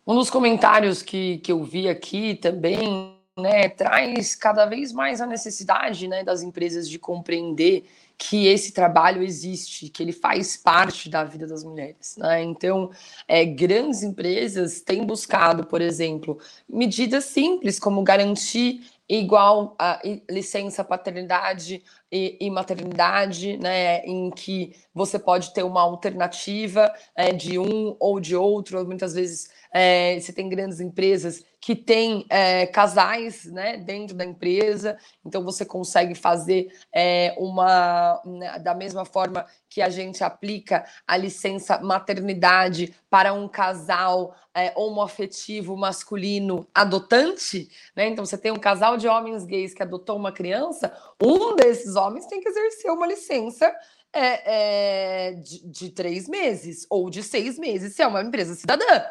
Um 0.09 0.15
dos 0.15 0.31
comentários 0.31 1.03
que, 1.03 1.37
que 1.37 1.51
eu 1.51 1.63
vi 1.63 1.87
aqui 1.87 2.33
também 2.33 3.15
né, 3.37 3.69
traz 3.69 4.33
cada 4.33 4.65
vez 4.65 4.91
mais 4.91 5.21
a 5.21 5.27
necessidade 5.27 6.07
né, 6.07 6.23
das 6.23 6.41
empresas 6.41 6.89
de 6.89 6.97
compreender 6.97 7.87
que 8.17 8.47
esse 8.47 8.73
trabalho 8.73 9.21
existe, 9.21 9.87
que 9.87 10.01
ele 10.01 10.11
faz 10.11 10.57
parte 10.57 11.11
da 11.11 11.23
vida 11.23 11.45
das 11.45 11.63
mulheres. 11.63 12.17
Né? 12.17 12.41
Então, 12.41 12.89
é, 13.27 13.45
grandes 13.45 14.01
empresas 14.01 14.81
têm 14.81 15.05
buscado, 15.05 15.67
por 15.67 15.79
exemplo, 15.79 16.39
medidas 16.67 17.25
simples 17.25 17.79
como 17.79 18.01
garantir 18.01 18.81
igual 19.07 19.75
a 19.77 20.01
licença 20.29 20.83
paternidade 20.83 21.83
e, 22.11 22.35
e, 22.39 22.49
maternidade, 22.49 23.57
né, 23.57 24.03
em 24.05 24.31
que 24.31 24.75
você 24.93 25.19
pode 25.19 25.53
ter 25.53 25.63
uma 25.63 25.81
alternativa 25.81 26.91
é, 27.15 27.31
de 27.31 27.59
um 27.59 27.95
ou 27.99 28.19
de 28.19 28.35
outro. 28.35 28.83
Muitas 28.85 29.13
vezes 29.13 29.49
é, 29.71 30.19
você 30.19 30.33
tem 30.33 30.49
grandes 30.49 30.79
empresas 30.79 31.43
que 31.61 31.75
têm 31.75 32.25
é, 32.29 32.65
casais 32.65 33.45
né, 33.45 33.77
dentro 33.77 34.15
da 34.15 34.23
empresa, 34.23 34.97
então 35.25 35.43
você 35.43 35.65
consegue 35.65 36.15
fazer 36.15 36.73
é, 36.93 37.35
uma 37.37 38.21
né, 38.25 38.57
da 38.59 38.73
mesma 38.73 39.05
forma 39.05 39.45
que 39.69 39.81
a 39.81 39.89
gente 39.89 40.23
aplica 40.23 40.85
a 41.05 41.17
licença 41.17 41.79
maternidade 41.79 42.95
para 43.09 43.33
um 43.33 43.47
casal 43.47 44.35
é, 44.55 44.73
homoafetivo 44.75 45.75
masculino 45.77 46.67
adotante, 46.73 47.69
né? 47.95 48.07
Então 48.07 48.25
você 48.25 48.37
tem 48.37 48.51
um 48.51 48.59
casal 48.59 48.97
de 48.97 49.07
homens 49.07 49.45
gays 49.45 49.73
que 49.73 49.83
adotou 49.83 50.15
uma 50.15 50.31
criança, 50.31 50.91
um 51.21 51.55
desses 51.55 51.95
homens 51.95 52.25
tem 52.25 52.41
que 52.41 52.49
exercer 52.49 52.91
uma 52.91 53.05
licença 53.05 53.71
é, 54.11 55.29
é, 55.29 55.33
de, 55.33 55.67
de, 55.67 55.89
três 55.91 56.27
meses 56.27 56.85
ou 56.89 57.09
de 57.09 57.21
seis 57.21 57.59
meses, 57.59 57.93
se 57.95 58.01
é 58.01 58.07
uma 58.07 58.21
empresa 58.21 58.55
cidadã. 58.55 59.03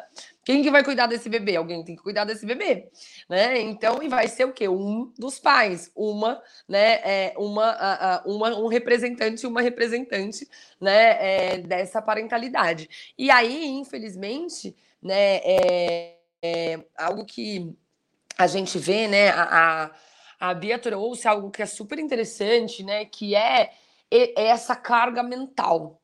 Quem 0.49 0.63
que 0.63 0.71
vai 0.71 0.83
cuidar 0.83 1.05
desse 1.05 1.29
bebê? 1.29 1.55
Alguém 1.55 1.83
tem 1.83 1.95
que 1.95 2.01
cuidar 2.01 2.25
desse 2.25 2.43
bebê, 2.43 2.89
né? 3.29 3.61
Então, 3.61 4.01
e 4.01 4.07
vai 4.07 4.27
ser 4.27 4.45
o 4.45 4.51
quê? 4.51 4.67
Um 4.67 5.13
dos 5.15 5.37
pais, 5.37 5.91
uma, 5.95 6.41
né? 6.67 6.93
É, 7.03 7.33
uma, 7.37 8.23
uma, 8.25 8.57
um 8.57 8.65
representante, 8.65 9.45
uma 9.45 9.61
representante, 9.61 10.49
né? 10.81 11.51
É, 11.53 11.57
dessa 11.59 12.01
parentalidade. 12.01 12.89
E 13.15 13.29
aí, 13.29 13.63
infelizmente, 13.67 14.75
né? 14.99 15.35
É, 15.43 16.15
é 16.41 16.79
algo 16.97 17.25
que 17.25 17.71
a 18.35 18.47
gente 18.47 18.79
vê, 18.79 19.07
né? 19.07 19.29
A, 19.29 19.91
a, 20.39 20.49
a 20.49 20.53
Bia 20.55 20.79
trouxe 20.79 21.27
algo 21.27 21.51
que 21.51 21.61
é 21.61 21.67
super 21.67 21.99
interessante, 21.99 22.81
né? 22.81 23.05
Que 23.05 23.35
é 23.35 23.69
essa 24.35 24.75
carga 24.75 25.21
mental. 25.21 25.98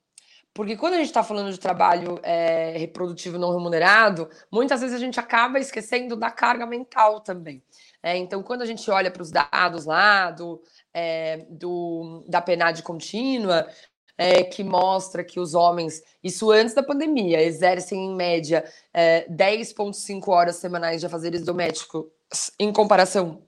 Porque 0.55 0.77
quando 0.77 0.93
a 0.93 0.97
gente 0.97 1.07
está 1.07 1.21
falando 1.21 1.51
de 1.51 1.59
trabalho 1.59 2.17
é, 2.23 2.77
reprodutivo 2.77 3.37
não 3.37 3.51
remunerado, 3.51 4.29
muitas 4.49 4.79
vezes 4.79 4.95
a 4.95 4.99
gente 4.99 5.19
acaba 5.19 5.59
esquecendo 5.59 6.15
da 6.15 6.31
carga 6.31 6.65
mental 6.65 7.19
também. 7.19 7.61
É, 8.01 8.15
então, 8.15 8.41
quando 8.41 8.61
a 8.61 8.65
gente 8.65 8.89
olha 8.89 9.11
para 9.11 9.21
os 9.21 9.29
dados 9.29 9.83
lá 9.85 10.31
do, 10.31 10.63
é, 10.93 11.45
do, 11.49 12.23
da 12.29 12.41
PNAD 12.41 12.83
contínua, 12.83 13.67
é, 14.17 14.45
que 14.45 14.63
mostra 14.63 15.25
que 15.25 15.41
os 15.41 15.53
homens, 15.53 16.01
isso 16.23 16.49
antes 16.49 16.73
da 16.73 16.81
pandemia, 16.81 17.41
exercem 17.41 18.05
em 18.05 18.15
média 18.15 18.63
é, 18.93 19.27
10,5 19.29 20.25
horas 20.29 20.55
semanais 20.55 21.01
de 21.01 21.05
afazeres 21.05 21.41
domésticos 21.43 22.05
em 22.57 22.71
comparação 22.71 23.44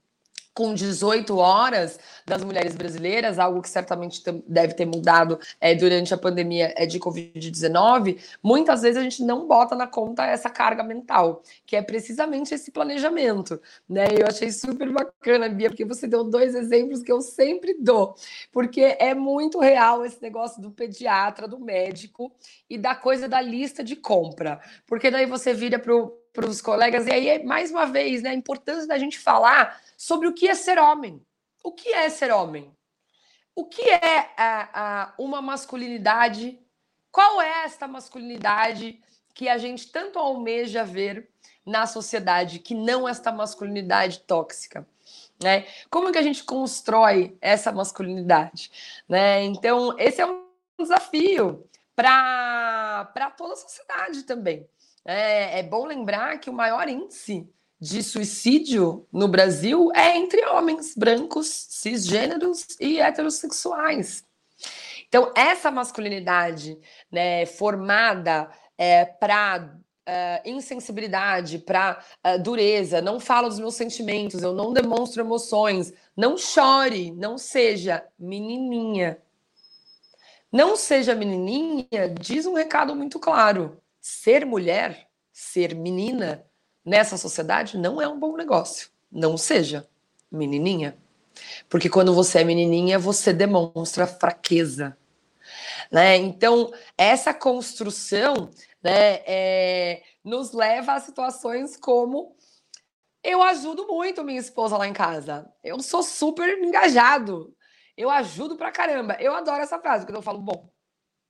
com 0.58 0.74
18 0.74 1.38
horas 1.38 1.99
das 2.26 2.43
mulheres 2.43 2.76
brasileiras, 2.76 3.38
algo 3.38 3.62
que 3.62 3.70
certamente 3.70 4.24
deve 4.47 4.74
ter 4.74 4.88
mudado 4.88 5.39
é, 5.62 5.76
durante 5.76 6.16
a 6.16 6.18
pandemia 6.18 6.74
é, 6.76 6.88
de 6.88 6.99
Covid-19, 6.99 8.20
muitas 8.41 8.82
vezes 8.82 8.97
a 8.97 9.03
gente 9.03 9.22
não 9.22 9.47
bota 9.47 9.76
na 9.76 9.86
conta 9.86 10.26
essa 10.26 10.49
carga 10.49 10.82
mental, 10.82 11.43
que 11.64 11.76
é 11.76 11.82
precisamente 11.84 12.55
esse 12.55 12.72
planejamento. 12.72 13.62
Né? 13.88 14.08
Eu 14.18 14.26
achei 14.26 14.51
super 14.51 14.91
bacana, 14.91 15.47
Bia, 15.47 15.70
porque 15.70 15.86
você 15.86 16.08
deu 16.08 16.24
dois 16.24 16.55
exemplos 16.55 17.03
que 17.03 17.12
eu 17.12 17.22
sempre 17.22 17.76
dou, 17.80 18.16
porque 18.51 18.82
é 18.82 19.14
muito 19.14 19.60
real 19.60 20.03
esse 20.03 20.20
negócio 20.20 20.60
do 20.60 20.72
pediatra, 20.72 21.47
do 21.47 21.60
médico 21.60 22.32
e 22.68 22.80
da 22.80 22.95
coisa 22.95 23.30
da 23.30 23.39
lista 23.39 23.84
de 23.84 23.95
compra. 23.95 24.60
Porque 24.88 25.12
daí 25.12 25.28
você 25.28 25.53
vira 25.53 25.78
para 25.78 26.47
os 26.47 26.62
colegas, 26.62 27.05
e 27.05 27.12
aí, 27.12 27.43
mais 27.43 27.70
uma 27.70 27.86
vez, 27.86 28.24
né, 28.24 28.32
a 28.32 28.34
importância 28.34 28.88
da 28.88 28.97
gente 28.97 29.20
falar 29.20 29.80
sobre 29.98 30.28
o 30.28 30.34
que 30.34 30.48
é 30.48 30.54
ser 30.54 30.78
homem. 30.78 31.26
O 31.64 31.74
que 31.74 31.89
é 31.89 32.08
ser 32.10 32.32
homem? 32.32 32.72
O 33.56 33.66
que 33.66 33.82
é 33.82 34.32
a, 34.38 34.70
a, 34.74 35.14
uma 35.18 35.41
masculinidade? 35.41 36.60
Qual 37.12 37.41
é 37.41 37.64
esta 37.64 37.88
masculinidade 37.88 39.02
que 39.34 39.50
a 39.50 39.58
gente 39.58 39.91
tanto 39.91 40.20
almeja 40.20 40.84
ver 40.84 41.28
na 41.66 41.88
sociedade, 41.88 42.60
que 42.60 42.76
não 42.76 43.10
esta 43.10 43.32
masculinidade 43.32 44.20
tóxica? 44.20 44.88
Né? 45.41 45.66
Como 45.89 46.12
que 46.12 46.18
a 46.18 46.24
gente 46.24 46.43
constrói 46.43 47.36
essa 47.41 47.72
masculinidade? 47.72 48.72
Né? 49.10 49.43
Então, 49.45 49.98
esse 49.98 50.22
é 50.22 50.26
um 50.28 50.45
desafio 50.80 51.68
para 51.95 53.34
toda 53.36 53.54
a 53.54 53.58
sociedade 53.58 54.24
também. 54.24 54.70
É, 55.04 55.60
é 55.60 55.64
bom 55.64 55.86
lembrar 55.86 56.39
que 56.39 56.50
o 56.50 56.54
maior 56.54 56.88
índice 56.88 57.52
de 57.80 58.01
suicídio 58.01 59.07
no 59.11 59.28
Brasil 59.28 59.91
é 59.93 60.17
entre 60.17 60.45
homens 60.45 60.95
brancos, 60.95 61.47
cisgêneros 61.69 62.65
e 62.80 62.99
heterossexuais. 62.99 64.23
Então, 65.07 65.32
essa 65.36 65.71
masculinidade 65.71 66.78
né, 67.11 67.45
formada 67.45 68.49
é, 68.78 69.05
para 69.05 69.78
é, 70.05 70.41
insensibilidade, 70.45 71.59
para 71.59 72.03
é, 72.23 72.38
dureza, 72.38 73.01
não 73.01 73.19
falo 73.19 73.47
dos 73.47 73.59
meus 73.59 73.75
sentimentos, 73.75 74.41
eu 74.41 74.53
não 74.53 74.73
demonstro 74.73 75.21
emoções, 75.21 75.93
não 76.15 76.38
chore, 76.38 77.11
não 77.11 77.38
seja 77.38 78.03
menininha. 78.17 79.21
Não 80.51 80.78
seja 80.78 81.13
menininha 81.13 82.09
diz 82.19 82.45
um 82.45 82.53
recado 82.53 82.95
muito 82.95 83.19
claro. 83.19 83.82
Ser 83.99 84.45
mulher, 84.45 85.07
ser 85.32 85.75
menina, 85.75 86.47
nessa 86.88 87.17
sociedade 87.17 87.77
não 87.77 88.01
é 88.01 88.07
um 88.07 88.17
bom 88.17 88.38
negócio. 88.38 88.89
Não 89.11 89.38
seja 89.38 89.88
menininha. 90.31 90.97
Porque 91.69 91.89
quando 91.89 92.13
você 92.13 92.39
é 92.39 92.43
menininha, 92.45 92.97
você 92.97 93.33
demonstra 93.33 94.07
fraqueza. 94.07 94.97
Né? 95.91 96.15
Então, 96.15 96.71
essa 96.97 97.33
construção 97.33 98.49
né, 98.81 99.21
é, 99.25 100.03
nos 100.23 100.53
leva 100.53 100.93
a 100.93 100.99
situações 101.01 101.75
como 101.75 102.35
eu 103.21 103.43
ajudo 103.43 103.85
muito 103.85 104.23
minha 104.23 104.39
esposa 104.39 104.77
lá 104.77 104.88
em 104.88 104.93
casa. 104.93 105.51
Eu 105.61 105.81
sou 105.81 106.01
super 106.01 106.57
engajado. 106.57 107.53
Eu 107.97 108.09
ajudo 108.09 108.55
pra 108.55 108.71
caramba. 108.71 109.17
Eu 109.19 109.35
adoro 109.35 109.61
essa 109.61 109.79
frase, 109.79 110.05
porque 110.05 110.17
eu 110.17 110.21
falo, 110.21 110.39
bom, 110.39 110.69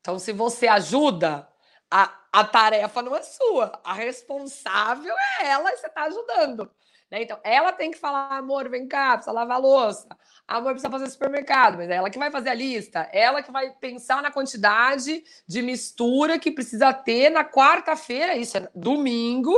então 0.01 0.19
se 0.19 0.31
você 0.31 0.67
ajuda, 0.67 1.47
a, 1.89 2.13
a 2.31 2.43
tarefa 2.43 3.01
não 3.01 3.15
é 3.15 3.21
sua, 3.21 3.79
a 3.83 3.93
responsável 3.93 5.13
é 5.39 5.47
ela 5.47 5.71
e 5.71 5.77
você 5.77 5.88
está 5.88 6.03
ajudando. 6.03 6.69
Né? 7.09 7.23
Então, 7.23 7.39
ela 7.43 7.71
tem 7.71 7.91
que 7.91 7.97
falar, 7.97 8.38
amor, 8.38 8.69
vem 8.69 8.88
cá, 8.88 9.13
precisa 9.13 9.31
lavar 9.31 9.59
louça. 9.59 10.07
Amor, 10.47 10.71
precisa 10.71 10.89
fazer 10.89 11.09
supermercado, 11.09 11.77
mas 11.77 11.89
é 11.89 11.95
ela 11.95 12.09
que 12.09 12.19
vai 12.19 12.31
fazer 12.31 12.49
a 12.49 12.53
lista, 12.53 13.09
ela 13.11 13.41
que 13.41 13.51
vai 13.51 13.69
pensar 13.81 14.21
na 14.21 14.31
quantidade 14.31 15.23
de 15.45 15.61
mistura 15.61 16.39
que 16.39 16.51
precisa 16.51 16.93
ter 16.93 17.29
na 17.29 17.43
quarta-feira, 17.43 18.35
isso 18.35 18.57
é 18.57 18.69
domingo, 18.73 19.53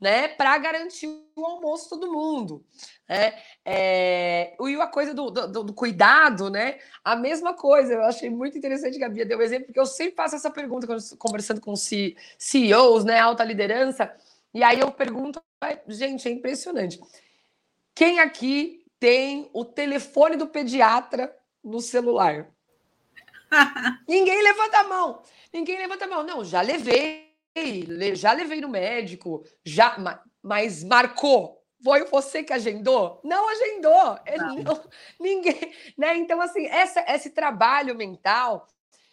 né, 0.00 0.28
para 0.28 0.56
garantir 0.56 1.06
o 1.06 1.44
almoço 1.44 1.90
todo 1.90 2.10
mundo. 2.10 2.64
Né? 3.08 3.38
É, 3.64 4.56
e 4.58 4.80
a 4.80 4.86
coisa 4.86 5.12
do, 5.12 5.30
do, 5.30 5.64
do, 5.64 5.74
cuidado, 5.74 6.48
né? 6.48 6.78
A 7.04 7.14
mesma 7.14 7.52
coisa, 7.52 7.92
eu 7.92 8.02
achei 8.04 8.30
muito 8.30 8.56
interessante 8.56 8.96
que 8.96 9.04
a 9.04 9.08
Bia 9.08 9.26
deu 9.26 9.38
um 9.38 9.42
exemplo, 9.42 9.66
porque 9.66 9.80
eu 9.80 9.86
sempre 9.86 10.14
faço 10.14 10.36
essa 10.36 10.50
pergunta 10.50 10.86
conversando 11.18 11.60
com 11.60 11.74
CEOs, 11.76 13.04
né, 13.04 13.20
alta 13.20 13.44
liderança, 13.44 14.10
e 14.54 14.62
aí 14.62 14.80
eu 14.80 14.90
pergunto, 14.90 15.40
gente, 15.86 16.26
é 16.26 16.30
impressionante. 16.30 17.00
Quem 17.94 18.18
aqui 18.18 18.84
tem 18.98 19.50
o 19.52 19.64
telefone 19.64 20.36
do 20.36 20.46
pediatra 20.46 21.34
no 21.62 21.80
celular? 21.80 22.48
Ninguém 24.08 24.42
levanta 24.42 24.78
a 24.78 24.84
mão. 24.84 25.22
Ninguém 25.52 25.78
levanta 25.78 26.04
a 26.04 26.08
mão. 26.08 26.22
Não, 26.22 26.44
já 26.44 26.60
levei, 26.60 27.29
já 28.14 28.32
levei 28.32 28.60
no 28.60 28.68
médico, 28.68 29.44
já, 29.64 29.96
mas 30.42 30.84
marcou 30.84 31.60
foi 31.82 32.04
você 32.04 32.42
que 32.42 32.52
agendou? 32.52 33.20
Não 33.24 33.48
agendou. 33.48 34.18
É 34.26 34.36
não, 34.36 34.82
ninguém, 35.18 35.72
né? 35.96 36.16
Então, 36.16 36.40
assim, 36.40 36.66
essa, 36.66 37.04
esse 37.08 37.30
trabalho 37.30 37.94
mental, 37.94 38.68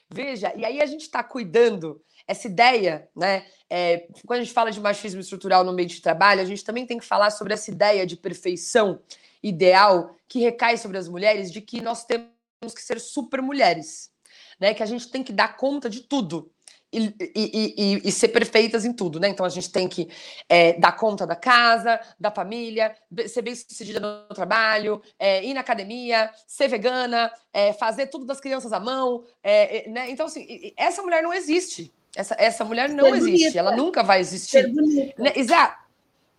veja, 0.09 0.53
e 0.55 0.65
aí 0.65 0.81
a 0.81 0.85
gente 0.85 1.01
está 1.01 1.23
cuidando, 1.23 2.01
essa 2.27 2.47
ideia, 2.47 3.09
né? 3.15 3.45
É, 3.69 4.07
quando 4.25 4.41
a 4.41 4.43
gente 4.43 4.53
fala 4.53 4.71
de 4.71 4.79
machismo 4.79 5.21
estrutural 5.21 5.63
no 5.63 5.73
meio 5.73 5.87
de 5.87 6.01
trabalho, 6.01 6.41
a 6.41 6.45
gente 6.45 6.63
também 6.63 6.85
tem 6.85 6.97
que 6.97 7.05
falar 7.05 7.31
sobre 7.31 7.53
essa 7.53 7.71
ideia 7.71 8.05
de 8.05 8.17
perfeição 8.17 9.01
ideal 9.41 10.15
que 10.27 10.39
recai 10.39 10.77
sobre 10.77 10.97
as 10.97 11.07
mulheres, 11.07 11.51
de 11.51 11.61
que 11.61 11.79
nós 11.81 12.05
temos 12.05 12.73
que 12.75 12.81
ser 12.81 12.99
super 12.99 13.41
mulheres, 13.41 14.11
né? 14.59 14.73
Que 14.73 14.83
a 14.83 14.85
gente 14.85 15.09
tem 15.09 15.23
que 15.23 15.31
dar 15.31 15.55
conta 15.55 15.89
de 15.89 16.01
tudo 16.01 16.51
e, 16.91 17.13
e, 17.35 17.73
e, 17.77 18.01
e, 18.07 18.11
ser 18.11 18.29
perfeitas 18.29 18.85
em 18.85 18.93
tudo, 18.93 19.19
né? 19.19 19.27
Então 19.27 19.45
a 19.45 19.49
gente 19.49 19.69
tem 19.69 19.87
que 19.87 20.07
é, 20.47 20.73
dar 20.73 20.93
conta 20.93 21.27
da 21.27 21.35
casa, 21.35 21.99
da 22.17 22.31
família, 22.31 22.95
ser 23.27 23.41
bem 23.41 23.53
sucedida 23.53 23.99
no 23.99 24.33
trabalho, 24.33 25.01
é, 25.19 25.43
ir 25.43 25.53
na 25.53 25.59
academia, 25.59 26.31
ser 26.47 26.69
vegana, 26.69 27.31
é, 27.51 27.73
fazer 27.73 28.07
tudo 28.07 28.25
das 28.25 28.39
crianças 28.39 28.71
à 28.71 28.79
mão, 28.79 29.25
é, 29.43 29.85
é, 29.85 29.89
né? 29.89 30.09
Então, 30.09 30.27
assim, 30.27 30.73
essa 30.77 31.01
mulher 31.01 31.21
não 31.21 31.33
existe. 31.33 31.93
Essa, 32.15 32.35
essa 32.39 32.63
mulher 32.63 32.89
não 32.89 33.05
ser 33.05 33.17
existe, 33.17 33.43
bonita. 33.43 33.59
ela 33.59 33.75
nunca 33.75 34.01
vai 34.01 34.19
existir. 34.21 34.73
Né? 35.17 35.33
Exato. 35.35 35.85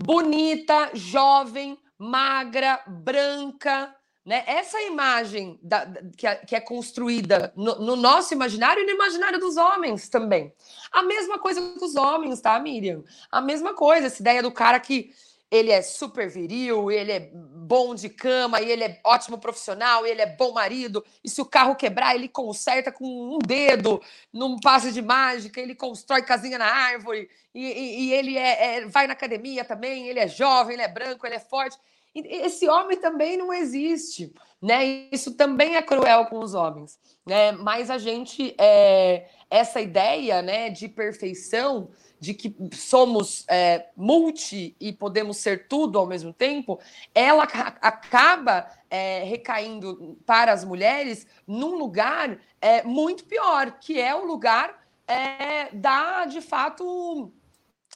Bonita, 0.02 0.90
jovem, 0.94 1.78
magra, 1.98 2.80
branca, 2.86 3.94
né? 4.28 4.44
Essa 4.46 4.78
imagem 4.82 5.58
da, 5.62 5.90
que, 6.14 6.26
é, 6.26 6.34
que, 6.34 6.54
é, 6.54 6.60
construída 6.60 7.50
no, 7.56 7.76
no, 7.76 7.96
nosso 7.96 8.34
imaginário 8.34 8.82
e 8.82 8.84
no 8.84 8.92
imaginário 8.92 9.40
dos 9.40 9.56
homens 9.56 10.10
também. 10.10 10.52
A 10.92 11.02
mesma 11.02 11.38
coisa 11.38 11.62
dos 11.78 11.96
homens, 11.96 12.38
tá, 12.38 12.60
Miriam? 12.60 13.02
A 13.32 13.40
mesma 13.40 13.72
coisa, 13.72 14.06
essa 14.06 14.20
ideia 14.20 14.42
do 14.42 14.52
cara 14.52 14.78
que 14.78 15.14
ele 15.50 15.70
é 15.70 15.80
super 15.80 16.28
viril, 16.28 16.90
ele 16.90 17.10
é 17.10 17.30
bom 17.32 17.94
de 17.94 18.10
cama, 18.10 18.60
ele 18.60 18.84
é 18.84 19.00
ótimo 19.02 19.38
profissional, 19.38 20.04
ele 20.04 20.20
é 20.20 20.26
bom 20.26 20.52
marido, 20.52 21.02
e 21.24 21.30
se 21.30 21.40
o 21.40 21.46
carro 21.46 21.74
quebrar, 21.74 22.14
ele 22.14 22.28
conserta 22.28 22.92
com 22.92 23.06
um 23.06 23.38
dedo, 23.38 23.98
num 24.30 24.60
passe 24.60 24.92
de 24.92 25.00
mágica, 25.00 25.58
ele 25.58 25.74
constrói 25.74 26.20
casinha 26.20 26.58
na 26.58 26.66
árvore, 26.66 27.30
e, 27.54 27.64
e, 27.64 28.00
e 28.04 28.12
ele 28.12 28.36
é, 28.36 28.76
é, 28.76 28.86
vai 28.86 29.06
na 29.06 29.14
academia 29.14 29.64
também, 29.64 30.06
ele 30.06 30.20
é 30.20 30.28
jovem, 30.28 30.74
ele 30.74 30.82
é 30.82 30.88
branco, 30.88 31.26
ele 31.26 31.36
é 31.36 31.40
forte. 31.40 31.78
Esse 32.26 32.68
homem 32.68 32.98
também 32.98 33.36
não 33.36 33.52
existe, 33.52 34.32
né? 34.60 35.08
Isso 35.12 35.34
também 35.34 35.76
é 35.76 35.82
cruel 35.82 36.26
com 36.26 36.38
os 36.38 36.54
homens, 36.54 36.98
né? 37.26 37.52
Mas 37.52 37.90
a 37.90 37.98
gente 37.98 38.54
é, 38.58 39.28
essa 39.50 39.80
ideia, 39.80 40.42
né, 40.42 40.70
de 40.70 40.88
perfeição, 40.88 41.90
de 42.20 42.34
que 42.34 42.54
somos 42.72 43.44
é, 43.48 43.86
multi 43.96 44.76
e 44.80 44.92
podemos 44.92 45.36
ser 45.36 45.68
tudo 45.68 45.98
ao 45.98 46.06
mesmo 46.06 46.32
tempo, 46.32 46.80
ela 47.14 47.44
acaba 47.44 48.70
é, 48.90 49.22
recaindo 49.22 50.18
para 50.26 50.52
as 50.52 50.64
mulheres 50.64 51.26
num 51.46 51.76
lugar 51.76 52.40
é, 52.60 52.82
muito 52.82 53.24
pior, 53.24 53.78
que 53.78 54.00
é 54.00 54.14
o 54.14 54.24
lugar 54.24 54.86
é, 55.06 55.70
da, 55.72 56.26
de 56.26 56.40
fato, 56.40 57.32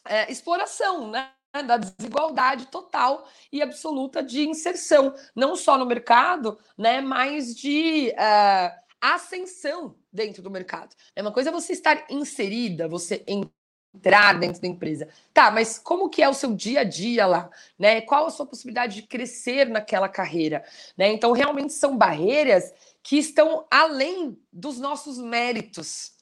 é, 0.05 0.31
exploração, 0.31 1.11
né? 1.11 1.31
Da 1.61 1.77
desigualdade 1.77 2.67
total 2.69 3.29
e 3.53 3.61
absoluta 3.61 4.23
de 4.23 4.49
inserção, 4.49 5.15
não 5.37 5.55
só 5.55 5.77
no 5.77 5.85
mercado, 5.85 6.59
né, 6.79 7.03
mas 7.03 7.55
de 7.55 8.11
uh, 8.13 8.83
ascensão 8.99 9.95
dentro 10.11 10.43
do 10.43 10.51
mercado. 10.51 10.97
É 11.15 11.21
uma 11.21 11.33
coisa 11.33 11.51
você 11.51 11.75
estar 11.75 12.07
inserida, 12.09 12.89
você 12.89 13.23
entrar 13.27 14.39
dentro 14.39 14.63
da 14.63 14.69
empresa. 14.69 15.09
Tá, 15.35 15.51
mas 15.51 15.79
como 15.79 16.09
que 16.09 16.23
é 16.23 16.29
o 16.29 16.33
seu 16.35 16.55
dia 16.55 16.81
a 16.81 16.85
dia 16.85 17.27
lá, 17.27 17.51
né? 17.79 18.01
Qual 18.01 18.27
a 18.27 18.31
sua 18.31 18.47
possibilidade 18.47 18.95
de 18.95 19.03
crescer 19.03 19.69
naquela 19.69 20.09
carreira, 20.09 20.65
né? 20.97 21.13
Então 21.13 21.33
realmente 21.33 21.75
são 21.75 21.99
barreiras 21.99 22.73
que 23.03 23.19
estão 23.19 23.67
além 23.71 24.39
dos 24.51 24.79
nossos 24.79 25.19
méritos. 25.19 26.13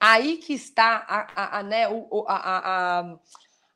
Aí 0.00 0.38
que 0.38 0.52
está 0.52 1.06
a, 1.08 1.42
a, 1.42 1.58
a 1.58 1.62
né, 1.62 1.88
o, 1.88 2.24
a, 2.26 3.00
a 3.00 3.18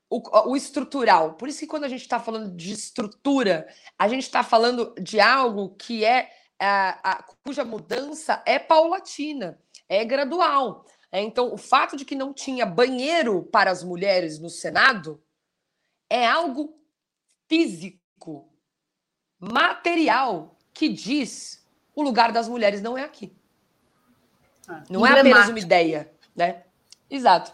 o, 0.09 0.50
o, 0.50 0.57
estrutural. 0.57 1.34
Por 1.34 1.48
isso 1.48 1.61
que 1.61 1.66
quando 1.66 1.84
a 1.84 1.88
gente 1.88 2.02
está 2.02 2.20
falando 2.20 2.54
de 2.54 2.72
estrutura, 2.72 3.66
a 3.98 4.09
gente 4.09 4.22
está 4.22 4.42
falando 4.42 4.94
de 5.00 5.20
algo 5.20 5.70
que 5.76 6.04
é 6.04 6.30
a, 6.59 7.11
a, 7.11 7.22
cuja 7.44 7.64
mudança 7.64 8.42
é 8.46 8.59
paulatina, 8.59 9.61
é 9.88 10.04
gradual. 10.04 10.84
É, 11.11 11.20
então, 11.20 11.52
o 11.52 11.57
fato 11.57 11.96
de 11.96 12.04
que 12.04 12.14
não 12.14 12.32
tinha 12.32 12.66
banheiro 12.66 13.42
para 13.44 13.70
as 13.70 13.82
mulheres 13.82 14.38
no 14.38 14.50
Senado 14.50 15.22
é 16.11 16.26
algo 16.26 16.78
físico, 17.48 18.52
material, 19.38 20.57
que 20.72 20.88
diz 20.88 21.64
o 21.94 22.02
lugar 22.02 22.32
das 22.32 22.48
mulheres 22.48 22.82
não 22.82 22.98
é 22.98 23.04
aqui. 23.04 23.34
Ah, 24.68 24.82
não 24.90 25.07
é 25.07 25.18
apenas 25.18 25.48
uma 25.48 25.59
ideia, 25.59 26.12
né? 26.34 26.64
Exato. 27.09 27.52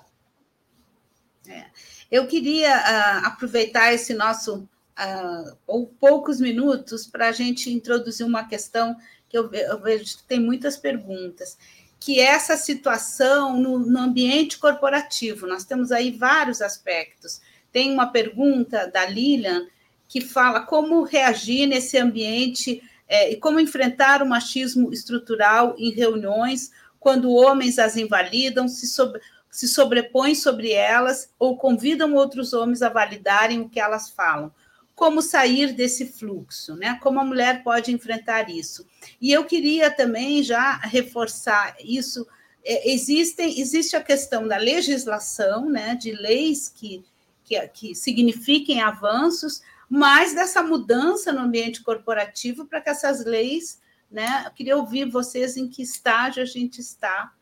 É. 1.47 1.71
Eu 2.13 2.27
queria 2.27 2.77
uh, 2.77 3.27
aproveitar 3.27 3.95
esse 3.95 4.13
nosso 4.13 4.57
uh, 4.57 5.57
ou 5.67 5.87
poucos 5.87 6.39
minutos 6.43 7.07
para 7.07 7.31
a 7.31 7.33
gente 7.33 7.73
introduzir 7.73 8.27
uma 8.27 8.45
questão 8.45 8.95
que 9.31 9.39
eu, 9.39 9.51
eu, 9.51 9.81
vejo 9.81 10.19
que 10.19 10.25
tem 10.25 10.39
muitas 10.39 10.77
perguntas, 10.77 11.57
que 11.99 12.21
é 12.21 12.25
essa 12.25 12.55
situação 12.55 13.59
no, 13.59 13.79
no 13.79 13.99
ambiente 13.99 14.59
corporativo. 14.59 15.47
Nós 15.47 15.65
temos 15.65 15.91
aí 15.91 16.11
vários 16.11 16.61
aspectos. 16.61 17.41
Tem 17.73 17.91
uma 17.91 18.09
pergunta 18.09 18.87
da 18.89 19.07
Lilian 19.07 19.67
que 20.07 20.21
fala 20.21 20.61
como 20.61 21.05
reagir 21.05 21.67
nesse 21.67 21.97
ambiente 21.97 22.83
é, 23.09 23.33
e 23.33 23.37
como 23.37 23.59
enfrentar 23.59 24.23
o 24.23 24.29
machismo 24.29 24.93
estrutural 24.93 25.75
em 25.79 25.91
reuniões 25.91 26.71
quando 27.01 27.33
homens 27.33 27.79
as 27.79 27.97
invalidam, 27.97 28.69
se 28.69 28.87
sobre, 28.87 29.21
se 29.53 29.69
sobrepõem 29.69 30.35
sobre 30.35 30.73
elas 30.73 31.31
ou 31.39 31.59
convidam 31.59 32.15
outros 32.15 32.55
homens 32.55 32.81
a 32.81 32.89
validarem 32.89 33.61
o 33.61 33.69
que 33.69 33.79
elas 33.79 34.09
falam. 34.09 34.51
Como 34.95 35.21
sair 35.21 35.75
desse 35.75 36.07
fluxo, 36.07 36.75
né? 36.75 36.99
Como 37.03 37.21
a 37.21 37.25
mulher 37.25 37.63
pode 37.63 37.93
enfrentar 37.93 38.49
isso? 38.49 38.87
E 39.21 39.31
eu 39.31 39.45
queria 39.45 39.91
também 39.91 40.43
já 40.43 40.79
reforçar 40.79 41.77
isso. 41.79 42.27
É, 42.65 42.91
existem, 42.91 43.61
existe 43.61 43.95
a 43.95 44.03
questão 44.03 44.49
da 44.49 44.57
legislação, 44.57 45.69
né? 45.69 45.95
De 45.97 46.13
leis 46.13 46.71
que, 46.71 47.05
que, 47.45 47.61
que 47.69 47.95
signifiquem 47.95 48.81
avanços, 48.81 49.61
mas 49.87 50.35
dessa 50.35 50.63
mudança 50.63 51.31
no 51.31 51.41
ambiente 51.41 51.83
corporativo 51.83 52.65
para 52.65 52.81
que 52.81 52.89
essas 52.89 53.23
leis, 53.23 53.81
né? 54.11 54.45
Eu 54.47 54.51
queria 54.53 54.77
ouvir 54.79 55.11
vocês 55.11 55.59
em 55.59 55.69
que 55.69 55.83
estágio 55.83 56.43
a 56.43 56.47
gente 56.47 56.81
está 56.81 57.33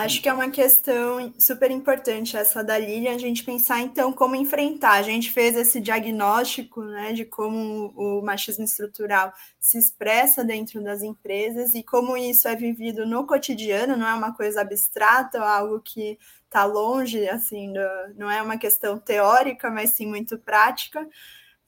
Acho 0.00 0.22
que 0.22 0.30
é 0.30 0.32
uma 0.32 0.50
questão 0.50 1.30
super 1.38 1.70
importante 1.70 2.34
essa 2.34 2.64
da 2.64 2.78
Lilian, 2.78 3.14
a 3.14 3.18
gente 3.18 3.44
pensar 3.44 3.80
então 3.80 4.10
como 4.12 4.34
enfrentar. 4.34 4.92
A 4.92 5.02
gente 5.02 5.30
fez 5.30 5.54
esse 5.54 5.78
diagnóstico 5.78 6.82
né, 6.82 7.12
de 7.12 7.26
como 7.26 7.92
o 7.94 8.22
machismo 8.22 8.64
estrutural 8.64 9.30
se 9.58 9.76
expressa 9.76 10.42
dentro 10.42 10.82
das 10.82 11.02
empresas 11.02 11.74
e 11.74 11.82
como 11.82 12.16
isso 12.16 12.48
é 12.48 12.56
vivido 12.56 13.04
no 13.04 13.26
cotidiano, 13.26 13.94
não 13.94 14.08
é 14.08 14.14
uma 14.14 14.34
coisa 14.34 14.62
abstrata, 14.62 15.38
algo 15.38 15.80
que 15.80 16.18
está 16.46 16.64
longe, 16.64 17.28
assim, 17.28 17.70
do, 17.70 17.80
não 18.16 18.30
é 18.30 18.40
uma 18.40 18.56
questão 18.56 18.98
teórica, 18.98 19.70
mas 19.70 19.90
sim 19.90 20.06
muito 20.06 20.38
prática. 20.38 21.06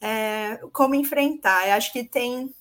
É, 0.00 0.58
como 0.72 0.94
enfrentar? 0.94 1.68
Eu 1.68 1.74
acho 1.74 1.92
que 1.92 2.02
tem 2.02 2.52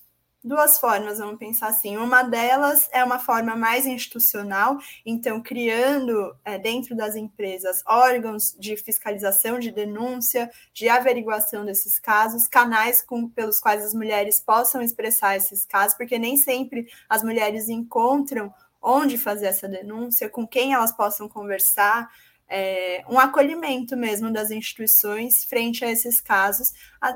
duas 0.42 0.78
formas, 0.78 1.18
vamos 1.18 1.38
pensar 1.38 1.68
assim. 1.68 1.96
Uma 1.96 2.22
delas 2.22 2.88
é 2.92 3.02
uma 3.04 3.18
forma 3.18 3.54
mais 3.54 3.86
institucional, 3.86 4.78
então 5.06 5.40
criando 5.40 6.34
é, 6.44 6.58
dentro 6.58 6.96
das 6.96 7.14
empresas 7.14 7.82
órgãos 7.86 8.56
de 8.58 8.76
fiscalização, 8.76 9.58
de 9.58 9.70
denúncia, 9.70 10.50
de 10.72 10.88
averiguação 10.88 11.64
desses 11.64 11.98
casos, 11.98 12.48
canais 12.48 13.02
com, 13.02 13.28
pelos 13.28 13.60
quais 13.60 13.84
as 13.84 13.94
mulheres 13.94 14.40
possam 14.40 14.82
expressar 14.82 15.36
esses 15.36 15.64
casos, 15.64 15.96
porque 15.96 16.18
nem 16.18 16.36
sempre 16.36 16.86
as 17.08 17.22
mulheres 17.22 17.68
encontram 17.68 18.52
onde 18.82 19.16
fazer 19.16 19.46
essa 19.46 19.68
denúncia, 19.68 20.28
com 20.28 20.46
quem 20.46 20.74
elas 20.74 20.90
possam 20.90 21.28
conversar 21.28 22.10
é, 22.48 23.04
um 23.08 23.18
acolhimento 23.18 23.96
mesmo 23.96 24.30
das 24.30 24.50
instituições 24.50 25.44
frente 25.44 25.84
a 25.84 25.90
esses 25.90 26.20
casos, 26.20 26.72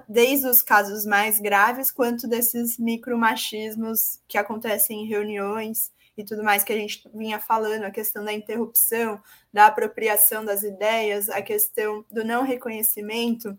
desde 0.08 0.46
os 0.46 0.62
casos 0.62 1.04
mais 1.04 1.38
graves, 1.38 1.90
quanto 1.90 2.26
desses 2.26 2.78
micromachismos 2.78 4.20
que 4.26 4.38
acontecem 4.38 5.02
em 5.02 5.06
reuniões 5.06 5.92
e 6.16 6.24
tudo 6.24 6.42
mais 6.42 6.64
que 6.64 6.72
a 6.72 6.76
gente 6.76 7.08
vinha 7.14 7.38
falando, 7.38 7.84
a 7.84 7.90
questão 7.90 8.24
da 8.24 8.32
interrupção, 8.32 9.20
da 9.52 9.66
apropriação 9.66 10.44
das 10.44 10.62
ideias, 10.62 11.28
a 11.28 11.42
questão 11.42 12.04
do 12.10 12.24
não 12.24 12.42
reconhecimento 12.42 13.58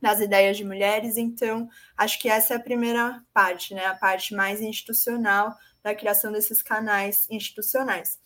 das 0.00 0.20
ideias 0.20 0.56
de 0.56 0.64
mulheres. 0.64 1.18
Então, 1.18 1.68
acho 1.96 2.18
que 2.18 2.28
essa 2.28 2.54
é 2.54 2.56
a 2.56 2.60
primeira 2.60 3.22
parte, 3.34 3.74
né? 3.74 3.84
A 3.84 3.94
parte 3.94 4.34
mais 4.34 4.60
institucional 4.62 5.54
da 5.82 5.94
criação 5.94 6.32
desses 6.32 6.62
canais 6.62 7.26
institucionais. 7.30 8.18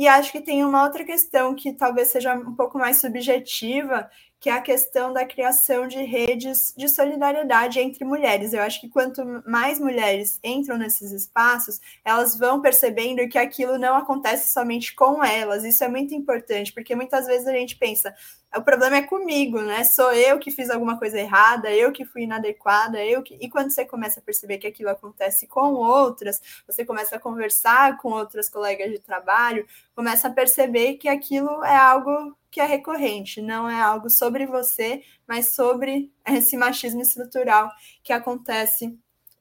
E 0.00 0.08
acho 0.08 0.32
que 0.32 0.40
tem 0.40 0.64
uma 0.64 0.82
outra 0.82 1.04
questão 1.04 1.54
que 1.54 1.74
talvez 1.74 2.08
seja 2.08 2.32
um 2.34 2.54
pouco 2.54 2.78
mais 2.78 3.02
subjetiva, 3.02 4.08
que 4.40 4.48
é 4.48 4.52
a 4.54 4.62
questão 4.62 5.12
da 5.12 5.26
criação 5.26 5.86
de 5.86 6.02
redes 6.02 6.72
de 6.74 6.88
solidariedade 6.88 7.78
entre 7.78 8.02
mulheres. 8.02 8.54
Eu 8.54 8.62
acho 8.62 8.80
que 8.80 8.88
quanto 8.88 9.22
mais 9.46 9.78
mulheres 9.78 10.40
entram 10.42 10.78
nesses 10.78 11.12
espaços, 11.12 11.78
elas 12.02 12.34
vão 12.38 12.62
percebendo 12.62 13.28
que 13.28 13.36
aquilo 13.36 13.76
não 13.76 13.94
acontece 13.94 14.54
somente 14.54 14.94
com 14.94 15.22
elas. 15.22 15.64
Isso 15.64 15.84
é 15.84 15.88
muito 15.88 16.14
importante, 16.14 16.72
porque 16.72 16.96
muitas 16.96 17.26
vezes 17.26 17.46
a 17.46 17.52
gente 17.52 17.76
pensa, 17.76 18.14
o 18.56 18.62
problema 18.62 18.96
é 18.96 19.02
comigo, 19.02 19.60
né? 19.60 19.84
Sou 19.84 20.12
eu 20.12 20.38
que 20.38 20.50
fiz 20.50 20.70
alguma 20.70 20.98
coisa 20.98 21.18
errada, 21.18 21.70
eu 21.70 21.92
que 21.92 22.04
fui 22.04 22.22
inadequada, 22.22 23.04
eu 23.04 23.22
que. 23.22 23.36
E 23.40 23.48
quando 23.48 23.70
você 23.70 23.84
começa 23.84 24.18
a 24.18 24.22
perceber 24.22 24.58
que 24.58 24.66
aquilo 24.66 24.88
acontece 24.88 25.46
com 25.46 25.74
outras, 25.74 26.40
você 26.66 26.84
começa 26.84 27.14
a 27.14 27.20
conversar 27.20 27.96
com 27.98 28.08
outras 28.08 28.48
colegas 28.48 28.90
de 28.90 28.98
trabalho, 28.98 29.64
começa 30.00 30.28
a 30.28 30.32
perceber 30.32 30.94
que 30.94 31.10
aquilo 31.10 31.62
é 31.62 31.76
algo 31.76 32.34
que 32.50 32.58
é 32.58 32.64
recorrente, 32.64 33.42
não 33.42 33.68
é 33.68 33.78
algo 33.78 34.08
sobre 34.08 34.46
você, 34.46 35.02
mas 35.28 35.54
sobre 35.54 36.10
esse 36.26 36.56
machismo 36.56 37.02
estrutural 37.02 37.70
que 38.02 38.10
acontece 38.10 38.98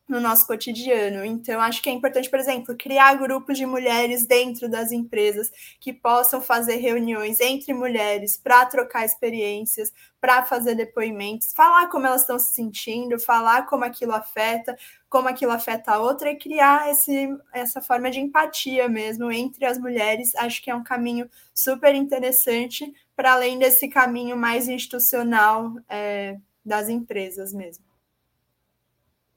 no 0.09 0.19
nosso 0.19 0.47
cotidiano. 0.47 1.23
Então, 1.23 1.61
acho 1.61 1.83
que 1.83 1.89
é 1.89 1.93
importante, 1.93 2.29
por 2.29 2.39
exemplo, 2.39 2.75
criar 2.75 3.13
grupos 3.13 3.57
de 3.57 3.65
mulheres 3.65 4.25
dentro 4.25 4.67
das 4.67 4.91
empresas 4.91 5.51
que 5.79 5.93
possam 5.93 6.41
fazer 6.41 6.77
reuniões 6.77 7.39
entre 7.39 7.73
mulheres 7.73 8.35
para 8.35 8.65
trocar 8.65 9.05
experiências, 9.05 9.93
para 10.19 10.43
fazer 10.43 10.73
depoimentos, 10.73 11.53
falar 11.53 11.87
como 11.89 12.07
elas 12.07 12.21
estão 12.21 12.39
se 12.39 12.53
sentindo, 12.53 13.19
falar 13.19 13.67
como 13.67 13.85
aquilo 13.85 14.13
afeta, 14.13 14.75
como 15.07 15.29
aquilo 15.29 15.51
afeta 15.51 15.93
a 15.93 15.99
outra 15.99 16.31
e 16.31 16.37
criar 16.37 16.89
esse, 16.89 17.29
essa 17.53 17.79
forma 17.79 18.09
de 18.09 18.19
empatia 18.19 18.89
mesmo 18.89 19.31
entre 19.31 19.63
as 19.65 19.77
mulheres. 19.77 20.35
Acho 20.35 20.61
que 20.63 20.71
é 20.71 20.75
um 20.75 20.83
caminho 20.83 21.29
super 21.53 21.93
interessante 21.93 22.91
para 23.15 23.33
além 23.33 23.59
desse 23.59 23.87
caminho 23.87 24.35
mais 24.35 24.67
institucional 24.67 25.73
é, 25.87 26.37
das 26.65 26.89
empresas 26.89 27.53
mesmo. 27.53 27.88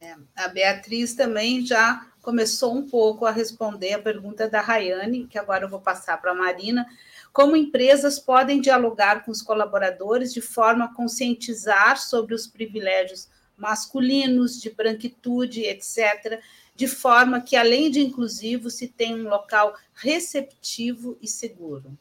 É, 0.02 0.16
a 0.34 0.48
Beatriz 0.48 1.14
também 1.14 1.64
já 1.64 2.08
começou 2.20 2.74
um 2.74 2.88
pouco 2.88 3.24
a 3.24 3.30
responder 3.30 3.92
a 3.92 4.02
pergunta 4.02 4.50
da 4.50 4.60
Rayane, 4.60 5.28
que 5.28 5.38
agora 5.38 5.64
eu 5.64 5.68
vou 5.68 5.80
passar 5.80 6.20
para 6.20 6.32
a 6.32 6.34
Marina. 6.34 6.84
Como 7.32 7.54
empresas 7.54 8.18
podem 8.18 8.60
dialogar 8.60 9.24
com 9.24 9.30
os 9.30 9.40
colaboradores 9.40 10.34
de 10.34 10.40
forma 10.40 10.86
a 10.86 10.92
conscientizar 10.92 12.00
sobre 12.00 12.34
os 12.34 12.48
privilégios 12.48 13.28
masculinos, 13.56 14.60
de 14.60 14.70
branquitude, 14.70 15.62
etc., 15.62 16.42
de 16.74 16.88
forma 16.88 17.40
que, 17.40 17.54
além 17.54 17.88
de 17.88 18.00
inclusivo, 18.00 18.70
se 18.70 18.88
tenha 18.88 19.14
um 19.14 19.28
local 19.28 19.76
receptivo 19.94 21.16
e 21.22 21.28
seguro? 21.28 21.96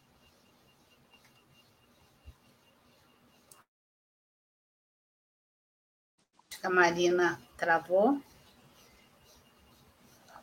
A 6.64 6.70
Marina 6.70 7.41
Travou? 7.57 8.22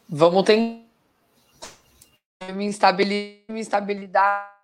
Vamos 0.08 0.44
ter 0.44 0.84
minha 2.52 2.68
instabilidade. 2.68 4.58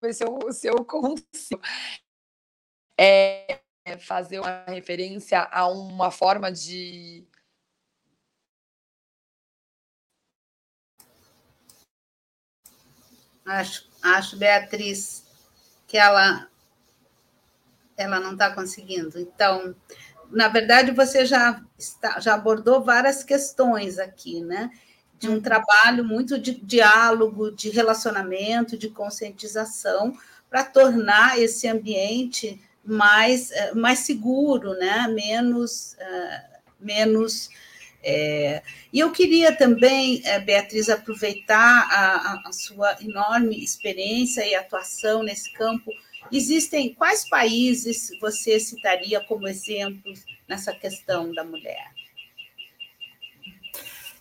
Ver 0.00 0.12
se 0.12 0.24
eu, 0.24 0.52
se 0.52 0.68
eu 0.68 0.84
consigo. 0.84 1.60
É 3.00 3.60
fazer 3.98 4.38
uma 4.38 4.64
referência 4.66 5.40
a 5.42 5.66
uma 5.66 6.10
forma 6.10 6.52
de. 6.52 7.26
Acho, 13.44 13.90
acho, 14.02 14.38
Beatriz, 14.38 15.26
que 15.86 15.98
ela 15.98 16.48
ela 17.96 18.20
não 18.20 18.32
está 18.32 18.50
conseguindo. 18.52 19.18
Então, 19.18 19.74
na 20.30 20.48
verdade, 20.48 20.90
você 20.90 21.24
já, 21.24 21.60
está, 21.78 22.20
já 22.20 22.34
abordou 22.34 22.82
várias 22.82 23.22
questões 23.22 23.98
aqui, 23.98 24.40
né? 24.40 24.70
De 25.18 25.28
um 25.28 25.34
uhum. 25.34 25.40
trabalho 25.40 26.04
muito 26.04 26.38
de 26.38 26.54
diálogo, 26.54 27.50
de 27.50 27.70
relacionamento, 27.70 28.76
de 28.76 28.90
conscientização, 28.90 30.16
para 30.50 30.64
tornar 30.64 31.38
esse 31.38 31.68
ambiente 31.68 32.60
mais, 32.84 33.50
eh, 33.50 33.74
mais 33.74 34.00
seguro, 34.00 34.74
né? 34.74 35.08
menos. 35.08 35.94
Uh, 35.94 36.54
menos 36.80 37.48
é, 38.06 38.62
e 38.92 39.00
eu 39.00 39.10
queria 39.10 39.56
também, 39.56 40.20
eh, 40.26 40.38
Beatriz, 40.38 40.90
aproveitar 40.90 41.88
a, 41.90 42.42
a, 42.46 42.52
sua 42.52 42.94
enorme 43.00 43.64
experiência 43.64 44.46
e 44.46 44.54
atuação 44.54 45.22
nesse 45.22 45.50
campo 45.54 45.90
Existem 46.36 46.92
quais 46.94 47.28
países 47.28 48.10
você 48.20 48.58
citaria 48.58 49.20
como 49.20 49.46
exemplos 49.46 50.24
nessa 50.48 50.72
questão 50.72 51.32
da 51.32 51.44
mulher? 51.44 51.92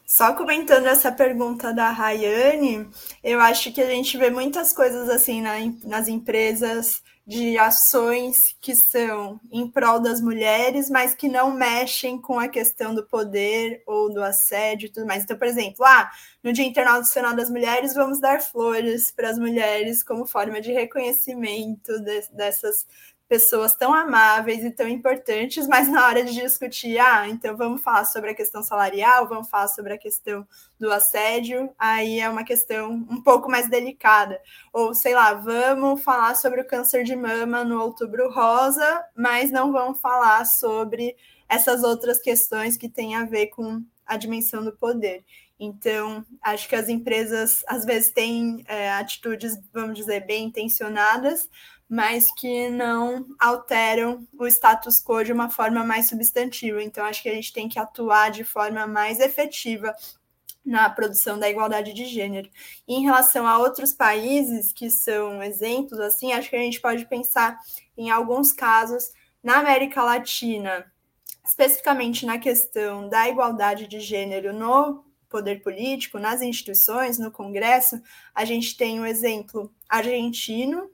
Só 0.05 0.33
comentando 0.33 0.85
essa 0.85 1.11
pergunta 1.11 1.73
da 1.73 1.89
Rayane, 1.89 2.87
eu 3.23 3.39
acho 3.39 3.73
que 3.73 3.81
a 3.81 3.87
gente 3.87 4.15
vê 4.15 4.29
muitas 4.29 4.71
coisas 4.71 5.09
assim 5.09 5.41
na, 5.41 5.53
nas 5.85 6.07
empresas 6.07 7.01
de 7.25 7.57
ações 7.57 8.53
que 8.59 8.75
são 8.75 9.39
em 9.49 9.69
prol 9.69 9.99
das 9.99 10.19
mulheres, 10.19 10.89
mas 10.89 11.15
que 11.15 11.29
não 11.29 11.51
mexem 11.51 12.19
com 12.19 12.37
a 12.37 12.49
questão 12.49 12.93
do 12.93 13.05
poder 13.05 13.81
ou 13.87 14.13
do 14.13 14.21
assédio 14.21 14.87
e 14.87 14.89
tudo 14.91 15.07
mais. 15.07 15.23
Então, 15.23 15.37
por 15.37 15.47
exemplo, 15.47 15.85
ah, 15.85 16.11
no 16.43 16.51
Dia 16.51 16.65
Internacional 16.65 17.33
das 17.33 17.49
Mulheres, 17.49 17.93
vamos 17.93 18.19
dar 18.19 18.41
flores 18.41 19.09
para 19.11 19.29
as 19.29 19.39
mulheres 19.39 20.03
como 20.03 20.25
forma 20.25 20.59
de 20.59 20.73
reconhecimento 20.73 21.97
de, 22.01 22.27
dessas 22.33 22.85
pessoas 23.33 23.73
tão 23.73 23.91
amáveis 23.91 24.63
e 24.63 24.69
tão 24.69 24.87
importantes, 24.87 25.67
mas 25.67 25.89
na 25.89 26.05
hora 26.05 26.23
de 26.23 26.35
discutir, 26.35 26.99
ah, 26.99 27.27
então 27.27 27.57
vamos 27.57 27.81
falar 27.81 28.05
sobre 28.05 28.29
a 28.29 28.35
questão 28.35 28.61
salarial, 28.61 29.27
vamos 29.27 29.49
falar 29.49 29.69
sobre 29.69 29.91
a 29.91 29.97
questão 29.97 30.47
do 30.79 30.91
assédio, 30.91 31.73
aí 31.79 32.19
é 32.19 32.29
uma 32.29 32.43
questão 32.43 32.91
um 32.91 33.19
pouco 33.23 33.49
mais 33.49 33.67
delicada. 33.67 34.39
Ou, 34.71 34.93
sei 34.93 35.15
lá, 35.15 35.33
vamos 35.33 36.03
falar 36.03 36.35
sobre 36.35 36.61
o 36.61 36.67
câncer 36.67 37.03
de 37.03 37.15
mama 37.15 37.63
no 37.63 37.81
Outubro 37.81 38.31
Rosa, 38.31 39.03
mas 39.15 39.49
não 39.49 39.71
vamos 39.71 39.99
falar 39.99 40.45
sobre 40.45 41.15
essas 41.49 41.81
outras 41.81 42.19
questões 42.19 42.77
que 42.77 42.87
têm 42.87 43.15
a 43.15 43.25
ver 43.25 43.47
com 43.47 43.81
a 44.05 44.15
dimensão 44.15 44.63
do 44.63 44.73
poder. 44.73 45.25
Então, 45.59 46.23
acho 46.39 46.69
que 46.69 46.75
as 46.75 46.87
empresas 46.87 47.63
às 47.67 47.83
vezes 47.83 48.11
têm 48.11 48.63
é, 48.67 48.91
atitudes, 48.91 49.57
vamos 49.73 49.97
dizer, 49.97 50.23
bem 50.23 50.45
intencionadas, 50.45 51.49
mas 51.93 52.33
que 52.33 52.71
não 52.71 53.23
alteram 53.39 54.27
o 54.33 54.47
status 54.47 54.99
quo 54.99 55.23
de 55.23 55.31
uma 55.31 55.47
forma 55.47 55.83
mais 55.83 56.09
substantiva. 56.09 56.81
Então, 56.81 57.05
acho 57.05 57.21
que 57.21 57.29
a 57.29 57.35
gente 57.35 57.53
tem 57.53 57.69
que 57.69 57.77
atuar 57.77 58.31
de 58.31 58.43
forma 58.43 58.87
mais 58.87 59.19
efetiva 59.19 59.93
na 60.65 60.89
produção 60.89 61.37
da 61.37 61.47
igualdade 61.47 61.93
de 61.93 62.05
gênero. 62.05 62.49
E 62.87 62.95
em 62.95 63.03
relação 63.03 63.45
a 63.45 63.59
outros 63.59 63.93
países 63.93 64.73
que 64.73 64.89
são 64.89 65.43
exemplos, 65.43 65.99
assim, 65.99 66.33
acho 66.33 66.49
que 66.49 66.55
a 66.55 66.61
gente 66.61 66.81
pode 66.81 67.05
pensar 67.05 67.59
em 67.95 68.09
alguns 68.09 68.51
casos 68.51 69.11
na 69.43 69.59
América 69.59 70.01
Latina, 70.01 70.91
especificamente 71.45 72.25
na 72.25 72.39
questão 72.39 73.07
da 73.07 73.29
igualdade 73.29 73.85
de 73.85 73.99
gênero 73.99 74.51
no 74.51 75.05
poder 75.29 75.61
político, 75.61 76.17
nas 76.17 76.41
instituições, 76.41 77.19
no 77.19 77.29
Congresso, 77.29 78.01
a 78.33 78.45
gente 78.45 78.75
tem 78.75 78.99
o 78.99 79.05
exemplo 79.05 79.71
argentino, 79.87 80.89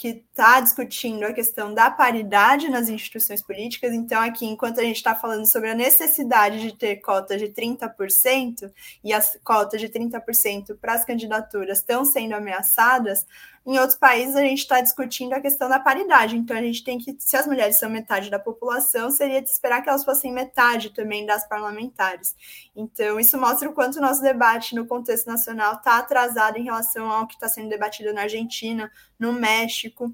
que 0.00 0.24
está 0.32 0.60
discutindo 0.60 1.24
a 1.24 1.32
questão 1.34 1.74
da 1.74 1.90
paridade 1.90 2.70
nas 2.70 2.88
instituições 2.88 3.42
políticas. 3.42 3.92
Então, 3.92 4.18
aqui, 4.22 4.46
enquanto 4.46 4.80
a 4.80 4.82
gente 4.82 4.96
está 4.96 5.14
falando 5.14 5.44
sobre 5.44 5.68
a 5.68 5.74
necessidade 5.74 6.58
de 6.58 6.74
ter 6.74 6.96
cota 7.02 7.36
de 7.36 7.48
30%, 7.48 8.72
e 9.04 9.12
as 9.12 9.38
cotas 9.44 9.78
de 9.78 9.90
30% 9.90 10.78
para 10.80 10.94
as 10.94 11.04
candidaturas 11.04 11.80
estão 11.80 12.02
sendo 12.06 12.34
ameaçadas, 12.34 13.26
em 13.66 13.78
outros 13.78 13.98
países 13.98 14.34
a 14.34 14.40
gente 14.40 14.60
está 14.60 14.80
discutindo 14.80 15.34
a 15.34 15.40
questão 15.40 15.68
da 15.68 15.78
paridade. 15.78 16.36
Então, 16.36 16.56
a 16.56 16.62
gente 16.62 16.82
tem 16.82 16.98
que, 16.98 17.14
se 17.18 17.36
as 17.36 17.46
mulheres 17.46 17.76
são 17.76 17.90
metade 17.90 18.30
da 18.30 18.38
população, 18.38 19.10
seria 19.10 19.42
de 19.42 19.50
esperar 19.50 19.82
que 19.82 19.88
elas 19.88 20.04
fossem 20.04 20.32
metade 20.32 20.90
também 20.90 21.26
das 21.26 21.46
parlamentares. 21.46 22.34
Então, 22.74 23.20
isso 23.20 23.38
mostra 23.38 23.68
o 23.68 23.74
quanto 23.74 23.96
o 23.96 24.00
nosso 24.00 24.22
debate 24.22 24.74
no 24.74 24.86
contexto 24.86 25.26
nacional 25.26 25.74
está 25.74 25.98
atrasado 25.98 26.56
em 26.56 26.64
relação 26.64 27.10
ao 27.10 27.26
que 27.26 27.34
está 27.34 27.48
sendo 27.48 27.68
debatido 27.68 28.12
na 28.14 28.22
Argentina, 28.22 28.90
no 29.18 29.32
México. 29.32 30.12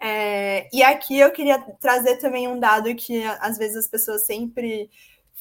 É, 0.00 0.68
e 0.72 0.82
aqui 0.82 1.18
eu 1.18 1.32
queria 1.32 1.58
trazer 1.80 2.18
também 2.18 2.46
um 2.46 2.60
dado 2.60 2.94
que 2.94 3.24
às 3.40 3.58
vezes 3.58 3.76
as 3.76 3.88
pessoas 3.88 4.26
sempre 4.26 4.88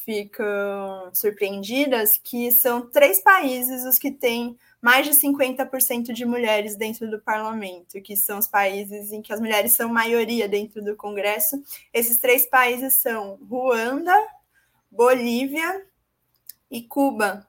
ficam 0.06 1.12
surpreendidas, 1.14 2.18
que 2.24 2.52
são 2.52 2.90
três 2.90 3.20
países 3.20 3.84
os 3.84 4.00
que 4.00 4.10
têm 4.10 4.58
mais 4.82 5.06
de 5.06 5.14
50% 5.14 6.14
de 6.14 6.26
mulheres 6.26 6.76
dentro 6.76 7.10
do 7.10 7.20
parlamento, 7.20 8.02
que 8.02 8.16
são 8.16 8.38
os 8.38 8.48
países 8.48 9.12
em 9.12 9.22
que 9.22 9.34
as 9.34 9.40
mulheres 9.40 9.74
são 9.74 9.90
maioria 9.90 10.48
dentro 10.48 10.84
do 10.84 10.96
Congresso. 10.96 11.62
Esses 11.94 12.18
três 12.18 12.46
países 12.46 12.96
são 12.96 13.40
Ruanda, 13.50 14.16
Bolívia 14.92 15.86
e 16.70 16.82
Cuba. 16.82 17.47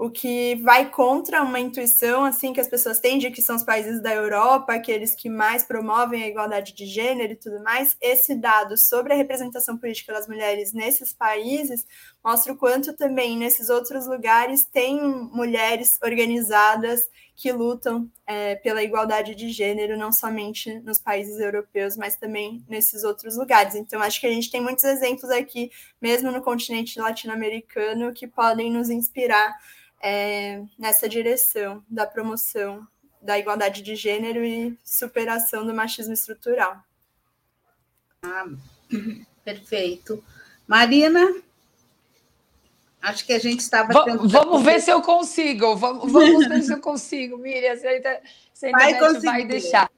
O 0.00 0.08
que 0.08 0.54
vai 0.62 0.88
contra 0.90 1.42
uma 1.42 1.60
intuição 1.60 2.24
assim 2.24 2.54
que 2.54 2.60
as 2.60 2.68
pessoas 2.68 2.98
têm 2.98 3.18
de 3.18 3.30
que 3.30 3.42
são 3.42 3.54
os 3.54 3.62
países 3.62 4.00
da 4.00 4.14
Europa, 4.14 4.72
aqueles 4.72 5.14
que 5.14 5.28
mais 5.28 5.62
promovem 5.62 6.22
a 6.22 6.26
igualdade 6.26 6.72
de 6.72 6.86
gênero 6.86 7.34
e 7.34 7.36
tudo 7.36 7.62
mais. 7.62 7.98
Esse 8.00 8.34
dado 8.34 8.78
sobre 8.78 9.12
a 9.12 9.16
representação 9.16 9.76
política 9.76 10.14
das 10.14 10.26
mulheres 10.26 10.72
nesses 10.72 11.12
países 11.12 11.86
mostra 12.24 12.50
o 12.50 12.56
quanto 12.56 12.94
também 12.94 13.36
nesses 13.36 13.68
outros 13.68 14.06
lugares 14.06 14.64
tem 14.64 14.98
mulheres 15.02 15.98
organizadas 16.02 17.06
que 17.36 17.52
lutam 17.52 18.10
é, 18.26 18.56
pela 18.56 18.82
igualdade 18.82 19.34
de 19.34 19.50
gênero, 19.50 19.98
não 19.98 20.12
somente 20.12 20.80
nos 20.80 20.98
países 20.98 21.38
europeus, 21.38 21.98
mas 21.98 22.16
também 22.16 22.64
nesses 22.66 23.04
outros 23.04 23.36
lugares. 23.36 23.74
Então, 23.74 24.00
acho 24.00 24.18
que 24.18 24.26
a 24.26 24.32
gente 24.32 24.50
tem 24.50 24.62
muitos 24.62 24.84
exemplos 24.84 25.30
aqui, 25.30 25.70
mesmo 26.00 26.30
no 26.30 26.42
continente 26.42 26.98
latino-americano, 26.98 28.12
que 28.12 28.26
podem 28.26 28.70
nos 28.70 28.90
inspirar 28.90 29.54
é, 30.00 30.62
nessa 30.78 31.08
direção 31.08 31.84
da 31.88 32.06
promoção 32.06 32.86
da 33.20 33.38
igualdade 33.38 33.82
de 33.82 33.94
gênero 33.94 34.44
e 34.44 34.78
superação 34.82 35.66
do 35.66 35.74
machismo 35.74 36.14
estrutural. 36.14 36.78
Ah, 38.22 38.46
perfeito. 39.44 40.24
Marina? 40.66 41.42
Acho 43.02 43.24
que 43.24 43.32
a 43.32 43.38
gente 43.38 43.60
estava. 43.60 43.92
vamos 44.26 44.62
ver 44.62 44.80
se 44.80 44.90
eu 44.90 45.00
consigo. 45.02 45.74
Vamos, 45.76 46.10
vamos 46.10 46.46
ver 46.46 46.62
se 46.62 46.72
eu 46.72 46.80
consigo, 46.80 47.38
Miriam. 47.38 47.76
Se 47.76 47.86
a, 47.86 47.96
internet 47.96 49.00
vai, 49.00 49.20
vai 49.20 49.44
deixar. 49.44 49.90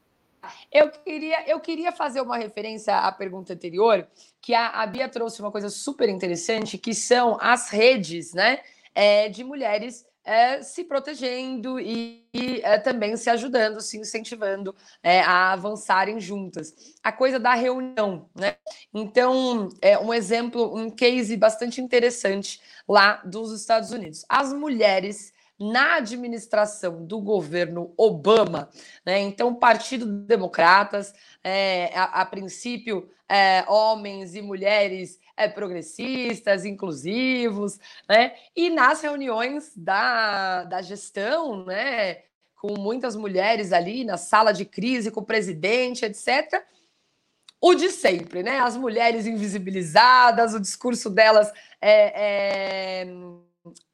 Eu 0.71 0.91
queria, 0.91 1.49
eu 1.49 1.61
queria 1.61 1.93
fazer 1.93 2.21
uma 2.21 2.37
referência 2.37 2.97
à 2.97 3.13
pergunta 3.13 3.53
anterior, 3.53 4.07
que 4.41 4.55
a, 4.55 4.69
a 4.69 4.87
Bia 4.87 5.09
trouxe 5.09 5.41
uma 5.41 5.53
coisa 5.53 5.69
super 5.69 6.09
interessante, 6.09 6.79
que 6.79 6.95
são 6.95 7.39
as 7.41 7.71
redes, 7.71 8.33
né? 8.33 8.61
É, 8.95 9.29
de 9.29 9.45
mulheres 9.45 10.05
é, 10.25 10.63
se 10.63 10.85
protegendo 10.85 11.81
e, 11.81 12.25
é, 12.63 12.79
também 12.79 13.17
se 13.17 13.29
ajudando, 13.29 13.81
se 13.81 13.99
incentivando 13.99 14.75
é, 15.03 15.21
a 15.21 15.53
avançarem 15.53 16.21
juntas. 16.21 16.75
A 17.03 17.11
coisa 17.11 17.39
da 17.39 17.55
reunião, 17.55 18.29
né? 18.35 18.57
Então, 18.95 19.69
é 19.81 19.99
um 19.99 20.15
exemplo, 20.15 20.77
um 20.77 20.91
case 20.91 21.37
bastante 21.37 21.81
interessante 21.81 22.61
lá 22.89 23.21
dos 23.25 23.53
Estados 23.53 23.91
Unidos. 23.91 24.25
As 24.29 24.53
mulheres 24.53 25.33
na 25.59 25.97
administração 25.97 27.05
do 27.05 27.21
governo 27.21 27.93
Obama, 27.97 28.69
né? 29.05 29.21
Então, 29.21 29.55
Partido 29.55 30.07
Democratas, 30.07 31.13
é, 31.43 31.91
a, 31.97 32.23
a 32.23 32.27
princípio, 32.27 33.09
é, 33.29 33.65
homens 33.69 34.35
e 34.35 34.43
mulheres 34.43 35.19
é, 35.37 35.49
progressistas, 35.49 36.65
inclusivos, 36.65 37.79
né? 38.09 38.35
E 38.55 38.71
nas 38.71 39.03
reuniões 39.03 39.73
da, 39.77 40.65
da 40.65 40.83
gestão, 40.83 41.65
né? 41.65 42.23
Com 42.57 42.79
muitas 42.79 43.17
mulheres 43.17 43.73
ali 43.73 44.05
na 44.05 44.17
sala 44.17 44.53
de 44.53 44.65
crise, 44.65 45.11
com 45.11 45.21
o 45.21 45.27
presidente, 45.27 46.05
etc. 46.05 46.65
O 47.61 47.75
de 47.75 47.91
sempre, 47.91 48.43
né? 48.43 48.59
As 48.59 48.77
mulheres 48.77 49.27
invisibilizadas, 49.27 50.55
o 50.55 50.61
discurso 50.61 51.09
delas 51.09 51.53
é, 51.81 53.07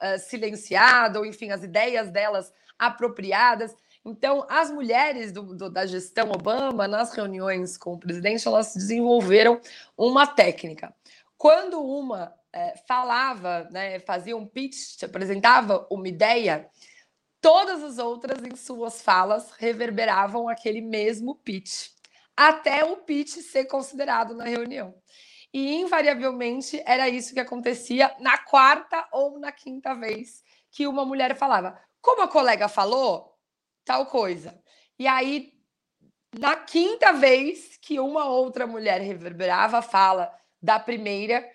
é, 0.01 0.19
silenciado, 0.19 1.21
ou 1.21 1.27
enfim, 1.27 1.51
as 1.51 1.63
ideias 1.63 2.11
delas 2.11 2.53
apropriadas. 2.79 3.75
Então, 4.05 4.47
as 4.49 4.71
mulheres 4.71 5.33
do, 5.33 5.43
do, 5.55 5.69
da 5.71 5.85
gestão 5.85 6.31
Obama, 6.31 6.89
nas 6.89 7.13
reuniões 7.13 7.77
com 7.77 7.93
o 7.93 7.99
presidente, 7.99 8.47
elas 8.47 8.75
desenvolveram 8.75 9.61
uma 9.97 10.27
técnica. 10.27 10.95
Quando 11.39 11.81
uma 11.81 12.35
é, 12.53 12.77
falava, 12.89 13.69
né, 13.71 14.01
fazia 14.01 14.37
um 14.37 14.45
pitch, 14.45 15.03
apresentava 15.05 15.87
uma 15.89 16.09
ideia, 16.09 16.69
todas 17.41 17.83
as 17.83 17.99
outras 17.99 18.43
em 18.43 18.57
suas 18.57 19.01
falas 19.01 19.53
reverberavam 19.53 20.49
aquele 20.49 20.81
mesmo 20.81 21.37
pitch, 21.37 21.91
até 22.37 22.85
o 22.85 22.97
pitch 22.99 23.37
ser 23.37 23.67
considerado 23.67 24.35
na 24.35 24.45
reunião. 24.45 24.93
E 25.55 25.77
invariavelmente 25.77 26.83
era 26.85 27.09
isso 27.09 27.33
que 27.33 27.41
acontecia 27.41 28.15
na 28.19 28.37
quarta 28.39 29.09
ou 29.13 29.39
na 29.39 29.53
quinta 29.53 29.95
vez 29.95 30.43
que 30.71 30.87
uma 30.87 31.05
mulher 31.05 31.37
falava. 31.37 31.81
Como 32.01 32.23
a 32.23 32.29
colega 32.29 32.69
falou, 32.69 33.39
tal 33.85 34.07
coisa. 34.07 34.61
E 34.99 35.07
aí, 35.07 35.53
na 36.39 36.57
quinta 36.57 37.13
vez 37.13 37.79
que 37.81 37.99
uma 37.99 38.27
outra 38.27 38.67
mulher 38.67 39.01
reverberava 39.01 39.81
fala 39.81 40.38
da 40.61 40.79
primeira, 40.79 41.49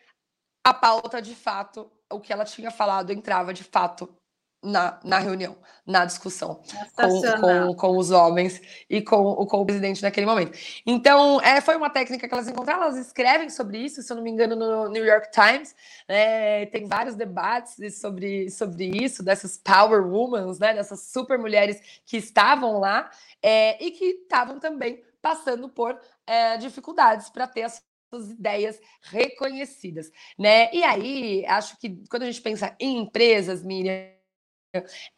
a 0.63 0.73
pauta 0.73 1.21
de 1.21 1.35
fato, 1.35 1.91
o 2.11 2.19
que 2.19 2.31
ela 2.31 2.45
tinha 2.45 2.71
falado 2.71 3.11
entrava 3.11 3.53
de 3.53 3.63
fato 3.63 4.15
na, 4.63 4.97
na 5.03 5.19
reunião, 5.19 5.57
na 5.85 6.05
discussão 6.05 6.61
com, 6.95 7.21
com, 7.41 7.75
com, 7.75 7.97
os 7.97 8.11
homens 8.11 8.61
e 8.89 9.01
com, 9.01 9.35
com 9.45 9.57
o 9.57 9.65
presidente 9.65 10.01
naquele 10.01 10.25
momento. 10.25 10.57
Então, 10.85 11.41
é, 11.41 11.59
foi 11.59 11.75
uma 11.75 11.89
técnica 11.89 12.27
que 12.27 12.33
elas 12.33 12.47
encontraram, 12.47 12.83
elas 12.83 12.97
escrevem 12.97 13.49
sobre 13.49 13.77
isso, 13.79 14.01
se 14.01 14.11
eu 14.11 14.15
não 14.15 14.23
me 14.23 14.31
engano, 14.31 14.55
no 14.55 14.87
New 14.87 15.05
York 15.05 15.29
Times. 15.31 15.75
Né, 16.07 16.65
tem 16.67 16.87
vários 16.87 17.15
debates 17.15 17.99
sobre, 17.99 18.49
sobre 18.49 18.85
isso, 19.03 19.21
dessas 19.21 19.57
power 19.57 20.07
women, 20.07 20.57
né, 20.59 20.73
dessas 20.73 21.01
super 21.07 21.37
mulheres 21.37 22.01
que 22.05 22.15
estavam 22.15 22.79
lá 22.79 23.11
é, 23.41 23.83
e 23.83 23.91
que 23.91 24.05
estavam 24.05 24.59
também 24.59 25.03
passando 25.21 25.67
por 25.67 25.99
é, 26.25 26.57
dificuldades 26.57 27.29
para 27.29 27.47
ter 27.47 27.63
as 27.63 27.83
suas 28.13 28.29
ideias 28.29 28.79
reconhecidas, 29.01 30.11
né? 30.37 30.71
E 30.71 30.83
aí, 30.83 31.45
acho 31.47 31.77
que 31.79 32.03
quando 32.09 32.23
a 32.23 32.25
gente 32.27 32.41
pensa 32.41 32.75
em 32.79 32.99
empresas, 32.99 33.63
Miriam, 33.63 34.11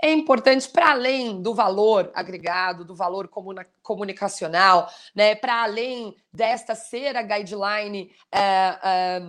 é 0.01 0.11
importante 0.11 0.69
para 0.69 0.91
além 0.91 1.41
do 1.41 1.53
valor 1.53 2.11
agregado, 2.13 2.83
do 2.83 2.95
valor 2.95 3.29
comunicacional, 3.81 4.89
né? 5.15 5.35
Para 5.35 5.63
além 5.63 6.15
desta 6.31 6.75
ser 6.75 7.15
a 7.15 7.21
guideline 7.21 8.11
é, 8.33 8.79
é, 8.83 9.21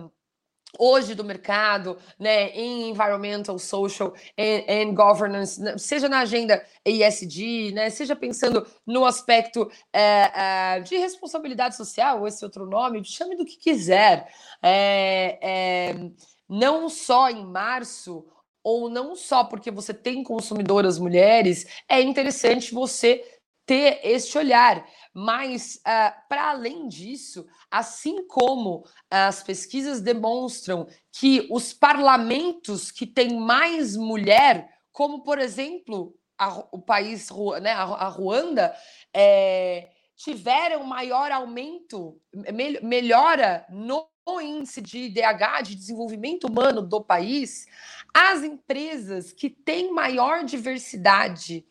hoje 0.77 1.15
do 1.15 1.23
mercado, 1.23 1.97
né, 2.19 2.49
em 2.49 2.89
environmental, 2.89 3.57
social 3.59 4.13
and, 4.37 4.63
and, 4.67 4.93
governance, 4.93 5.61
né, 5.61 5.77
seja 5.77 6.07
na 6.07 6.19
agenda 6.19 6.63
ESG, 6.85 7.71
né, 7.73 7.89
seja 7.89 8.15
pensando 8.15 8.65
no 8.85 9.05
aspecto 9.05 9.69
é, 9.91 10.31
é, 10.75 10.79
de 10.81 10.97
responsabilidade 10.97 11.75
social, 11.75 12.21
ou 12.21 12.27
esse 12.27 12.43
outro 12.43 12.65
nome, 12.65 13.03
chame 13.03 13.35
do 13.35 13.45
que 13.45 13.57
quiser. 13.57 14.31
É, 14.61 15.39
é, 15.41 15.95
não 16.47 16.89
só 16.89 17.29
em 17.29 17.45
março, 17.45 18.25
ou 18.63 18.89
não 18.89 19.15
só 19.15 19.45
porque 19.45 19.71
você 19.71 19.93
tem 19.93 20.21
consumidoras 20.21 20.99
mulheres, 20.99 21.65
é 21.87 22.01
interessante 22.01 22.73
você 22.73 23.23
ter 23.67 23.99
este 24.01 24.37
olhar. 24.37 24.87
Mas, 25.13 25.75
uh, 25.75 26.27
para 26.27 26.49
além 26.49 26.87
disso, 26.87 27.45
assim 27.69 28.25
como 28.25 28.83
as 29.11 29.43
pesquisas 29.43 30.01
demonstram 30.01 30.87
que 31.11 31.45
os 31.51 31.73
parlamentos 31.73 32.89
que 32.89 33.05
têm 33.05 33.37
mais 33.37 33.95
mulher, 33.95 34.73
como 34.91 35.21
por 35.21 35.37
exemplo 35.37 36.15
a, 36.37 36.65
o 36.71 36.81
país, 36.81 37.29
né, 37.61 37.73
a, 37.73 37.83
a 37.83 38.07
Ruanda, 38.07 38.73
é, 39.13 39.89
tiveram 40.15 40.83
maior 40.83 41.31
aumento, 41.31 42.19
me, 42.33 42.79
melhora 42.79 43.65
no 43.69 44.07
índice 44.41 44.81
de 44.81 44.99
IDH, 45.05 45.63
de 45.63 45.75
desenvolvimento 45.75 46.47
humano 46.47 46.81
do 46.81 47.01
país, 47.01 47.65
as 48.13 48.43
empresas 48.43 49.31
que 49.31 49.49
têm 49.49 49.91
maior 49.91 50.43
diversidade 50.43 51.65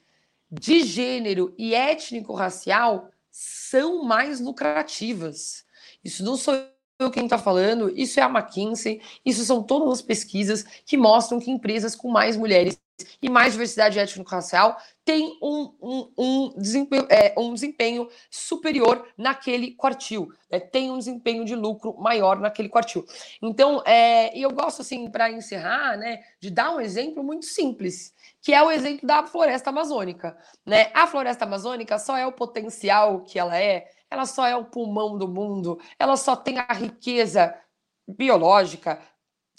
de 0.51 0.85
gênero 0.85 1.55
e 1.59 1.75
étnico-racial 1.75 3.11
são 3.31 4.03
mais 4.05 4.41
lucrativas. 4.41 5.65
Isso 6.05 6.25
não 6.25 6.37
sou 6.37 6.55
eu 6.99 7.11
quem 7.11 7.25
está 7.25 7.37
falando, 7.37 7.93
isso 7.95 8.19
é 8.19 8.23
a 8.23 8.29
McKinsey, 8.29 9.03
isso 9.25 9.45
são 9.45 9.63
todas 9.63 9.99
as 9.99 10.03
pesquisas 10.03 10.65
que 10.87 10.97
mostram 10.97 11.39
que 11.39 11.51
empresas 11.51 11.95
com 11.95 12.09
mais 12.09 12.39
mulheres 12.39 12.81
e 13.21 13.29
mais 13.29 13.53
diversidade 13.53 13.99
étnico-racial 13.99 14.79
têm 15.05 15.39
um, 15.43 15.75
um, 15.83 16.13
um, 16.17 16.55
desempenho, 16.57 17.07
é, 17.11 17.35
um 17.37 17.53
desempenho 17.53 18.09
superior 18.31 19.07
naquele 19.19 19.73
quartil, 19.73 20.33
né? 20.51 20.59
tem 20.59 20.91
um 20.91 20.99
desempenho 20.99 21.45
de 21.45 21.55
lucro 21.55 21.95
maior 21.99 22.41
naquele 22.41 22.71
quartil. 22.71 23.05
Então, 23.43 23.83
é, 23.85 24.37
eu 24.37 24.51
gosto, 24.51 24.81
assim, 24.81 25.11
para 25.11 25.31
encerrar, 25.31 25.99
né, 25.99 26.23
de 26.41 26.51
dar 26.51 26.75
um 26.75 26.81
exemplo 26.81 27.23
muito 27.23 27.45
simples 27.45 28.15
que 28.47 28.55
é 28.55 28.63
o 28.63 28.71
exemplo 28.71 29.05
da 29.05 29.27
floresta 29.27 29.71
amazônica. 29.71 30.39
Né? 30.65 30.93
A 30.95 31.05
floresta 31.09 31.45
amazônica 31.45 31.99
só 31.99 32.17
é 32.17 32.25
o 32.25 32.31
potencial 32.31 33.25
que 33.25 33.41
ela 33.41 33.59
é, 33.61 33.91
ela 34.09 34.25
só 34.25 34.47
é 34.47 34.55
o 34.55 34.65
pulmão 34.65 35.19
do 35.19 35.27
mundo, 35.27 35.81
ela 35.99 36.17
só 36.17 36.37
tem 36.37 36.57
a 36.57 36.73
riqueza 36.73 37.61
biológica, 38.07 39.03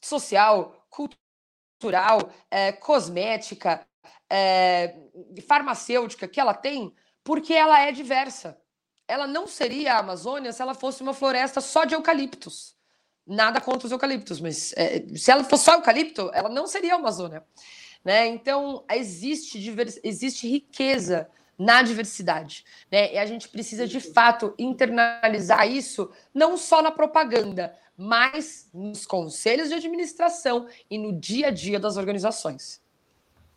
social, 0.01 0.87
cultural, 0.89 2.29
é, 2.49 2.71
cosmética, 2.71 3.85
é, 4.29 4.95
farmacêutica 5.45 6.25
que 6.25 6.39
ela 6.39 6.53
tem, 6.53 6.95
porque 7.25 7.53
ela 7.53 7.81
é 7.81 7.91
diversa. 7.91 8.57
Ela 9.05 9.27
não 9.27 9.47
seria 9.47 9.95
a 9.95 9.99
Amazônia 9.99 10.53
se 10.53 10.61
ela 10.61 10.73
fosse 10.73 11.03
uma 11.03 11.13
floresta 11.13 11.59
só 11.59 11.83
de 11.83 11.93
eucaliptos. 11.93 12.73
Nada 13.25 13.59
contra 13.59 13.85
os 13.85 13.91
eucaliptos, 13.91 14.39
mas 14.39 14.71
é, 14.77 15.05
se 15.13 15.29
ela 15.29 15.43
fosse 15.43 15.65
só 15.65 15.73
eucalipto, 15.73 16.31
ela 16.33 16.47
não 16.47 16.65
seria 16.65 16.93
a 16.93 16.95
Amazônia. 16.95 17.45
Né? 18.07 18.25
Então, 18.25 18.85
existe, 18.89 19.61
existe 20.01 20.47
riqueza 20.47 21.29
na 21.59 21.81
diversidade. 21.81 22.63
Né? 22.89 23.15
E 23.15 23.17
a 23.17 23.25
gente 23.25 23.49
precisa, 23.49 23.85
de 23.85 23.99
fato, 23.99 24.53
internalizar 24.57 25.69
isso 25.69 26.09
não 26.33 26.55
só 26.55 26.81
na 26.81 26.89
propaganda, 26.89 27.75
mas 27.97 28.69
nos 28.73 29.05
conselhos 29.05 29.67
de 29.67 29.73
administração 29.73 30.69
e 30.89 30.97
no 30.97 31.19
dia 31.19 31.47
a 31.47 31.51
dia 31.51 31.81
das 31.81 31.97
organizações. 31.97 32.81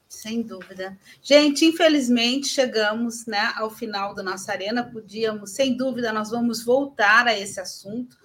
Sem 0.09 0.43
dúvida. 0.43 0.99
Gente, 1.23 1.65
infelizmente 1.65 2.49
chegamos 2.49 3.27
né, 3.27 3.53
ao 3.55 3.71
final 3.71 4.17
da 4.17 4.23
nossa 4.25 4.51
arena. 4.51 4.83
Podíamos, 4.83 5.53
sem 5.53 5.77
dúvida, 5.77 6.13
nós 6.13 6.31
vamos 6.31 6.65
voltar 6.65 7.29
a 7.29 7.39
esse 7.39 7.61
assunto. 7.61 8.19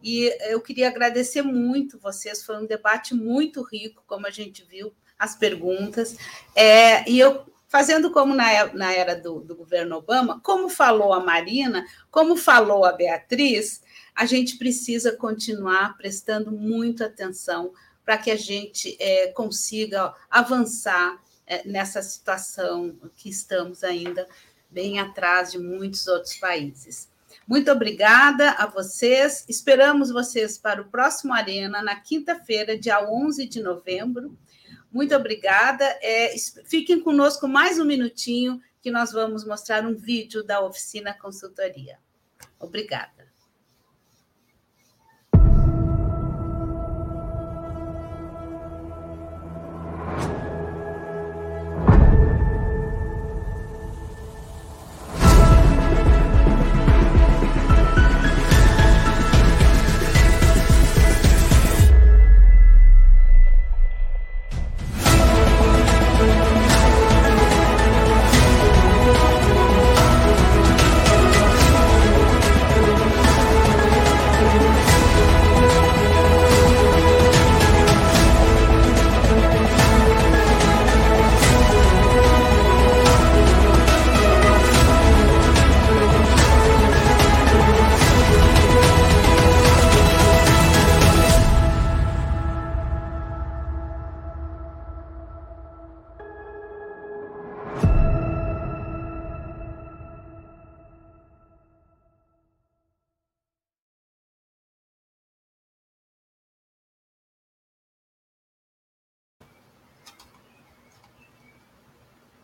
E 0.00 0.32
eu 0.42 0.60
queria 0.60 0.86
agradecer 0.86 1.42
muito 1.42 1.98
vocês. 1.98 2.44
Foi 2.44 2.56
um 2.62 2.66
debate 2.66 3.16
muito 3.16 3.62
rico, 3.62 4.04
como 4.06 4.28
a 4.28 4.30
gente 4.30 4.64
viu, 4.64 4.94
as 5.22 5.36
perguntas. 5.36 6.16
É, 6.54 7.08
e 7.08 7.18
eu 7.18 7.46
fazendo 7.68 8.10
como 8.10 8.34
na, 8.34 8.74
na 8.74 8.92
era 8.92 9.14
do, 9.14 9.40
do, 9.40 9.56
governo 9.56 9.96
Obama, 9.96 10.40
como 10.42 10.68
falou 10.68 11.12
a 11.14 11.20
Marina, 11.20 11.86
como 12.10 12.36
falou 12.36 12.84
a 12.84 12.92
Beatriz, 12.92 13.82
a 14.14 14.26
gente 14.26 14.58
precisa 14.58 15.16
continuar 15.16 15.96
prestando 15.96 16.50
muita 16.52 17.06
atenção 17.06 17.72
para 18.04 18.18
que 18.18 18.30
a 18.30 18.36
gente 18.36 18.96
é, 19.00 19.28
consiga 19.28 20.12
avançar 20.28 21.18
é, 21.46 21.66
nessa 21.66 22.02
situação 22.02 22.94
que 23.14 23.30
estamos 23.30 23.84
ainda 23.84 24.28
bem 24.68 24.98
atrás 24.98 25.52
de 25.52 25.58
muitos 25.58 26.06
outros 26.08 26.34
países. 26.34 27.08
Muito 27.46 27.70
obrigada 27.70 28.50
a 28.50 28.66
vocês. 28.66 29.44
Esperamos 29.48 30.10
vocês 30.10 30.58
para 30.58 30.82
o 30.82 30.88
próximo 30.88 31.32
Arena, 31.32 31.80
na 31.80 31.96
quinta-feira, 31.96 32.78
dia 32.78 33.02
11 33.08 33.46
de 33.46 33.62
novembro. 33.62 34.36
Muito 34.92 35.14
obrigada. 35.14 35.84
É, 36.02 36.34
fiquem 36.64 37.00
conosco 37.00 37.48
mais 37.48 37.78
um 37.78 37.84
minutinho, 37.84 38.60
que 38.80 38.90
nós 38.90 39.12
vamos 39.12 39.46
mostrar 39.46 39.86
um 39.86 39.94
vídeo 39.94 40.42
da 40.42 40.60
oficina 40.60 41.14
consultoria. 41.14 41.98
Obrigada. 42.58 43.21